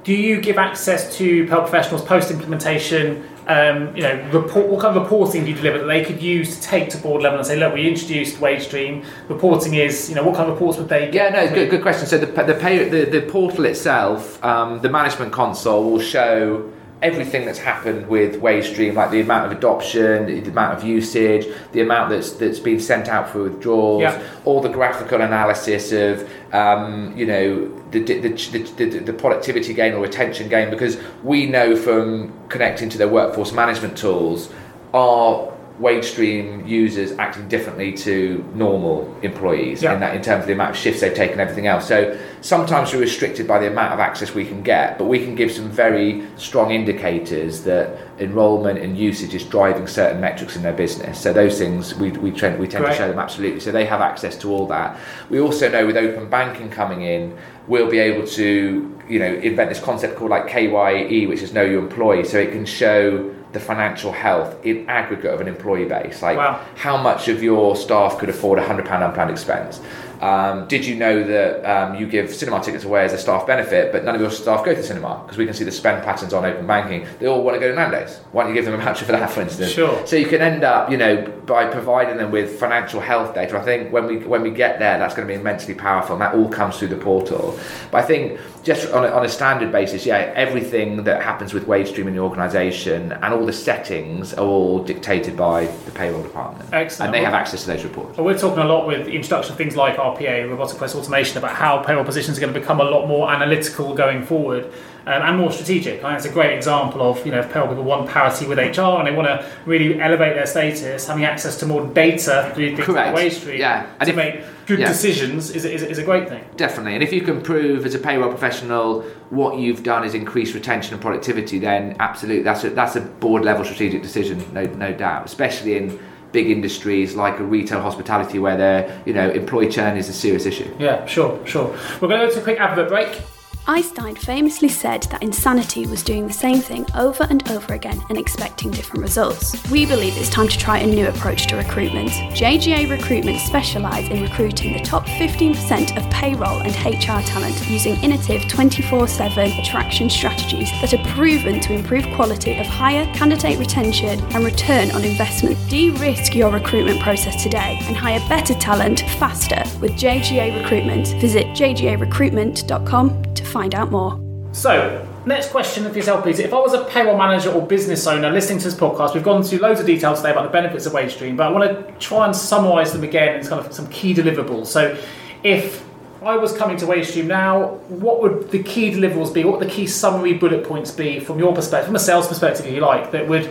Do 0.04 0.14
you 0.14 0.40
give 0.40 0.56
access 0.56 1.16
to 1.18 1.46
payroll 1.46 1.62
professionals 1.62 2.02
post 2.02 2.30
implementation? 2.30 3.28
Um, 3.48 3.94
you 3.94 4.02
know, 4.02 4.28
report 4.32 4.66
what 4.66 4.80
kind 4.80 4.96
of 4.96 5.04
reporting 5.04 5.44
do 5.44 5.50
you 5.50 5.56
deliver 5.56 5.78
that 5.78 5.84
they 5.84 6.04
could 6.04 6.20
use 6.20 6.56
to 6.56 6.62
take 6.62 6.90
to 6.90 6.98
board 6.98 7.22
level 7.22 7.38
and 7.38 7.46
say, 7.46 7.56
look, 7.56 7.74
we 7.74 7.86
introduced 7.86 8.38
WageStream. 8.38 9.04
Reporting 9.28 9.74
is, 9.74 10.08
you 10.08 10.16
know, 10.16 10.24
what 10.24 10.34
kind 10.34 10.48
of 10.48 10.54
reports 10.54 10.78
would 10.78 10.88
they 10.88 11.12
Yeah, 11.12 11.28
no, 11.28 11.48
good, 11.54 11.70
good 11.70 11.82
question. 11.82 12.08
So 12.08 12.18
the 12.18 12.26
the, 12.26 12.54
pay, 12.54 12.88
the 12.88 13.04
the 13.04 13.22
portal 13.22 13.66
itself, 13.66 14.42
um, 14.44 14.80
the 14.80 14.88
management 14.88 15.32
console 15.32 15.90
will 15.90 16.00
show 16.00 16.72
everything 17.02 17.44
that's 17.44 17.58
happened 17.58 18.06
with 18.08 18.40
WageStream, 18.40 18.94
like 18.94 19.10
the 19.10 19.20
amount 19.20 19.44
of 19.46 19.52
adoption, 19.56 20.26
the 20.26 20.50
amount 20.50 20.78
of 20.78 20.84
usage, 20.84 21.46
the 21.72 21.80
amount 21.82 22.10
that's 22.10 22.32
that's 22.32 22.58
been 22.58 22.80
sent 22.80 23.08
out 23.08 23.28
for 23.30 23.44
withdrawals, 23.44 24.02
Yeah. 24.02 24.22
all 24.44 24.60
the 24.62 24.70
graphical 24.70 25.20
analysis 25.20 25.92
of 25.92 26.28
um, 26.54 27.14
you 27.16 27.26
know 27.26 27.68
the 27.90 28.00
the, 28.02 28.20
the, 28.20 28.84
the 28.86 28.98
the 29.00 29.12
productivity 29.12 29.74
gain 29.74 29.92
or 29.94 30.00
retention 30.00 30.48
gain, 30.48 30.70
because 30.70 30.98
we 31.22 31.46
know 31.46 31.76
from 31.76 32.32
connecting 32.48 32.88
to 32.88 32.98
their 32.98 33.08
workforce 33.08 33.52
management 33.52 33.96
tools, 33.98 34.50
are 34.94 35.52
WageStream 35.80 36.66
users 36.66 37.12
acting 37.18 37.48
differently 37.48 37.92
to 37.92 38.42
normal 38.54 39.14
employees 39.22 39.82
Yeah. 39.82 39.94
in 39.94 40.00
that 40.00 40.16
in 40.16 40.22
terms 40.22 40.42
of 40.42 40.46
the 40.46 40.54
amount 40.54 40.70
of 40.70 40.76
shifts 40.76 41.00
they've 41.02 41.12
taken, 41.12 41.38
everything 41.38 41.66
else. 41.66 41.86
So 41.86 42.16
sometimes 42.40 42.94
we're 42.94 43.00
restricted 43.00 43.46
by 43.46 43.58
the 43.58 43.66
amount 43.68 43.92
of 43.92 44.00
access 44.00 44.34
we 44.34 44.46
can 44.46 44.62
get, 44.62 44.96
but 44.96 45.04
we 45.04 45.18
can 45.22 45.34
give 45.34 45.52
some 45.52 45.68
very 45.68 46.22
strong 46.36 46.70
indicators 46.70 47.62
that 47.64 47.98
enrolment 48.18 48.78
and 48.78 48.96
usage 48.96 49.34
is 49.34 49.44
driving 49.44 49.86
certain 49.86 50.18
metrics 50.18 50.56
in 50.56 50.62
their 50.62 50.72
business. 50.72 51.20
So 51.20 51.32
those 51.34 51.58
things 51.58 51.94
we 51.94 52.10
we, 52.12 52.30
tend 52.30 52.58
we 52.58 52.66
tend 52.66 52.84
Great. 52.84 52.92
to 52.92 52.98
show 52.98 53.08
them 53.08 53.18
absolutely. 53.18 53.60
So 53.60 53.70
they 53.70 53.84
have 53.84 54.00
access 54.00 54.34
to 54.38 54.50
all 54.50 54.66
that. 54.68 54.98
We 55.28 55.40
also 55.40 55.68
know 55.68 55.84
with 55.84 55.98
open 55.98 56.30
banking 56.30 56.70
coming 56.70 57.02
in, 57.02 57.36
we'll 57.68 57.90
be 57.90 57.98
able 57.98 58.26
to 58.28 58.94
you 59.08 59.18
know 59.18 59.34
invent 59.34 59.68
this 59.68 59.80
concept 59.80 60.16
called 60.16 60.30
like 60.30 60.48
KYE, 60.48 61.26
which 61.26 61.42
is 61.42 61.52
know 61.52 61.62
your 61.64 61.80
employee, 61.80 62.24
so 62.24 62.38
it 62.38 62.52
can 62.52 62.64
show 62.64 63.34
the 63.52 63.60
financial 63.60 64.12
health 64.12 64.56
in 64.64 64.88
aggregate 64.88 65.32
of 65.32 65.40
an 65.40 65.48
employee 65.48 65.84
base, 65.86 66.20
like 66.22 66.36
Wow. 66.36 66.60
how 66.74 66.96
much 66.96 67.28
of 67.28 67.42
your 67.42 67.76
staff 67.76 68.18
could 68.18 68.28
afford 68.28 68.58
a 68.58 68.66
hundred 68.66 68.86
pound 68.86 69.02
unplanned 69.04 69.30
expense. 69.30 69.80
Um, 70.20 70.66
did 70.68 70.84
you 70.84 70.94
know 70.96 71.22
that 71.24 71.64
um, 71.64 71.94
you 71.96 72.06
give 72.06 72.34
cinema 72.34 72.62
tickets 72.62 72.84
away 72.84 73.04
as 73.04 73.12
a 73.12 73.18
staff 73.18 73.46
benefit, 73.46 73.92
but 73.92 74.04
none 74.04 74.14
of 74.14 74.20
your 74.20 74.30
staff 74.30 74.64
go 74.64 74.74
to 74.74 74.80
the 74.80 74.86
cinema 74.86 75.22
because 75.24 75.38
we 75.38 75.44
can 75.46 75.54
see 75.54 75.64
the 75.64 75.72
spend 75.72 76.02
patterns 76.04 76.32
on 76.32 76.44
open 76.44 76.66
banking. 76.66 77.06
They 77.18 77.26
all 77.26 77.42
want 77.42 77.56
to 77.56 77.60
go 77.60 77.68
to 77.68 77.74
Nando's. 77.74 78.18
Why 78.32 78.42
don't 78.44 78.54
you 78.54 78.60
give 78.60 78.64
them 78.70 78.78
a 78.80 78.82
voucher 78.82 79.04
for 79.04 79.12
that, 79.12 79.30
for 79.30 79.42
instance? 79.42 79.70
Sure. 79.72 80.06
So 80.06 80.16
you 80.16 80.26
can 80.26 80.40
end 80.40 80.64
up, 80.64 80.90
you 80.90 80.96
know, 80.96 81.26
by 81.46 81.66
providing 81.66 82.16
them 82.16 82.30
with 82.30 82.58
financial 82.58 83.00
health 83.00 83.34
data. 83.34 83.58
I 83.58 83.62
think 83.62 83.92
when 83.92 84.06
we 84.06 84.18
when 84.18 84.42
we 84.42 84.50
get 84.50 84.78
there, 84.78 84.98
that's 84.98 85.14
going 85.14 85.26
to 85.26 85.32
be 85.32 85.38
immensely 85.38 85.74
powerful, 85.74 86.14
and 86.14 86.22
that 86.22 86.34
all 86.34 86.48
comes 86.48 86.78
through 86.78 86.88
the 86.88 86.96
portal. 86.96 87.58
But 87.90 88.04
I 88.04 88.06
think 88.06 88.40
just 88.62 88.90
on 88.92 89.04
a, 89.04 89.08
on 89.08 89.24
a 89.24 89.28
standard 89.28 89.70
basis, 89.70 90.04
yeah, 90.04 90.32
everything 90.34 91.04
that 91.04 91.22
happens 91.22 91.54
with 91.54 91.66
WageStream 91.66 92.08
in 92.08 92.14
the 92.14 92.18
organisation 92.18 93.12
and 93.12 93.32
all 93.32 93.46
the 93.46 93.52
settings 93.52 94.34
are 94.34 94.44
all 94.44 94.82
dictated 94.82 95.36
by 95.36 95.66
the 95.84 95.92
payroll 95.92 96.22
department, 96.22 96.68
Excellent. 96.72 97.08
and 97.08 97.14
they 97.14 97.24
have 97.24 97.32
access 97.34 97.62
to 97.62 97.68
those 97.68 97.84
reports. 97.84 98.16
Well, 98.18 98.26
we're 98.26 98.38
talking 98.38 98.58
a 98.58 98.66
lot 98.66 98.86
with 98.88 99.06
introduction 99.06 99.52
of 99.52 99.58
things 99.58 99.76
like 99.76 99.98
RPA, 100.14 100.48
robotic 100.48 100.78
process 100.78 100.96
automation, 100.96 101.38
about 101.38 101.54
how 101.54 101.82
payroll 101.82 102.04
positions 102.04 102.38
are 102.38 102.40
going 102.40 102.52
to 102.52 102.60
become 102.60 102.80
a 102.80 102.84
lot 102.84 103.06
more 103.06 103.30
analytical 103.30 103.94
going 103.94 104.24
forward 104.24 104.64
um, 105.06 105.22
and 105.22 105.38
more 105.38 105.52
strategic. 105.52 106.02
I 106.02 106.08
think 106.08 106.18
it's 106.18 106.26
a 106.26 106.32
great 106.32 106.56
example 106.56 107.00
of, 107.02 107.24
you 107.24 107.32
know, 107.32 107.38
if 107.40 107.52
payroll 107.52 107.68
people 107.68 107.84
want 107.84 108.08
parity 108.08 108.46
with 108.46 108.58
HR 108.58 108.80
and 108.98 109.06
they 109.06 109.14
want 109.14 109.28
to 109.28 109.46
really 109.64 110.00
elevate 110.00 110.34
their 110.34 110.46
status, 110.46 111.06
having 111.06 111.24
access 111.24 111.56
to 111.60 111.66
more 111.66 111.86
data 111.86 112.50
through 112.54 112.76
Correct. 112.76 113.14
like 113.14 113.32
WageStream 113.32 113.58
Yeah. 113.58 113.86
And 114.00 114.06
to 114.06 114.10
if- 114.10 114.16
make 114.16 114.44
good 114.66 114.80
yeah. 114.80 114.88
decisions 114.88 115.50
is, 115.50 115.64
is, 115.64 115.82
is 115.82 115.98
a 115.98 116.02
great 116.02 116.28
thing. 116.28 116.44
Definitely, 116.56 116.94
and 116.94 117.02
if 117.04 117.12
you 117.12 117.20
can 117.20 117.40
prove 117.40 117.86
as 117.86 117.94
a 117.94 118.00
payroll 118.00 118.30
professional 118.30 119.02
what 119.30 119.58
you've 119.58 119.82
done 119.84 120.02
is 120.04 120.12
increase 120.14 120.54
retention 120.54 120.92
and 120.94 121.00
productivity, 121.00 121.60
then 121.60 121.96
absolutely 122.00 122.42
that's 122.42 122.64
a 122.64 122.70
that's 122.70 122.96
a 122.96 123.00
board 123.00 123.44
level 123.44 123.64
strategic 123.64 124.02
decision, 124.02 124.44
no 124.52 124.64
no 124.64 124.92
doubt. 124.92 125.24
Especially 125.24 125.76
in 125.76 125.98
big 126.36 126.50
industries 126.50 127.14
like 127.14 127.38
a 127.40 127.42
retail 127.42 127.80
hospitality 127.80 128.38
where 128.38 128.58
their 128.58 129.02
you 129.06 129.14
know 129.14 129.30
employee 129.30 129.70
churn 129.70 129.96
is 129.96 130.06
a 130.10 130.12
serious 130.12 130.44
issue. 130.44 130.70
Yeah, 130.78 131.06
sure, 131.06 131.32
sure. 131.46 131.68
We're 131.98 132.08
going 132.08 132.20
to 132.20 132.26
go 132.26 132.34
to 132.34 132.40
a 132.40 132.42
quick 132.42 132.60
advert 132.60 132.90
break. 132.90 133.22
Einstein 133.68 134.14
famously 134.14 134.68
said 134.68 135.02
that 135.04 135.24
insanity 135.24 135.88
was 135.88 136.04
doing 136.04 136.28
the 136.28 136.32
same 136.32 136.60
thing 136.60 136.86
over 136.94 137.26
and 137.28 137.50
over 137.50 137.74
again 137.74 138.00
and 138.08 138.16
expecting 138.16 138.70
different 138.70 139.02
results. 139.02 139.56
We 139.70 139.84
believe 139.86 140.16
it's 140.16 140.30
time 140.30 140.46
to 140.46 140.56
try 140.56 140.78
a 140.78 140.86
new 140.86 141.08
approach 141.08 141.48
to 141.48 141.56
recruitment. 141.56 142.10
JGA 142.10 142.88
Recruitment 142.88 143.40
specialise 143.40 144.08
in 144.08 144.22
recruiting 144.22 144.72
the 144.72 144.84
top 144.84 145.04
15% 145.06 145.96
of 145.96 146.08
payroll 146.12 146.60
and 146.62 146.76
HR 146.76 147.26
talent 147.26 147.68
using 147.68 147.96
innovative 148.04 148.48
24 148.48 149.08
7 149.08 149.50
attraction 149.58 150.08
strategies 150.08 150.70
that 150.80 150.94
are 150.94 151.04
proven 151.14 151.58
to 151.60 151.72
improve 151.72 152.04
quality 152.14 152.56
of 152.58 152.66
hire 152.66 153.12
candidate 153.14 153.58
retention 153.58 154.20
and 154.32 154.44
return 154.44 154.92
on 154.92 155.04
investment. 155.04 155.58
De 155.68 155.90
risk 155.90 156.36
your 156.36 156.52
recruitment 156.52 157.00
process 157.00 157.42
today 157.42 157.78
and 157.82 157.96
hire 157.96 158.20
better 158.28 158.54
talent 158.54 159.00
faster 159.18 159.64
with 159.80 159.90
JGA 159.92 160.62
Recruitment. 160.62 161.08
Visit 161.20 161.46
jgarecruitment.com 161.48 163.34
to 163.34 163.44
find 163.56 163.74
out 163.74 163.90
more. 163.90 164.20
So, 164.52 165.06
next 165.24 165.50
question 165.50 165.88
for 165.88 165.96
yourself, 165.96 166.22
please. 166.22 166.38
If 166.38 166.52
I 166.52 166.58
was 166.58 166.74
a 166.74 166.84
payroll 166.84 167.16
manager 167.16 167.50
or 167.50 167.66
business 167.66 168.06
owner 168.06 168.30
listening 168.30 168.58
to 168.58 168.64
this 168.64 168.74
podcast, 168.74 169.14
we've 169.14 169.22
gone 169.22 169.42
through 169.42 169.58
loads 169.58 169.80
of 169.80 169.86
details 169.86 170.18
today 170.20 170.32
about 170.32 170.44
the 170.44 170.50
benefits 170.50 170.84
of 170.86 170.92
WageStream, 170.92 171.36
but 171.36 171.46
I 171.46 171.50
want 171.50 171.64
to 171.70 171.92
try 171.98 172.26
and 172.26 172.36
summarise 172.36 172.92
them 172.92 173.02
again 173.02 173.40
in 173.40 173.46
kind 173.46 173.64
of 173.64 173.72
some 173.72 173.86
key 173.88 174.14
deliverables. 174.14 174.66
So, 174.66 174.98
if 175.42 175.84
I 176.22 176.36
was 176.36 176.56
coming 176.56 176.76
to 176.78 176.86
WageStream 176.86 177.26
now, 177.26 177.66
what 177.88 178.20
would 178.22 178.50
the 178.50 178.62
key 178.62 178.90
deliverables 178.90 179.32
be? 179.32 179.44
What 179.44 179.58
would 179.58 179.68
the 179.68 179.72
key 179.72 179.86
summary 179.86 180.34
bullet 180.34 180.64
points 180.64 180.90
be 180.90 181.20
from 181.20 181.38
your 181.38 181.54
perspective, 181.54 181.86
from 181.86 181.96
a 181.96 182.00
sales 182.00 182.28
perspective, 182.28 182.66
if 182.66 182.74
you 182.74 182.80
like, 182.80 183.10
that 183.12 183.26
would 183.28 183.50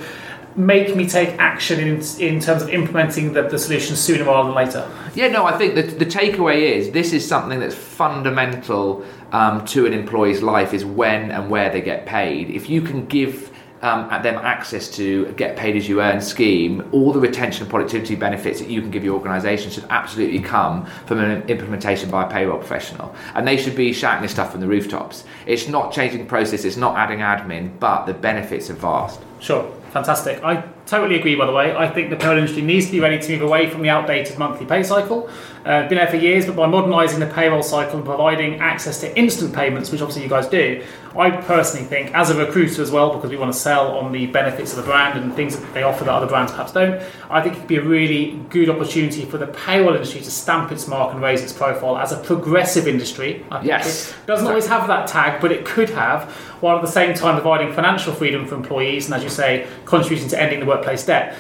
make 0.56 0.95
me 0.95 1.08
take 1.08 1.30
action 1.38 1.80
in, 1.80 2.01
in 2.20 2.39
terms 2.39 2.62
of 2.62 2.70
implementing 2.70 3.34
the, 3.34 3.43
the 3.43 3.60
solution 3.60 3.95
sooner 3.95 4.24
rather 4.24 4.47
than 4.47 4.56
later? 4.56 4.89
Yeah, 5.14 5.28
no, 5.28 5.45
I 5.45 5.58
think 5.58 5.76
that 5.76 5.99
the 5.99 6.06
takeaway 6.06 6.62
is 6.62 6.91
this 6.91 7.14
is 7.14 7.28
something 7.28 7.60
that's 7.60 7.76
fundamental 7.76 9.06
um, 9.32 9.66
to 9.66 9.86
an 9.86 9.93
employee's 9.93 10.41
life 10.41 10.74
is 10.74 10.86
when 10.86 11.32
and 11.32 11.49
where 11.49 11.70
they 11.70 11.82
get 11.82 12.06
paid. 12.06 12.49
If 12.49 12.70
you 12.70 12.82
can 12.82 13.06
give 13.06 13.51
um, 13.82 14.08
them 14.24 14.36
access 14.36 14.89
to 14.95 15.32
get 15.34 15.56
paid 15.58 15.76
as 15.76 15.88
you 15.88 16.01
earn 16.01 16.22
scheme, 16.22 16.88
all 16.91 17.12
the 17.12 17.20
retention 17.20 17.64
and 17.64 17.70
productivity 17.70 18.16
benefits 18.16 18.60
that 18.60 18.70
you 18.70 18.82
can 18.82 18.89
give 18.89 19.03
your 19.03 19.16
organisation 19.16 19.70
should 19.70 19.86
absolutely 19.89 20.39
come 20.39 20.86
from 21.06 21.20
an 21.20 21.47
implementation 21.49 22.10
by 22.10 22.26
a 22.26 22.30
payroll 22.30 22.58
professional. 22.58 23.14
And 23.36 23.47
they 23.47 23.58
should 23.58 23.76
be 23.76 23.93
shouting 23.93 24.24
this 24.24 24.32
stuff 24.32 24.51
from 24.51 24.62
the 24.62 24.68
rooftops. 24.68 25.26
It's 25.45 25.68
not 25.68 25.91
changing 25.91 26.26
process, 26.26 26.66
it's 26.66 26.78
not 26.78 26.97
adding 26.97 27.20
admin, 27.20 27.78
but 27.80 28.06
the 28.06 28.14
benefits 28.14 28.70
are 28.70 28.76
vast. 28.76 29.20
Sure, 29.39 29.72
fantastic. 29.96 30.43
I 30.43 30.62
totally 30.86 31.18
agree, 31.18 31.36
by 31.36 31.46
the 31.46 31.54
way. 31.54 31.74
I 31.74 31.88
think 31.88 32.10
the 32.10 32.18
payroll 32.18 32.38
industry 32.38 32.62
needs 32.62 32.88
to 32.88 32.91
be 32.91 33.00
ready 33.00 33.18
to 33.18 33.32
move 33.32 33.43
away 33.43 33.70
from 33.70 33.82
the 33.82 33.88
outdated 33.88 34.38
monthly 34.38 34.66
pay 34.66 34.84
cycle. 34.84 35.30
Uh, 35.66 35.88
been 35.89 35.97
there 35.97 36.07
for 36.07 36.18
years, 36.18 36.45
but 36.45 36.55
by 36.55 36.68
modernising 36.68 37.20
the 37.20 37.26
payroll 37.26 37.63
cycle 37.63 37.95
and 37.95 38.05
providing 38.05 38.59
access 38.59 38.99
to 38.99 39.18
instant 39.18 39.51
payments, 39.51 39.91
which 39.91 39.99
obviously 39.99 40.22
you 40.22 40.30
guys 40.30 40.45
do, 40.45 40.84
I 41.18 41.32
personally 41.32 41.88
think, 41.88 42.13
as 42.13 42.30
a 42.30 42.38
recruiter 42.38 42.84
as 42.84 42.91
well, 42.91 43.16
because 43.16 43.32
we 43.32 43.38
want 43.38 43.51
to 43.51 43.57
sell 43.57 43.97
on 43.97 44.11
the 44.11 44.28
benefits 44.28 44.72
of 44.72 44.78
the 44.78 44.84
brand 44.84 45.18
and 45.18 45.34
things 45.34 45.57
that 45.57 45.74
they 45.74 45.82
offer 45.82 46.03
that 46.03 46.13
other 46.13 46.28
brands 46.28 46.51
perhaps 46.51 46.72
don't, 46.72 47.01
I 47.32 47.41
think 47.41 47.55
it 47.55 47.59
could 47.61 47.68
be 47.68 47.78
a 47.78 47.84
really 47.84 48.39
good 48.51 48.70
opportunity 48.70 49.26
for 49.26 49.39
the 49.39 49.47
payroll 49.47 49.95
industry 49.95 50.22
to 50.22 50.30
stamp 50.30 50.72
its 50.72 50.88
mark 50.88 51.13
and 51.13 51.22
raise 51.24 51.41
its 51.41 51.51
profile 51.51 51.97
as 51.97 52.11
a 52.11 52.18
progressive 52.18 52.88
industry. 52.88 53.43
I 53.49 53.57
think 53.57 53.68
Yes. 53.68 54.11
It 54.11 54.28
doesn't 54.28 54.45
always 54.45 54.68
have 54.68 54.88
that 54.88 55.07
tag, 55.07 55.41
but 55.41 55.51
it 55.51 55.66
could 55.66 55.89
have, 55.89 56.30
while 56.61 56.76
at 56.76 56.84
the 56.84 56.91
same 56.91 57.16
time 57.16 57.41
providing 57.41 57.74
financial 57.74 58.13
freedom 58.13 58.45
for 58.45 58.53
employees 58.53 59.05
and, 59.05 59.16
as 59.16 59.24
you 59.24 59.30
say, 59.30 59.68
contributing 59.86 60.30
to 60.30 60.39
ending 60.39 60.59
the 60.59 60.68
workplace 60.68 61.03
debt. 61.03 61.36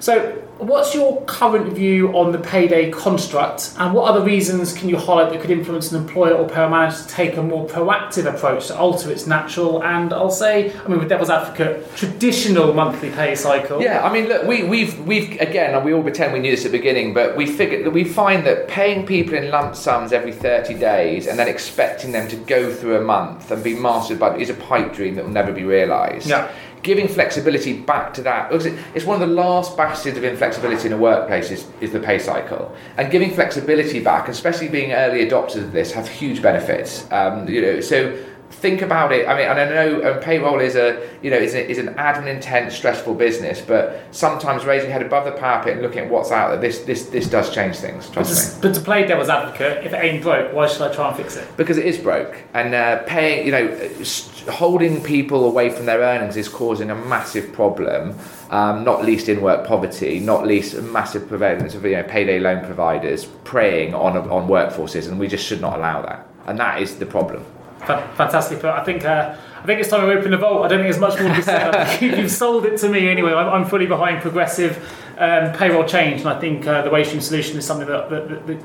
So, 0.00 0.42
what's 0.60 0.94
your 0.94 1.22
current 1.22 1.72
view 1.72 2.08
on 2.16 2.32
the 2.32 2.38
payday 2.38 2.90
construct, 2.90 3.74
and 3.78 3.94
what 3.94 4.04
other 4.10 4.24
reasons 4.24 4.72
can 4.72 4.88
you 4.88 4.96
highlight 4.96 5.32
that 5.32 5.40
could 5.40 5.50
influence 5.50 5.90
an 5.92 6.00
employer 6.00 6.34
or 6.34 6.48
payroll 6.48 6.70
manager 6.70 7.02
to 7.02 7.08
take 7.08 7.36
a 7.36 7.42
more 7.42 7.66
proactive 7.66 8.32
approach 8.32 8.68
to 8.68 8.76
alter 8.76 9.10
its 9.10 9.26
natural 9.26 9.82
and, 9.82 10.12
I'll 10.12 10.30
say, 10.30 10.72
I 10.72 10.88
mean, 10.88 10.98
with 10.98 11.08
devil's 11.08 11.30
advocate, 11.30 11.94
traditional 11.96 12.72
monthly 12.74 13.10
pay 13.10 13.34
cycle? 13.34 13.82
Yeah, 13.82 14.04
I 14.04 14.12
mean, 14.12 14.28
look, 14.28 14.46
we, 14.46 14.62
we've 14.64 14.98
we've 15.06 15.40
again, 15.40 15.74
and 15.74 15.84
we 15.84 15.92
all 15.92 16.02
pretend 16.02 16.32
we 16.32 16.38
knew 16.38 16.50
this 16.50 16.64
at 16.64 16.72
the 16.72 16.78
beginning, 16.78 17.14
but 17.14 17.36
we 17.36 17.46
figured 17.46 17.84
that 17.84 17.90
we 17.90 18.04
find 18.04 18.44
that 18.46 18.68
paying 18.68 19.06
people 19.06 19.34
in 19.34 19.50
lump 19.50 19.74
sums 19.74 20.12
every 20.12 20.32
thirty 20.32 20.74
days 20.74 21.26
and 21.26 21.38
then 21.38 21.48
expecting 21.48 22.12
them 22.12 22.28
to 22.28 22.36
go 22.36 22.72
through 22.72 22.96
a 22.96 23.00
month 23.00 23.50
and 23.50 23.64
be 23.64 23.74
mastered 23.74 24.18
by 24.18 24.36
is 24.36 24.50
a 24.50 24.54
pipe 24.54 24.92
dream 24.92 25.14
that 25.14 25.24
will 25.24 25.32
never 25.32 25.52
be 25.52 25.64
realised. 25.64 26.28
Yeah. 26.28 26.50
Giving 26.82 27.08
flexibility 27.08 27.74
back 27.74 28.14
to 28.14 28.22
that 28.22 28.50
it's 28.94 29.04
one 29.04 29.20
of 29.20 29.28
the 29.28 29.34
last 29.34 29.76
bastions 29.76 30.16
of 30.16 30.24
inflexibility 30.24 30.86
in 30.86 30.92
a 30.92 30.96
workplace 30.96 31.50
is, 31.50 31.66
is 31.80 31.92
the 31.92 32.00
pay 32.00 32.18
cycle. 32.18 32.74
And 32.96 33.10
giving 33.10 33.32
flexibility 33.32 34.02
back, 34.02 34.28
especially 34.28 34.68
being 34.68 34.92
early 34.92 35.26
adopters 35.28 35.56
of 35.56 35.72
this, 35.72 35.92
have 35.92 36.08
huge 36.08 36.40
benefits. 36.40 37.10
Um, 37.12 37.48
you 37.48 37.60
know, 37.60 37.80
so 37.80 38.16
think 38.50 38.82
about 38.82 39.12
it. 39.12 39.26
I 39.26 39.36
mean, 39.36 39.48
and 39.48 39.58
I 39.58 39.64
know 39.68 40.12
um, 40.12 40.20
payroll 40.20 40.60
is 40.60 40.76
a 40.76 41.08
you 41.22 41.30
know 41.30 41.36
is, 41.36 41.54
a, 41.54 41.68
is 41.68 41.78
an 41.78 41.94
admin 41.94 42.26
intense, 42.26 42.74
stressful 42.74 43.14
business, 43.14 43.60
but 43.60 44.02
sometimes 44.10 44.64
raising 44.64 44.90
your 44.90 44.98
head 44.98 45.06
above 45.06 45.24
the 45.24 45.32
parapet 45.32 45.74
and 45.74 45.82
looking 45.82 46.00
at 46.00 46.10
what's 46.10 46.30
out 46.30 46.50
there, 46.50 46.60
this 46.60 46.80
this 46.80 47.06
this 47.06 47.28
does 47.28 47.52
change 47.54 47.76
things. 47.76 48.08
But 48.08 48.24
to, 48.26 48.34
me. 48.34 48.58
but 48.62 48.74
to 48.74 48.80
play 48.80 49.06
devil's 49.06 49.28
advocate, 49.28 49.84
if 49.84 49.92
it 49.92 49.96
ain't 49.96 50.22
broke, 50.22 50.52
why 50.52 50.66
should 50.66 50.82
I 50.82 50.92
try 50.94 51.08
and 51.08 51.16
fix 51.16 51.36
it? 51.36 51.46
Because 51.56 51.78
it 51.78 51.86
is 51.86 51.98
broke, 51.98 52.36
and 52.54 52.74
uh, 52.74 53.02
paying, 53.04 53.46
you 53.46 53.52
know, 53.52 54.04
holding 54.50 55.02
people 55.02 55.44
away 55.44 55.70
from 55.70 55.86
their 55.86 56.00
earnings 56.00 56.36
is 56.36 56.48
causing 56.48 56.90
a 56.90 56.94
massive 56.94 57.52
problem. 57.52 58.16
Um, 58.50 58.82
not 58.82 59.04
least 59.04 59.28
in 59.28 59.42
work 59.42 59.64
poverty, 59.64 60.18
not 60.18 60.44
least 60.44 60.74
a 60.74 60.82
massive 60.82 61.28
prevalence 61.28 61.76
of 61.76 61.84
you 61.84 61.92
know 61.92 62.02
payday 62.02 62.40
loan 62.40 62.64
providers 62.64 63.26
preying 63.44 63.94
on 63.94 64.16
on 64.16 64.48
workforces, 64.48 65.08
and 65.08 65.20
we 65.20 65.28
just 65.28 65.46
should 65.46 65.60
not 65.60 65.78
allow 65.78 66.02
that. 66.02 66.26
And 66.46 66.58
that 66.58 66.82
is 66.82 66.96
the 66.96 67.06
problem. 67.06 67.44
Fa- 67.86 68.12
Fantastic, 68.16 68.60
but 68.62 68.78
I 68.78 68.84
think 68.84 69.04
uh, 69.04 69.36
I 69.62 69.66
think 69.66 69.80
it's 69.80 69.88
time 69.88 70.06
we 70.06 70.14
open 70.14 70.30
the 70.30 70.36
vault. 70.36 70.64
I 70.64 70.68
don't 70.68 70.78
think 70.80 70.92
there's 70.92 70.98
much 70.98 71.18
more 71.20 71.28
to 71.28 71.34
be 71.36 71.42
said. 71.42 72.00
You've 72.18 72.30
sold 72.30 72.64
it 72.66 72.78
to 72.78 72.88
me 72.88 73.08
anyway. 73.08 73.32
I'm, 73.32 73.48
I'm 73.48 73.64
fully 73.64 73.86
behind 73.86 74.22
progressive 74.22 74.76
um, 75.18 75.52
payroll 75.52 75.84
change, 75.84 76.20
and 76.20 76.30
I 76.30 76.38
think 76.38 76.66
uh, 76.66 76.82
the 76.82 76.90
WageStream 76.90 77.20
solution 77.20 77.58
is 77.58 77.66
something 77.66 77.86
that, 77.86 78.08
that, 78.10 78.28
that, 78.28 78.46
that 78.46 78.62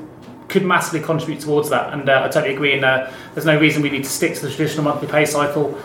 could 0.48 0.64
massively 0.64 1.00
contribute 1.00 1.40
towards 1.40 1.68
that. 1.70 1.92
And 1.92 2.08
uh, 2.08 2.22
I 2.24 2.28
totally 2.28 2.54
agree. 2.54 2.72
And 2.74 2.84
uh, 2.84 3.10
there's 3.34 3.46
no 3.46 3.58
reason 3.58 3.82
we 3.82 3.90
need 3.90 4.04
to 4.04 4.10
stick 4.10 4.34
to 4.36 4.40
the 4.42 4.48
traditional 4.48 4.84
monthly 4.84 5.08
pay 5.08 5.26
cycle 5.26 5.78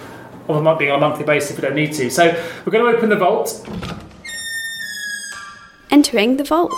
of 0.48 0.56
a 0.56 0.62
month 0.62 0.80
being 0.80 0.92
on 0.92 0.98
a 0.98 1.02
monthly 1.02 1.26
basis 1.26 1.52
if 1.52 1.58
we 1.58 1.62
don't 1.62 1.76
need 1.76 1.94
to. 1.94 2.10
So 2.10 2.26
we're 2.66 2.72
going 2.72 2.90
to 2.90 2.98
open 2.98 3.10
the 3.10 3.16
vault. 3.16 3.68
Entering 5.90 6.38
the 6.38 6.44
vault. 6.44 6.72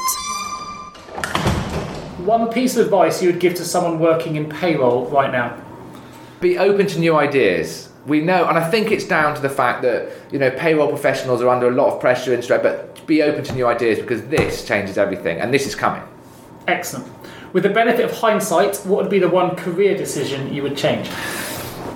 One 2.25 2.51
piece 2.51 2.77
of 2.77 2.85
advice 2.85 3.21
you 3.21 3.29
would 3.29 3.39
give 3.39 3.53
to 3.55 3.65
someone 3.65 3.99
working 3.99 4.37
in 4.37 4.49
payroll 4.49 5.05
right 5.07 5.31
now. 5.31 5.59
Be 6.43 6.59
open 6.59 6.85
to 6.85 6.99
new 6.99 7.15
ideas. 7.15 7.89
We 8.05 8.19
know, 8.19 8.47
and 8.47 8.57
I 8.57 8.69
think 8.69 8.91
it's 8.91 9.05
down 9.05 9.33
to 9.33 9.41
the 9.41 9.49
fact 9.49 9.81
that 9.81 10.11
you 10.31 10.37
know 10.37 10.51
payroll 10.51 10.89
professionals 10.89 11.41
are 11.41 11.49
under 11.49 11.69
a 11.69 11.71
lot 11.71 11.93
of 11.93 12.01
pressure 12.01 12.33
and 12.33 12.43
stress. 12.43 12.61
But 12.61 13.07
be 13.07 13.23
open 13.23 13.43
to 13.45 13.53
new 13.53 13.65
ideas 13.65 13.97
because 13.97 14.21
this 14.27 14.67
changes 14.67 14.97
everything, 14.97 15.39
and 15.39 15.51
this 15.53 15.65
is 15.65 15.73
coming. 15.73 16.03
Excellent. 16.67 17.11
With 17.53 17.63
the 17.63 17.69
benefit 17.69 18.05
of 18.05 18.11
hindsight, 18.11 18.75
what 18.85 19.01
would 19.01 19.09
be 19.09 19.19
the 19.19 19.29
one 19.29 19.55
career 19.55 19.97
decision 19.97 20.53
you 20.53 20.63
would 20.63 20.75
change? 20.75 21.09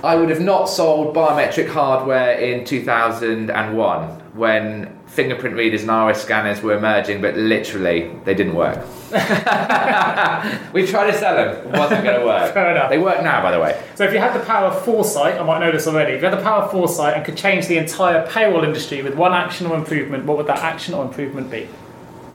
I 0.02 0.14
would 0.14 0.30
have 0.30 0.40
not 0.40 0.66
sold 0.66 1.14
biometric 1.14 1.68
hardware 1.68 2.38
in 2.38 2.64
2001 2.64 4.08
when 4.34 4.97
fingerprint 5.18 5.56
readers 5.56 5.82
and 5.82 5.90
iris 5.90 6.22
scanners 6.22 6.62
were 6.62 6.76
emerging, 6.76 7.20
but 7.20 7.36
literally 7.36 8.08
they 8.24 8.34
didn't 8.34 8.54
work. 8.54 8.78
we 10.72 10.86
tried 10.86 11.10
to 11.10 11.18
sell 11.18 11.34
them, 11.34 11.66
it 11.66 11.76
wasn't 11.76 12.04
going 12.04 12.20
to 12.20 12.24
work. 12.24 12.54
Fair 12.54 12.70
enough. 12.70 12.88
They 12.88 12.98
work 12.98 13.20
now, 13.24 13.42
by 13.42 13.50
the 13.50 13.58
way. 13.58 13.82
So 13.96 14.04
if 14.04 14.12
you 14.12 14.20
had 14.20 14.32
the 14.40 14.44
power 14.46 14.66
of 14.68 14.84
foresight, 14.84 15.34
I 15.34 15.42
might 15.42 15.58
know 15.58 15.72
this 15.72 15.88
already, 15.88 16.12
if 16.12 16.22
you 16.22 16.28
had 16.28 16.38
the 16.38 16.42
power 16.42 16.62
of 16.62 16.70
foresight 16.70 17.16
and 17.16 17.24
could 17.24 17.36
change 17.36 17.66
the 17.66 17.78
entire 17.78 18.24
payroll 18.28 18.62
industry 18.62 19.02
with 19.02 19.16
one 19.16 19.32
action 19.32 19.66
or 19.66 19.76
improvement, 19.76 20.24
what 20.24 20.36
would 20.36 20.46
that 20.46 20.60
action 20.60 20.94
or 20.94 21.04
improvement 21.04 21.50
be? 21.50 21.68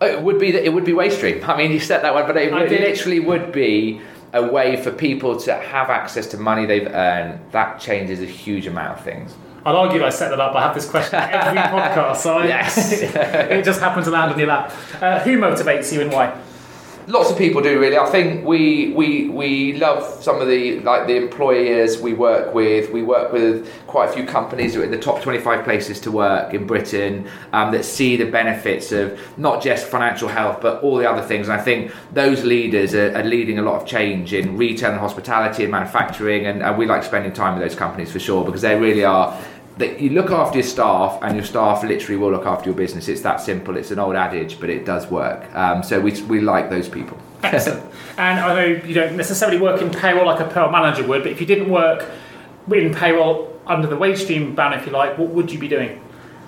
Oh, 0.01 0.05
It 0.05 0.21
would 0.21 0.39
be 0.39 0.51
that 0.51 0.65
it 0.65 0.73
would 0.73 0.83
be 0.83 0.91
WageStream. 0.91 1.47
I 1.47 1.55
mean, 1.55 1.71
you 1.71 1.79
said 1.79 2.03
that 2.03 2.13
one, 2.13 2.27
but 2.27 2.35
it, 2.35 2.51
would- 2.51 2.69
literally 2.69 3.21
would 3.21 3.53
be 3.53 4.01
a 4.33 4.45
way 4.45 4.75
for 4.75 4.91
people 4.91 5.39
to 5.39 5.53
have 5.55 5.89
access 5.89 6.27
to 6.27 6.37
money 6.37 6.65
they've 6.65 6.87
earned. 6.87 7.39
That 7.53 7.79
changes 7.79 8.19
a 8.19 8.25
huge 8.25 8.67
amount 8.67 8.97
of 8.97 9.05
things. 9.05 9.33
I'd 9.65 9.75
argue 9.75 9.99
that 9.99 10.07
I 10.07 10.09
set 10.09 10.29
that 10.29 10.39
up. 10.41 10.55
I 10.55 10.61
have 10.61 10.75
this 10.75 10.89
question 10.89 11.15
every 11.19 11.59
podcast, 11.59 12.17
so 12.17 12.37
I, 12.37 12.47
Yes. 12.47 13.01
it 13.01 13.63
just 13.63 13.79
happened 13.79 14.05
to 14.05 14.11
land 14.11 14.33
on 14.33 14.37
your 14.39 14.47
lap. 14.49 14.73
Uh, 15.01 15.19
who 15.21 15.37
motivates 15.37 15.93
you 15.93 16.01
and 16.01 16.11
why? 16.11 16.37
Lots 17.05 17.29
of 17.29 17.37
people 17.37 17.61
do 17.61 17.81
really. 17.81 17.97
I 17.97 18.05
think 18.09 18.45
we 18.45 18.93
we 18.93 19.27
we 19.27 19.73
love 19.73 20.23
some 20.23 20.39
of 20.39 20.47
the 20.47 20.79
like 20.79 21.05
the 21.05 21.17
employers 21.17 21.99
we 21.99 22.13
work 22.13 22.53
with. 22.53 22.91
We 22.93 23.03
work 23.03 23.33
with 23.33 23.69
quite 23.87 24.09
a 24.09 24.13
few 24.13 24.25
companies 24.25 24.73
that 24.73 24.79
are 24.79 24.83
in 24.85 24.91
the 24.91 24.97
top 24.97 25.21
25 25.21 25.65
places 25.65 25.99
to 26.01 26.11
work 26.11 26.53
in 26.53 26.65
Britain 26.65 27.27
um, 27.51 27.73
that 27.73 27.83
see 27.83 28.15
the 28.15 28.23
benefits 28.31 28.93
of 28.93 29.19
not 29.37 29.61
just 29.61 29.85
financial 29.85 30.29
health 30.29 30.61
but 30.61 30.81
all 30.81 30.95
the 30.95 31.09
other 31.09 31.21
things. 31.21 31.49
And 31.49 31.59
I 31.59 31.61
think 31.61 31.91
those 32.13 32.45
leaders 32.45 32.95
are, 32.95 33.13
are 33.17 33.23
leading 33.25 33.59
a 33.59 33.63
lot 33.63 33.81
of 33.81 33.85
change 33.85 34.31
in 34.31 34.55
retail 34.55 34.91
and 34.91 34.99
hospitality 34.99 35.63
and 35.63 35.71
manufacturing. 35.73 36.45
And, 36.45 36.63
and 36.63 36.77
we 36.77 36.85
like 36.85 37.03
spending 37.03 37.33
time 37.33 37.59
with 37.59 37.67
those 37.67 37.77
companies 37.77 38.13
for 38.13 38.19
sure 38.19 38.45
because 38.45 38.61
they 38.61 38.79
really 38.79 39.03
are. 39.03 39.37
That 39.77 39.99
you 39.99 40.11
look 40.11 40.29
after 40.29 40.59
your 40.59 40.67
staff, 40.67 41.17
and 41.23 41.35
your 41.35 41.45
staff 41.45 41.83
literally 41.83 42.15
will 42.15 42.31
look 42.31 42.45
after 42.45 42.69
your 42.69 42.75
business. 42.75 43.07
It's 43.07 43.21
that 43.21 43.41
simple. 43.41 43.75
It's 43.75 43.89
an 43.89 43.97
old 43.97 44.15
adage, 44.15 44.59
but 44.59 44.69
it 44.69 44.85
does 44.85 45.07
work. 45.07 45.53
Um, 45.55 45.81
so 45.81 45.99
we, 45.99 46.21
we 46.23 46.41
like 46.41 46.69
those 46.69 46.87
people. 46.87 47.17
Excellent. 47.43 47.83
and 48.17 48.39
I 48.39 48.53
know 48.53 48.85
you 48.85 48.93
don't 48.93 49.17
necessarily 49.17 49.59
work 49.59 49.81
in 49.81 49.89
payroll 49.89 50.27
like 50.27 50.39
a 50.39 50.47
payroll 50.47 50.71
manager 50.71 51.05
would, 51.07 51.23
but 51.23 51.31
if 51.31 51.41
you 51.41 51.47
didn't 51.47 51.69
work 51.69 52.07
in 52.71 52.93
payroll 52.93 53.59
under 53.65 53.87
the 53.87 53.97
WageStream 53.97 54.55
ban 54.55 54.73
if 54.73 54.85
you 54.85 54.91
like, 54.91 55.17
what 55.17 55.29
would 55.29 55.51
you 55.51 55.59
be 55.59 55.67
doing? 55.67 55.99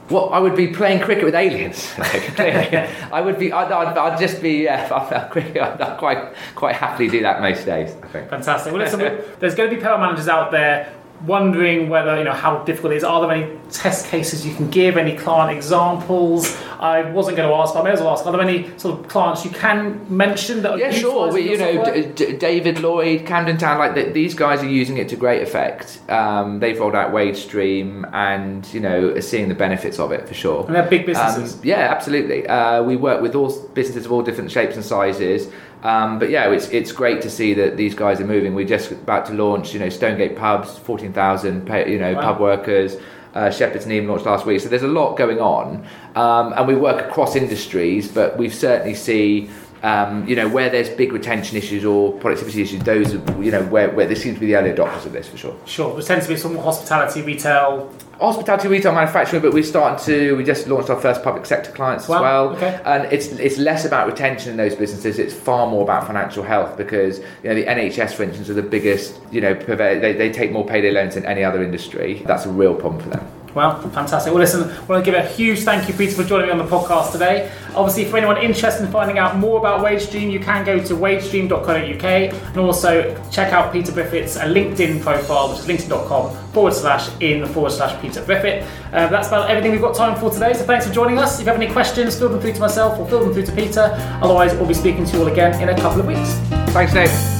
Well, 0.09 0.29
I 0.31 0.37
would 0.37 0.55
be 0.55 0.67
playing 0.67 0.99
cricket 0.99 1.23
with 1.23 1.33
aliens. 1.33 1.91
I 1.97 3.21
would 3.21 3.39
be. 3.39 3.51
I'd, 3.51 3.71
I'd, 3.71 3.97
I'd 3.97 4.19
just 4.19 4.39
be. 4.39 4.67
Uh, 4.67 4.75
I'd, 4.95 5.81
I'd 5.81 5.97
quite 5.97 6.35
quite 6.53 6.75
happily 6.75 7.09
do 7.09 7.23
that 7.23 7.41
most 7.41 7.65
days. 7.65 7.95
I 8.03 8.07
think. 8.09 8.29
Fantastic. 8.29 8.71
Well, 8.71 8.83
listen, 8.83 8.99
there's 9.39 9.55
going 9.55 9.71
to 9.71 9.75
be 9.75 9.81
payroll 9.81 9.97
managers 9.97 10.27
out 10.27 10.51
there 10.51 10.93
wondering 11.25 11.89
whether 11.89 12.17
you 12.17 12.23
know 12.23 12.33
how 12.33 12.59
difficult 12.63 12.93
it 12.93 12.97
is. 12.97 13.03
Are 13.03 13.21
there 13.21 13.31
any 13.31 13.57
test 13.71 14.07
cases 14.07 14.45
you 14.45 14.53
can 14.55 14.69
give? 14.69 14.97
Any 14.97 15.15
client 15.15 15.55
examples? 15.55 16.55
I 16.79 17.09
wasn't 17.11 17.37
going 17.37 17.49
to 17.49 17.55
ask, 17.55 17.73
but 17.73 17.81
I 17.81 17.83
may 17.83 17.91
as 17.91 17.99
well 17.99 18.09
ask. 18.09 18.25
Are 18.25 18.31
there 18.31 18.41
any 18.41 18.77
sort 18.77 18.99
of 18.99 19.07
clients 19.07 19.45
you 19.45 19.51
can 19.51 20.05
mention 20.15 20.61
that? 20.63 20.73
Are 20.73 20.77
yeah, 20.77 20.91
sure. 20.91 21.31
We, 21.31 21.49
you 21.49 21.57
know, 21.57 21.85
D- 21.85 22.11
D- 22.13 22.37
David 22.37 22.79
Lloyd, 22.79 23.25
Camden 23.25 23.57
Town, 23.57 23.77
like 23.77 23.95
the, 23.95 24.11
these 24.11 24.33
guys 24.33 24.61
are 24.61 24.69
using 24.69 24.97
it 24.97 25.09
to 25.09 25.15
great 25.15 25.41
effect. 25.41 25.99
Um, 26.09 26.59
they've 26.59 26.79
rolled 26.79 26.95
out 26.95 27.11
WageStream, 27.11 28.09
and 28.13 28.71
you 28.73 28.79
know, 28.79 29.09
are 29.09 29.21
seeing 29.21 29.49
the 29.49 29.55
benefits 29.55 29.99
of 29.99 30.11
it 30.11 30.27
for 30.27 30.33
sure. 30.33 30.65
And 30.65 30.75
they're 30.75 30.89
big 30.89 31.05
businesses. 31.05 31.55
Um, 31.55 31.61
yeah, 31.63 31.91
absolutely. 31.91 32.47
Uh, 32.47 32.83
we 32.83 32.95
work 32.95 33.21
with 33.21 33.35
all 33.35 33.57
businesses 33.73 34.05
of 34.05 34.11
all 34.11 34.21
different 34.21 34.51
shapes 34.51 34.75
and 34.75 34.83
sizes. 34.83 35.51
Um, 35.85 36.17
but 36.17 36.31
yeah, 36.31 36.49
it's 36.49 36.67
it's 36.69 36.91
great 36.91 37.21
to 37.21 37.29
see 37.29 37.53
that 37.53 37.77
these 37.77 37.93
guys 37.93 38.19
are 38.19 38.25
moving. 38.25 38.55
We're 38.55 38.73
just 38.77 38.91
about 38.91 39.27
to 39.27 39.33
launch, 39.33 39.71
you 39.71 39.79
know, 39.79 39.89
Stonegate 39.89 40.35
pubs, 40.35 40.79
fourteen 40.79 41.13
thousand, 41.13 41.67
you 41.87 41.99
know, 41.99 42.13
wow. 42.13 42.21
pub 42.21 42.39
workers. 42.39 42.97
Uh, 43.35 43.51
Shepherd's 43.51 43.85
Neame 43.85 44.07
launched 44.07 44.25
last 44.25 44.45
week, 44.45 44.61
so 44.61 44.69
there's 44.69 44.81
a 44.81 44.87
lot 44.87 45.15
going 45.15 45.39
on, 45.39 45.85
um, 46.15 46.53
and 46.53 46.67
we 46.67 46.75
work 46.75 47.05
across 47.05 47.35
industries. 47.35 48.07
But 48.07 48.37
we 48.37 48.49
certainly 48.49 48.95
see 48.95 49.49
um, 49.85 50.27
you 50.27 50.35
know, 50.35 50.49
where 50.49 50.69
there's 50.71 50.89
big 50.89 51.13
retention 51.13 51.57
issues 51.57 51.85
or 51.85 52.11
productivity 52.13 52.63
issues, 52.63 52.81
those 52.81 53.13
are, 53.13 53.43
you 53.43 53.51
know, 53.51 53.63
where, 53.65 53.91
where 53.91 54.07
there 54.07 54.15
seems 54.15 54.35
to 54.35 54.39
be 54.39 54.47
the 54.47 54.55
early 54.55 54.71
adopters 54.71 55.05
of 55.05 55.13
this 55.13 55.27
for 55.27 55.37
sure. 55.37 55.55
Sure. 55.65 55.93
There 55.93 56.01
tends 56.01 56.25
to 56.25 56.33
be 56.33 56.39
some 56.39 56.57
hospitality, 56.57 57.21
retail. 57.21 57.93
Hospitality, 58.19 58.67
retail, 58.69 58.93
manufacturing, 58.93 59.41
but 59.41 59.53
we're 59.53 59.63
starting 59.63 60.03
to, 60.05 60.37
we 60.37 60.43
just 60.43 60.67
launched 60.67 60.89
our 60.89 60.99
first 60.99 61.21
public 61.21 61.45
sector 61.45 61.71
clients 61.71 62.07
well, 62.07 62.19
as 62.53 62.61
well. 62.61 62.69
Okay. 62.69 62.81
And 62.85 63.11
it's 63.11 63.27
it's 63.27 63.57
less 63.57 63.83
about 63.85 64.07
retention 64.07 64.51
in 64.51 64.57
those 64.57 64.75
businesses, 64.75 65.19
it's 65.19 65.33
far 65.33 65.67
more 65.67 65.83
about 65.83 66.07
financial 66.07 66.43
health 66.43 66.77
because, 66.77 67.19
you 67.19 67.49
know, 67.49 67.55
the 67.55 67.65
NHS, 67.65 68.13
for 68.13 68.23
instance, 68.23 68.49
are 68.49 68.53
the 68.53 68.63
biggest, 68.63 69.19
you 69.31 69.41
know, 69.41 69.53
they, 69.53 70.13
they 70.13 70.31
take 70.31 70.51
more 70.51 70.65
payday 70.65 70.91
loans 70.91 71.15
than 71.15 71.25
any 71.25 71.43
other 71.43 71.61
industry. 71.61 72.23
That's 72.25 72.45
a 72.45 72.49
real 72.49 72.73
problem 72.73 73.01
for 73.01 73.09
them. 73.09 73.27
Well, 73.55 73.79
fantastic. 73.89 74.33
Well, 74.33 74.41
listen, 74.41 74.69
I 74.69 74.83
want 74.83 75.03
to 75.03 75.11
give 75.11 75.17
a 75.17 75.25
huge 75.25 75.61
thank 75.63 75.87
you, 75.87 75.93
Peter, 75.93 76.13
for 76.13 76.25
joining 76.25 76.47
me 76.47 76.51
on 76.51 76.57
the 76.57 76.65
podcast 76.65 77.13
today. 77.13 77.49
Obviously, 77.73 78.03
for 78.03 78.17
anyone 78.17 78.37
interested 78.37 78.83
in 78.85 78.91
finding 78.91 79.17
out 79.17 79.37
more 79.37 79.57
about 79.59 79.79
WageStream, 79.79 80.29
you 80.29 80.41
can 80.41 80.65
go 80.65 80.77
to 80.77 80.93
wagestream.co.uk 80.93 82.03
and 82.03 82.57
also 82.57 83.15
check 83.31 83.53
out 83.53 83.71
Peter 83.71 83.93
Briffett's 83.93 84.35
uh, 84.35 84.43
LinkedIn 84.43 85.01
profile, 85.01 85.49
which 85.49 85.59
is 85.59 85.65
linkedin.com 85.67 86.35
forward 86.51 86.73
slash 86.73 87.09
in 87.21 87.45
forward 87.47 87.71
slash 87.71 87.99
Peter 88.01 88.21
Briffett. 88.21 88.63
Uh, 88.91 89.07
that's 89.07 89.29
about 89.29 89.49
everything 89.49 89.71
we've 89.71 89.81
got 89.81 89.95
time 89.95 90.19
for 90.19 90.29
today. 90.29 90.53
So 90.53 90.65
thanks 90.65 90.85
for 90.85 90.93
joining 90.93 91.17
us. 91.17 91.39
If 91.39 91.45
you 91.45 91.51
have 91.53 91.61
any 91.61 91.71
questions, 91.71 92.19
fill 92.19 92.29
them 92.29 92.41
through 92.41 92.53
to 92.53 92.59
myself 92.59 92.99
or 92.99 93.07
fill 93.07 93.23
them 93.23 93.33
through 93.33 93.45
to 93.45 93.51
Peter. 93.53 93.89
Otherwise, 94.21 94.53
we'll 94.55 94.67
be 94.67 94.73
speaking 94.73 95.05
to 95.05 95.13
you 95.15 95.23
all 95.23 95.27
again 95.29 95.61
in 95.61 95.69
a 95.69 95.75
couple 95.79 96.01
of 96.01 96.07
weeks. 96.07 96.33
Thanks, 96.73 96.93
Dave. 96.93 97.34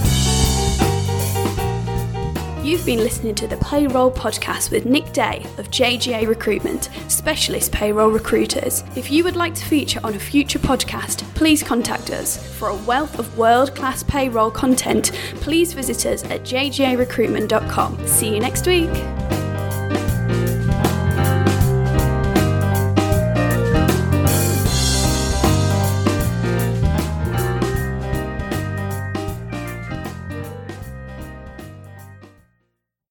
You've 2.65 2.83
been 2.83 2.97
listening 2.97 3.35
to 3.35 3.45
the 3.45 3.57
Payroll 3.57 4.09
Podcast 4.11 4.71
with 4.71 4.87
Nick 4.87 5.13
Day 5.13 5.45
of 5.59 5.69
JGA 5.69 6.27
Recruitment, 6.27 6.89
specialist 7.07 7.71
payroll 7.71 8.09
recruiters. 8.09 8.83
If 8.95 9.11
you 9.11 9.23
would 9.23 9.35
like 9.35 9.53
to 9.53 9.63
feature 9.63 9.99
on 10.03 10.15
a 10.15 10.19
future 10.19 10.57
podcast, 10.57 11.21
please 11.35 11.61
contact 11.61 12.09
us. 12.09 12.43
For 12.57 12.69
a 12.69 12.75
wealth 12.75 13.19
of 13.19 13.37
world 13.37 13.75
class 13.75 14.01
payroll 14.01 14.49
content, 14.49 15.11
please 15.41 15.73
visit 15.73 16.07
us 16.07 16.23
at 16.23 16.41
jgarecruitment.com. 16.41 18.07
See 18.07 18.33
you 18.33 18.39
next 18.39 18.65
week. 18.65 19.44